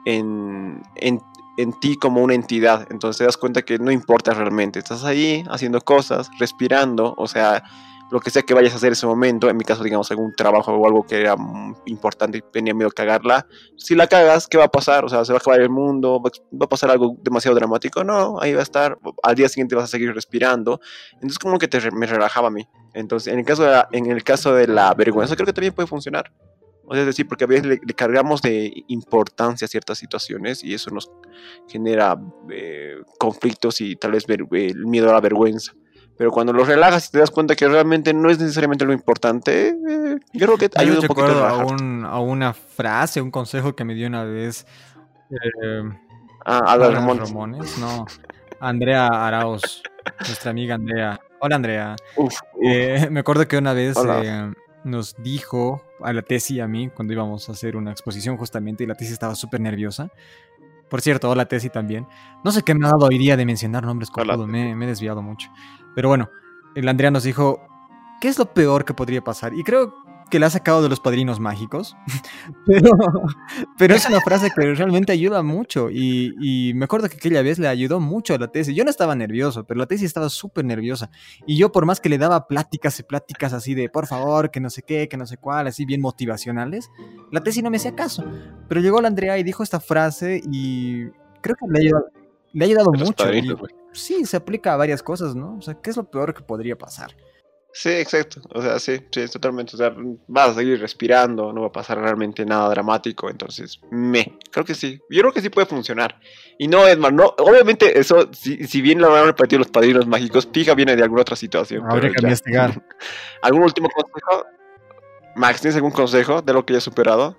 en, 0.03 0.83
en, 0.95 1.21
en 1.55 1.79
ti 1.79 1.95
como 1.95 2.21
una 2.21 2.33
entidad. 2.33 2.85
Entonces 2.91 3.19
te 3.19 3.23
das 3.23 3.37
cuenta 3.37 3.61
que 3.61 3.79
no 3.79 3.91
importa 3.91 4.33
realmente. 4.33 4.79
Estás 4.79 5.05
ahí 5.05 5.45
haciendo 5.49 5.79
cosas, 5.79 6.29
respirando, 6.37 7.15
o 7.17 7.27
sea, 7.29 7.63
lo 8.11 8.19
que 8.19 8.29
sea 8.29 8.43
que 8.43 8.53
vayas 8.53 8.73
a 8.73 8.75
hacer 8.77 8.87
en 8.87 8.93
ese 8.93 9.05
momento. 9.05 9.49
En 9.49 9.57
mi 9.57 9.63
caso, 9.63 9.83
digamos, 9.83 10.09
algún 10.11 10.33
trabajo 10.35 10.71
o 10.73 10.85
algo 10.85 11.03
que 11.03 11.19
era 11.19 11.35
mm, 11.35 11.75
importante 11.85 12.37
y 12.37 12.41
tenía 12.41 12.73
miedo 12.73 12.89
a 12.89 12.91
cagarla. 12.91 13.47
Si 13.77 13.95
la 13.95 14.07
cagas, 14.07 14.47
¿qué 14.47 14.57
va 14.57 14.65
a 14.65 14.71
pasar? 14.71 15.05
O 15.05 15.09
sea, 15.09 15.25
se 15.25 15.33
va 15.33 15.37
a 15.37 15.41
acabar 15.41 15.61
el 15.61 15.69
mundo, 15.69 16.21
va 16.21 16.29
a- 16.65 16.69
pasar 16.69 16.91
algo 16.91 17.17
demasiado 17.21 17.55
dramático. 17.55 18.03
No, 18.03 18.39
ahí 18.39 18.53
va 18.53 18.59
a 18.59 18.63
estar. 18.63 18.97
Al 19.23 19.35
día 19.35 19.49
siguiente 19.49 19.75
vas 19.75 19.85
a 19.85 19.87
seguir 19.87 20.13
respirando. 20.13 20.79
Entonces, 21.13 21.39
como 21.39 21.57
que 21.57 21.67
te, 21.67 21.91
me 21.91 22.05
relajaba 22.05 22.47
a 22.47 22.51
mí. 22.51 22.67
Entonces, 22.93 23.33
en 23.33 23.39
el 23.39 23.45
caso 23.45 23.63
de 23.63 23.71
la, 23.71 23.87
en 23.91 24.05
el 24.07 24.23
caso 24.23 24.53
de 24.53 24.67
la 24.67 24.93
vergüenza, 24.93 25.35
creo 25.35 25.45
que 25.45 25.53
también 25.53 25.73
puede 25.73 25.87
funcionar. 25.87 26.31
O 26.87 26.93
sea, 26.93 27.01
es 27.01 27.07
decir, 27.07 27.27
porque 27.27 27.45
a 27.45 27.47
veces 27.47 27.65
le, 27.65 27.79
cargamos 27.95 28.41
de 28.41 28.71
importancia 28.87 29.65
a 29.65 29.67
ciertas 29.67 29.97
situaciones 29.97 30.63
y 30.63 30.73
eso 30.75 30.91
nos 30.91 31.09
genera 31.67 32.15
eh, 32.51 32.97
conflictos 33.17 33.81
y 33.81 33.95
tal 33.95 34.11
vez 34.11 34.25
el 34.29 34.85
miedo 34.85 35.09
a 35.09 35.13
la 35.13 35.21
vergüenza. 35.21 35.73
Pero 36.17 36.31
cuando 36.31 36.53
lo 36.53 36.63
relajas 36.63 37.09
y 37.09 37.11
te 37.11 37.19
das 37.19 37.29
cuenta 37.31 37.55
que 37.55 37.67
realmente 37.67 38.13
no 38.13 38.29
es 38.29 38.39
necesariamente 38.39 38.85
lo 38.85 38.93
importante, 38.93 39.69
eh, 39.69 40.17
yo 40.33 40.45
creo 40.45 40.57
que 40.57 40.69
ayuda 40.75 40.99
un 41.01 41.07
poquito 41.07 41.43
a 41.45 41.49
a, 41.49 41.57
un- 41.65 42.05
a 42.05 42.19
una 42.19 42.53
frase, 42.53 43.21
un 43.21 43.31
consejo 43.31 43.75
que 43.75 43.83
me 43.83 43.93
dio 43.95 44.07
una 44.07 44.23
vez. 44.23 44.65
eh, 45.31 45.83
Ah, 46.47 46.61
Alan 46.67 46.93
Ramón. 46.93 47.17
Ramones, 47.19 47.77
no. 47.79 48.05
Andrea 48.59 49.07
Arauz, 49.07 49.81
nuestra 50.19 50.51
amiga 50.51 50.75
Andrea. 50.75 51.19
Hola 51.39 51.55
Andrea. 51.55 51.95
Uf, 52.15 52.33
uf. 52.53 52.61
Eh, 52.63 53.07
me 53.11 53.19
acuerdo 53.21 53.47
que 53.47 53.57
una 53.57 53.73
vez 53.73 53.97
eh, 54.23 54.53
nos 54.83 55.15
dijo 55.17 55.81
a 56.03 56.13
la 56.13 56.21
Tesi 56.21 56.55
y 56.55 56.59
a 56.59 56.67
mí 56.67 56.89
cuando 56.89 57.13
íbamos 57.13 57.49
a 57.49 57.53
hacer 57.53 57.75
una 57.75 57.89
exposición 57.91 58.37
justamente 58.37 58.83
y 58.83 58.87
la 58.87 58.93
Tesi 58.95 59.11
estaba 59.11 59.33
súper 59.35 59.59
nerviosa. 59.59 60.09
Por 60.87 61.01
cierto, 61.01 61.29
hola 61.31 61.45
Tesi 61.47 61.69
también. 61.71 62.07
No 62.43 62.51
sé 62.51 62.61
qué 62.61 62.75
me 62.75 62.85
ha 62.85 62.91
dado 62.91 63.07
hoy 63.07 63.17
día 63.17 63.35
de 63.35 63.45
mencionar 63.45 63.83
nombres 63.83 64.09
me, 64.47 64.75
me 64.75 64.85
he 64.85 64.87
desviado 64.87 65.23
mucho. 65.23 65.49
Pero 65.95 66.09
bueno, 66.09 66.29
el 66.75 66.87
Andrea 66.87 67.09
nos 67.09 67.23
dijo, 67.23 67.61
¿qué 68.21 68.27
es 68.27 68.37
lo 68.37 68.53
peor 68.53 68.85
que 68.85 68.93
podría 68.93 69.23
pasar? 69.23 69.53
Y 69.53 69.63
creo 69.63 70.05
que 70.29 70.39
la 70.39 70.47
ha 70.47 70.49
sacado 70.49 70.81
de 70.81 70.89
los 70.89 70.99
padrinos 70.99 71.39
mágicos. 71.39 71.95
pero, 72.65 72.91
pero 73.77 73.95
es 73.95 74.07
una 74.07 74.21
frase 74.21 74.51
que 74.55 74.73
realmente 74.73 75.11
ayuda 75.11 75.43
mucho. 75.43 75.89
Y, 75.89 76.33
y 76.41 76.73
me 76.73 76.85
acuerdo 76.85 77.07
que 77.09 77.17
aquella 77.17 77.41
vez 77.41 77.59
le 77.59 77.67
ayudó 77.67 77.99
mucho 77.99 78.33
a 78.33 78.37
la 78.37 78.47
tesis. 78.47 78.75
Yo 78.75 78.83
no 78.83 78.89
estaba 78.89 79.15
nervioso, 79.15 79.65
pero 79.65 79.79
la 79.79 79.85
tesis 79.85 80.07
estaba 80.07 80.29
súper 80.29 80.65
nerviosa. 80.65 81.09
Y 81.45 81.57
yo, 81.57 81.71
por 81.71 81.85
más 81.85 81.99
que 81.99 82.09
le 82.09 82.17
daba 82.17 82.47
pláticas 82.47 82.99
y 82.99 83.03
pláticas 83.03 83.53
así 83.53 83.75
de 83.75 83.89
por 83.89 84.07
favor, 84.07 84.51
que 84.51 84.59
no 84.59 84.69
sé 84.69 84.81
qué, 84.81 85.07
que 85.07 85.17
no 85.17 85.25
sé 85.25 85.37
cuál, 85.37 85.67
así 85.67 85.85
bien 85.85 86.01
motivacionales, 86.01 86.89
la 87.31 87.41
tesis 87.41 87.63
no 87.63 87.69
me 87.69 87.77
hacía 87.77 87.95
caso. 87.95 88.25
Pero 88.67 88.81
llegó 88.81 89.01
la 89.01 89.07
Andrea 89.07 89.37
y 89.37 89.43
dijo 89.43 89.63
esta 89.63 89.79
frase 89.79 90.41
y 90.51 91.05
creo 91.41 91.55
que 91.55 91.67
le 91.69 91.79
ha 91.79 91.81
ayudado, 91.81 92.05
le 92.53 92.65
ha 92.65 92.67
ayudado 92.67 92.91
mucho. 92.91 93.23
padrinos. 93.23 93.61
Sí, 93.95 94.25
se 94.25 94.37
aplica 94.37 94.73
a 94.73 94.77
varias 94.77 95.01
cosas, 95.01 95.35
¿no? 95.35 95.57
O 95.57 95.61
sea, 95.61 95.75
¿qué 95.81 95.89
es 95.89 95.97
lo 95.97 96.09
peor 96.09 96.33
que 96.33 96.43
podría 96.43 96.77
pasar? 96.77 97.15
Sí, 97.77 97.89
exacto. 97.89 98.39
O 98.53 98.61
sea, 98.61 98.79
sí, 98.79 99.01
sí, 99.11 99.27
totalmente. 99.27 99.75
O 99.75 99.77
sea, 99.77 99.93
vas 100.27 100.51
a 100.51 100.53
seguir 100.53 100.79
respirando, 100.79 101.51
no 101.51 101.59
va 101.59 101.67
a 101.67 101.71
pasar 101.73 101.99
realmente 101.99 102.45
nada 102.45 102.69
dramático. 102.69 103.29
Entonces, 103.29 103.81
me, 103.91 104.39
creo 104.49 104.63
que 104.63 104.73
sí. 104.73 104.97
Yo 105.09 105.19
creo 105.19 105.33
que 105.33 105.41
sí 105.41 105.49
puede 105.49 105.67
funcionar. 105.67 106.17
Y 106.57 106.69
no, 106.69 106.87
Edmar, 106.87 107.11
no, 107.11 107.35
obviamente 107.37 107.99
eso, 107.99 108.29
si, 108.31 108.65
si 108.65 108.79
bien 108.79 108.99
lo 108.99 109.13
han 109.13 109.25
repetido 109.25 109.59
los 109.59 109.67
padrinos 109.67 110.07
mágicos, 110.07 110.47
fija 110.53 110.73
viene 110.73 110.95
de 110.95 111.03
alguna 111.03 111.23
otra 111.23 111.35
situación. 111.35 111.83
Habría 111.85 112.11
que 112.11 112.23
investigar. 112.23 112.81
¿Algún 113.41 113.63
último 113.63 113.89
consejo? 113.89 114.45
Max, 115.35 115.59
¿tienes 115.59 115.75
algún 115.75 115.91
consejo 115.91 116.41
de 116.41 116.53
lo 116.53 116.65
que 116.65 116.71
ya 116.71 116.77
has 116.77 116.83
superado? 116.85 117.35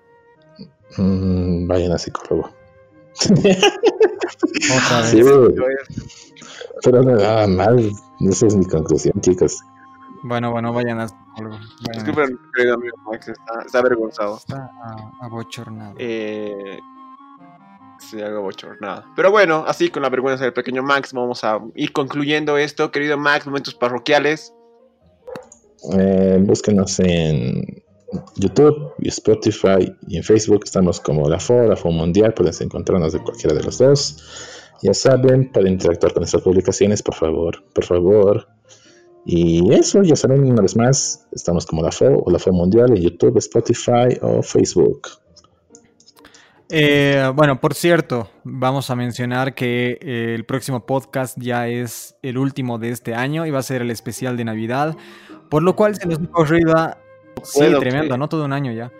Mm, 0.99 1.67
vayan 1.67 1.93
a 1.93 1.99
psicólogo. 1.99 2.55
Otra 3.25 5.01
vez. 5.01 5.11
Sí, 5.11 5.23
pero 6.83 7.03
nada 7.03 7.47
mal. 7.47 7.91
Esa 8.21 8.47
es 8.47 8.57
mi 8.57 8.65
conclusión, 8.67 9.21
chicos. 9.21 9.61
Bueno, 10.23 10.51
bueno, 10.51 10.73
vayan 10.73 11.01
a 11.01 11.07
Disculpen, 11.93 12.39
querido 12.55 12.75
amigo 12.75 12.97
Max, 13.05 13.29
está, 13.29 13.63
está 13.65 13.79
avergonzado. 13.81 14.39
Está 14.39 14.71
abochornado. 15.21 15.95
Eh, 15.99 16.79
sí, 17.99 18.21
algo 18.23 18.43
bochornado. 18.43 19.05
Pero 19.15 19.31
bueno, 19.31 19.65
así 19.67 19.91
con 19.91 20.03
la 20.03 20.09
vergüenza 20.09 20.45
del 20.45 20.55
pequeño 20.55 20.83
Max, 20.83 21.13
vamos 21.13 21.45
a 21.45 21.61
ir 21.75 21.93
concluyendo 21.93 22.57
esto. 22.57 22.91
Querido 22.91 23.19
Max, 23.19 23.47
momentos 23.47 23.75
parroquiales. 23.75 24.55
Eh, 25.93 26.39
búsquenos 26.41 26.99
en 27.01 27.85
YouTube 28.37 28.93
Spotify 29.03 29.93
y 30.09 30.17
en 30.17 30.23
Facebook 30.23 30.63
estamos 30.65 31.01
como 31.01 31.29
la 31.29 31.39
FO, 31.39 31.67
la 31.67 31.77
FO 31.77 31.91
Mundial, 31.91 32.35
pueden 32.35 32.53
encontrarnos 32.61 33.13
de 33.13 33.21
cualquiera 33.21 33.55
de 33.57 33.63
los 33.63 33.79
dos. 33.79 34.73
Ya 34.83 34.93
saben, 34.93 35.51
para 35.53 35.69
interactuar 35.69 36.13
con 36.13 36.21
nuestras 36.21 36.43
publicaciones, 36.43 37.03
por 37.03 37.15
favor, 37.15 37.65
por 37.73 37.85
favor. 37.85 38.47
Y 39.25 39.73
eso, 39.75 40.03
ya 40.03 40.15
saben, 40.15 40.45
una 40.45 40.63
vez 40.63 40.77
más, 40.77 41.27
estamos 41.33 41.67
como 41.67 41.83
la 41.83 41.91
FO 41.91 42.23
o 42.25 42.31
la 42.31 42.39
FO 42.39 42.53
Mundial 42.53 42.91
en 42.91 43.03
YouTube, 43.03 43.39
Spotify 43.39 44.19
o 44.21 44.43
Facebook. 44.43 45.09
Eh, 46.69 47.31
bueno, 47.35 47.61
por 47.61 47.75
cierto, 47.75 48.29
vamos 48.45 48.91
a 48.91 48.97
mencionar 48.97 49.55
que 49.55 49.99
eh, 50.01 50.35
el 50.35 50.45
próximo 50.45 50.85
podcast 50.85 51.39
ya 51.41 51.69
es 51.69 52.17
el 52.23 52.39
último 52.39 52.79
de 52.79 52.91
este 52.91 53.15
año 53.15 53.47
y 53.47 53.51
va 53.51 53.61
a 53.61 53.63
ser 53.63 53.83
el 53.83 53.91
especial 53.91 54.37
de 54.37 54.45
Navidad, 54.45 54.97
por 55.49 55.63
lo 55.63 55.77
cual 55.77 55.95
se 55.95 56.07
nos 56.07 56.19
ha 56.19 56.23
ocurrido... 56.23 56.75
Sí, 57.43 57.61
puedo 57.61 57.81
tremendo. 57.81 58.17
¿no? 58.17 58.29
Todo 58.29 58.45
un 58.45 58.53
año 58.53 58.73
ya. 58.73 58.91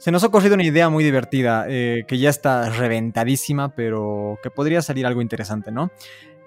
Se 0.00 0.10
nos 0.10 0.24
ha 0.24 0.26
ocurrido 0.28 0.54
una 0.54 0.64
idea 0.64 0.88
muy 0.88 1.04
divertida, 1.04 1.66
eh, 1.68 2.04
que 2.08 2.16
ya 2.16 2.30
está 2.30 2.70
reventadísima, 2.70 3.74
pero 3.74 4.38
que 4.42 4.48
podría 4.48 4.80
salir 4.80 5.04
algo 5.04 5.20
interesante, 5.20 5.70
¿no? 5.70 5.90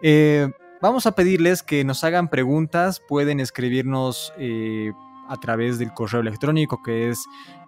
Eh, 0.02 0.50
vamos 0.82 1.06
a 1.06 1.14
pedirles 1.14 1.62
que 1.62 1.84
nos 1.84 2.04
hagan 2.04 2.30
preguntas, 2.30 3.00
pueden 3.08 3.40
escribirnos 3.40 4.34
eh, 4.40 4.92
a 5.30 5.38
través 5.38 5.78
del 5.78 5.94
correo 5.94 6.22
electrónico 6.22 6.82
que 6.84 7.12
es 7.12 7.28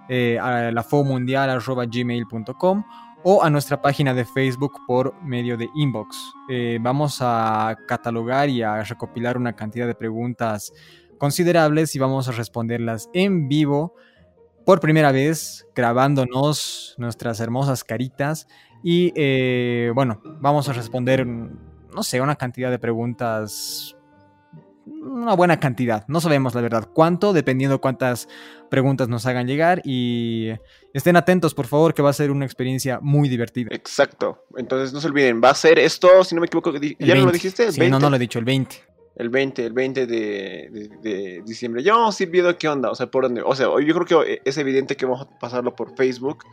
lafomundial.gmail.com 0.10 2.84
o 3.24 3.44
a 3.44 3.50
nuestra 3.52 3.84
página 3.84 4.16
de 4.16 4.26
Facebook 4.26 4.82
por 4.88 5.14
medio 5.22 5.56
de 5.56 5.70
inbox. 5.76 6.34
Vamos 6.82 7.20
a 7.22 7.78
catalogar 7.88 8.50
y 8.50 8.64
a 8.64 8.84
recopilar 8.84 9.38
una 9.38 9.56
cantidad 9.56 9.86
de 9.86 9.94
preguntas 9.94 10.74
considerables 11.18 11.96
y 11.96 12.00
vamos 12.00 12.28
a 12.28 12.32
responderlas 12.32 13.10
en 13.14 13.48
vivo 13.48 13.96
por 14.66 14.80
primera 14.80 15.12
vez, 15.12 15.68
grabándonos 15.76 16.96
nuestras 16.98 17.40
hermosas 17.40 17.84
caritas 17.84 18.48
y 18.84 19.12
eh, 19.16 19.92
bueno, 19.94 20.22
vamos 20.40 20.68
a 20.70 20.74
responder, 20.74 21.26
no 21.26 22.04
sé, 22.04 22.22
una 22.22 22.36
cantidad 22.36 22.72
de 22.72 22.80
preguntas 22.80 23.96
una 24.88 25.34
buena 25.34 25.60
cantidad. 25.60 26.06
No 26.08 26.22
sabemos 26.22 26.54
la 26.54 26.62
verdad 26.62 26.88
cuánto, 26.94 27.34
dependiendo 27.34 27.82
cuántas 27.82 28.28
preguntas 28.70 29.08
nos 29.08 29.26
hagan 29.26 29.48
llegar. 29.48 29.82
Y 29.84 30.50
estén 30.94 31.16
atentos, 31.16 31.54
por 31.54 31.66
favor, 31.66 31.94
que 31.94 32.02
va 32.02 32.12
a 32.12 32.14
ser 32.14 32.30
una 32.32 32.46
experiencia 32.46 33.00
muy 33.02 33.28
divertida. 33.30 33.70
Exacto. 33.74 34.46
Entonces 34.58 34.94
no 34.94 35.02
se 35.02 35.08
olviden, 35.08 35.42
va 35.44 35.50
a 35.50 35.56
ser 35.56 35.80
esto, 35.80 36.24
si 36.24 36.36
no 36.36 36.42
me 36.42 36.48
equivoco, 36.48 36.72
¿ya 36.74 36.80
no 36.80 37.22
lo 37.22 37.26
20. 37.28 37.32
dijiste? 37.34 37.64
¿El 37.66 37.74
Sí, 37.74 37.80
20? 37.80 37.92
no, 37.92 38.00
no 38.00 38.10
lo 38.10 38.16
he 38.16 38.20
dicho, 38.20 38.38
el 38.40 38.46
20. 38.46 38.76
El 39.16 39.30
20, 39.30 39.66
el 39.66 39.72
20 39.74 40.08
de, 40.08 40.70
de- 40.72 40.90
de 41.02 41.42
diciembre. 41.46 41.82
Ya 41.82 41.94
vamos 41.94 42.20
a 42.20 42.24
ir 42.24 42.30
viendo 42.30 42.58
qué 42.58 42.68
onda, 42.68 42.92
o 42.92 42.96
sea, 42.96 43.08
por 43.08 43.24
dónde. 43.24 43.42
O 43.46 43.56
sea, 43.56 43.68
yo 43.68 43.94
creo 44.02 44.06
que 44.26 44.42
es 44.44 44.58
evidente 44.58 44.98
que 44.98 45.06
vamos 45.06 45.22
a 45.22 45.40
pasarlo 45.40 45.74
por 45.76 45.96
Facebook. 45.96 46.44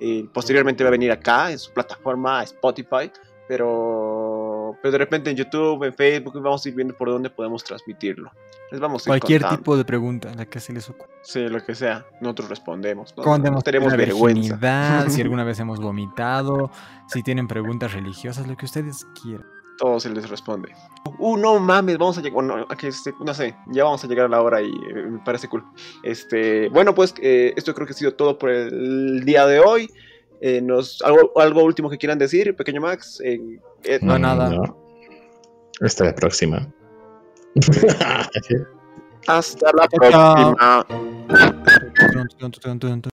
eh, 0.00 0.26
posteriormente 0.32 0.82
va 0.84 0.88
a 0.88 0.90
venir 0.90 1.10
acá, 1.12 1.50
en 1.50 1.58
su 1.58 1.72
plataforma, 1.72 2.42
Spotify. 2.42 3.10
Pero, 3.48 4.76
pero 4.82 4.92
de 4.92 4.98
repente 4.98 5.30
en 5.30 5.36
YouTube, 5.36 5.82
en 5.84 5.92
Facebook, 5.94 6.34
vamos 6.40 6.64
a 6.64 6.68
ir 6.68 6.74
viendo 6.74 6.96
por 6.96 7.08
dónde 7.08 7.30
podemos 7.30 7.62
transmitirlo. 7.64 8.30
Les 8.70 8.80
vamos 8.80 9.04
a 9.06 9.10
Cualquier 9.10 9.40
contando. 9.42 9.58
tipo 9.62 9.76
de 9.76 9.84
pregunta, 9.84 10.34
la 10.34 10.46
que 10.46 10.60
se 10.60 10.72
les 10.72 10.88
ocurra. 10.88 11.10
Sí, 11.22 11.48
lo 11.48 11.62
que 11.64 11.74
sea. 11.74 12.06
Nosotros 12.20 12.48
respondemos. 12.48 13.12
No, 13.16 13.60
tenemos 13.62 13.96
vergüenza. 13.96 15.08
si 15.10 15.20
alguna 15.22 15.42
vez 15.44 15.58
hemos 15.58 15.80
vomitado, 15.80 16.70
si 17.08 17.22
tienen 17.22 17.48
preguntas 17.48 17.92
religiosas, 17.92 18.46
lo 18.46 18.56
que 18.56 18.66
ustedes 18.66 19.04
quieran. 19.22 19.46
Todo 19.80 19.98
se 19.98 20.10
les 20.10 20.28
responde. 20.28 20.72
Uh, 21.18 21.38
no 21.38 21.58
mames, 21.58 21.96
vamos 21.96 22.18
a 22.18 22.20
llegar, 22.20 22.34
bueno, 22.34 22.66
a 22.68 22.76
que 22.76 22.88
este, 22.88 23.14
no 23.24 23.32
sé, 23.32 23.56
ya 23.68 23.84
vamos 23.84 24.04
a 24.04 24.06
llegar 24.06 24.26
a 24.26 24.28
la 24.28 24.42
hora 24.42 24.60
y 24.60 24.68
eh, 24.68 25.06
me 25.08 25.18
parece 25.20 25.48
cool. 25.48 25.64
Este, 26.02 26.68
bueno, 26.68 26.94
pues 26.94 27.14
eh, 27.22 27.54
esto 27.56 27.74
creo 27.74 27.86
que 27.86 27.94
ha 27.94 27.96
sido 27.96 28.14
todo 28.14 28.38
por 28.38 28.50
el 28.50 29.24
día 29.24 29.46
de 29.46 29.58
hoy. 29.58 29.90
Eh, 30.42 30.60
nos, 30.60 31.00
algo, 31.02 31.32
algo 31.36 31.64
último 31.64 31.88
que 31.88 31.96
quieran 31.96 32.18
decir, 32.18 32.54
pequeño 32.54 32.82
Max. 32.82 33.20
Eh, 33.24 33.40
eh, 33.84 33.98
No, 34.02 34.18
nada. 34.18 34.52
Hasta 35.80 36.04
la 36.04 36.14
próxima. 36.14 36.70
hasta 39.26 39.70
la 39.72 39.88
próxima. 39.88 40.86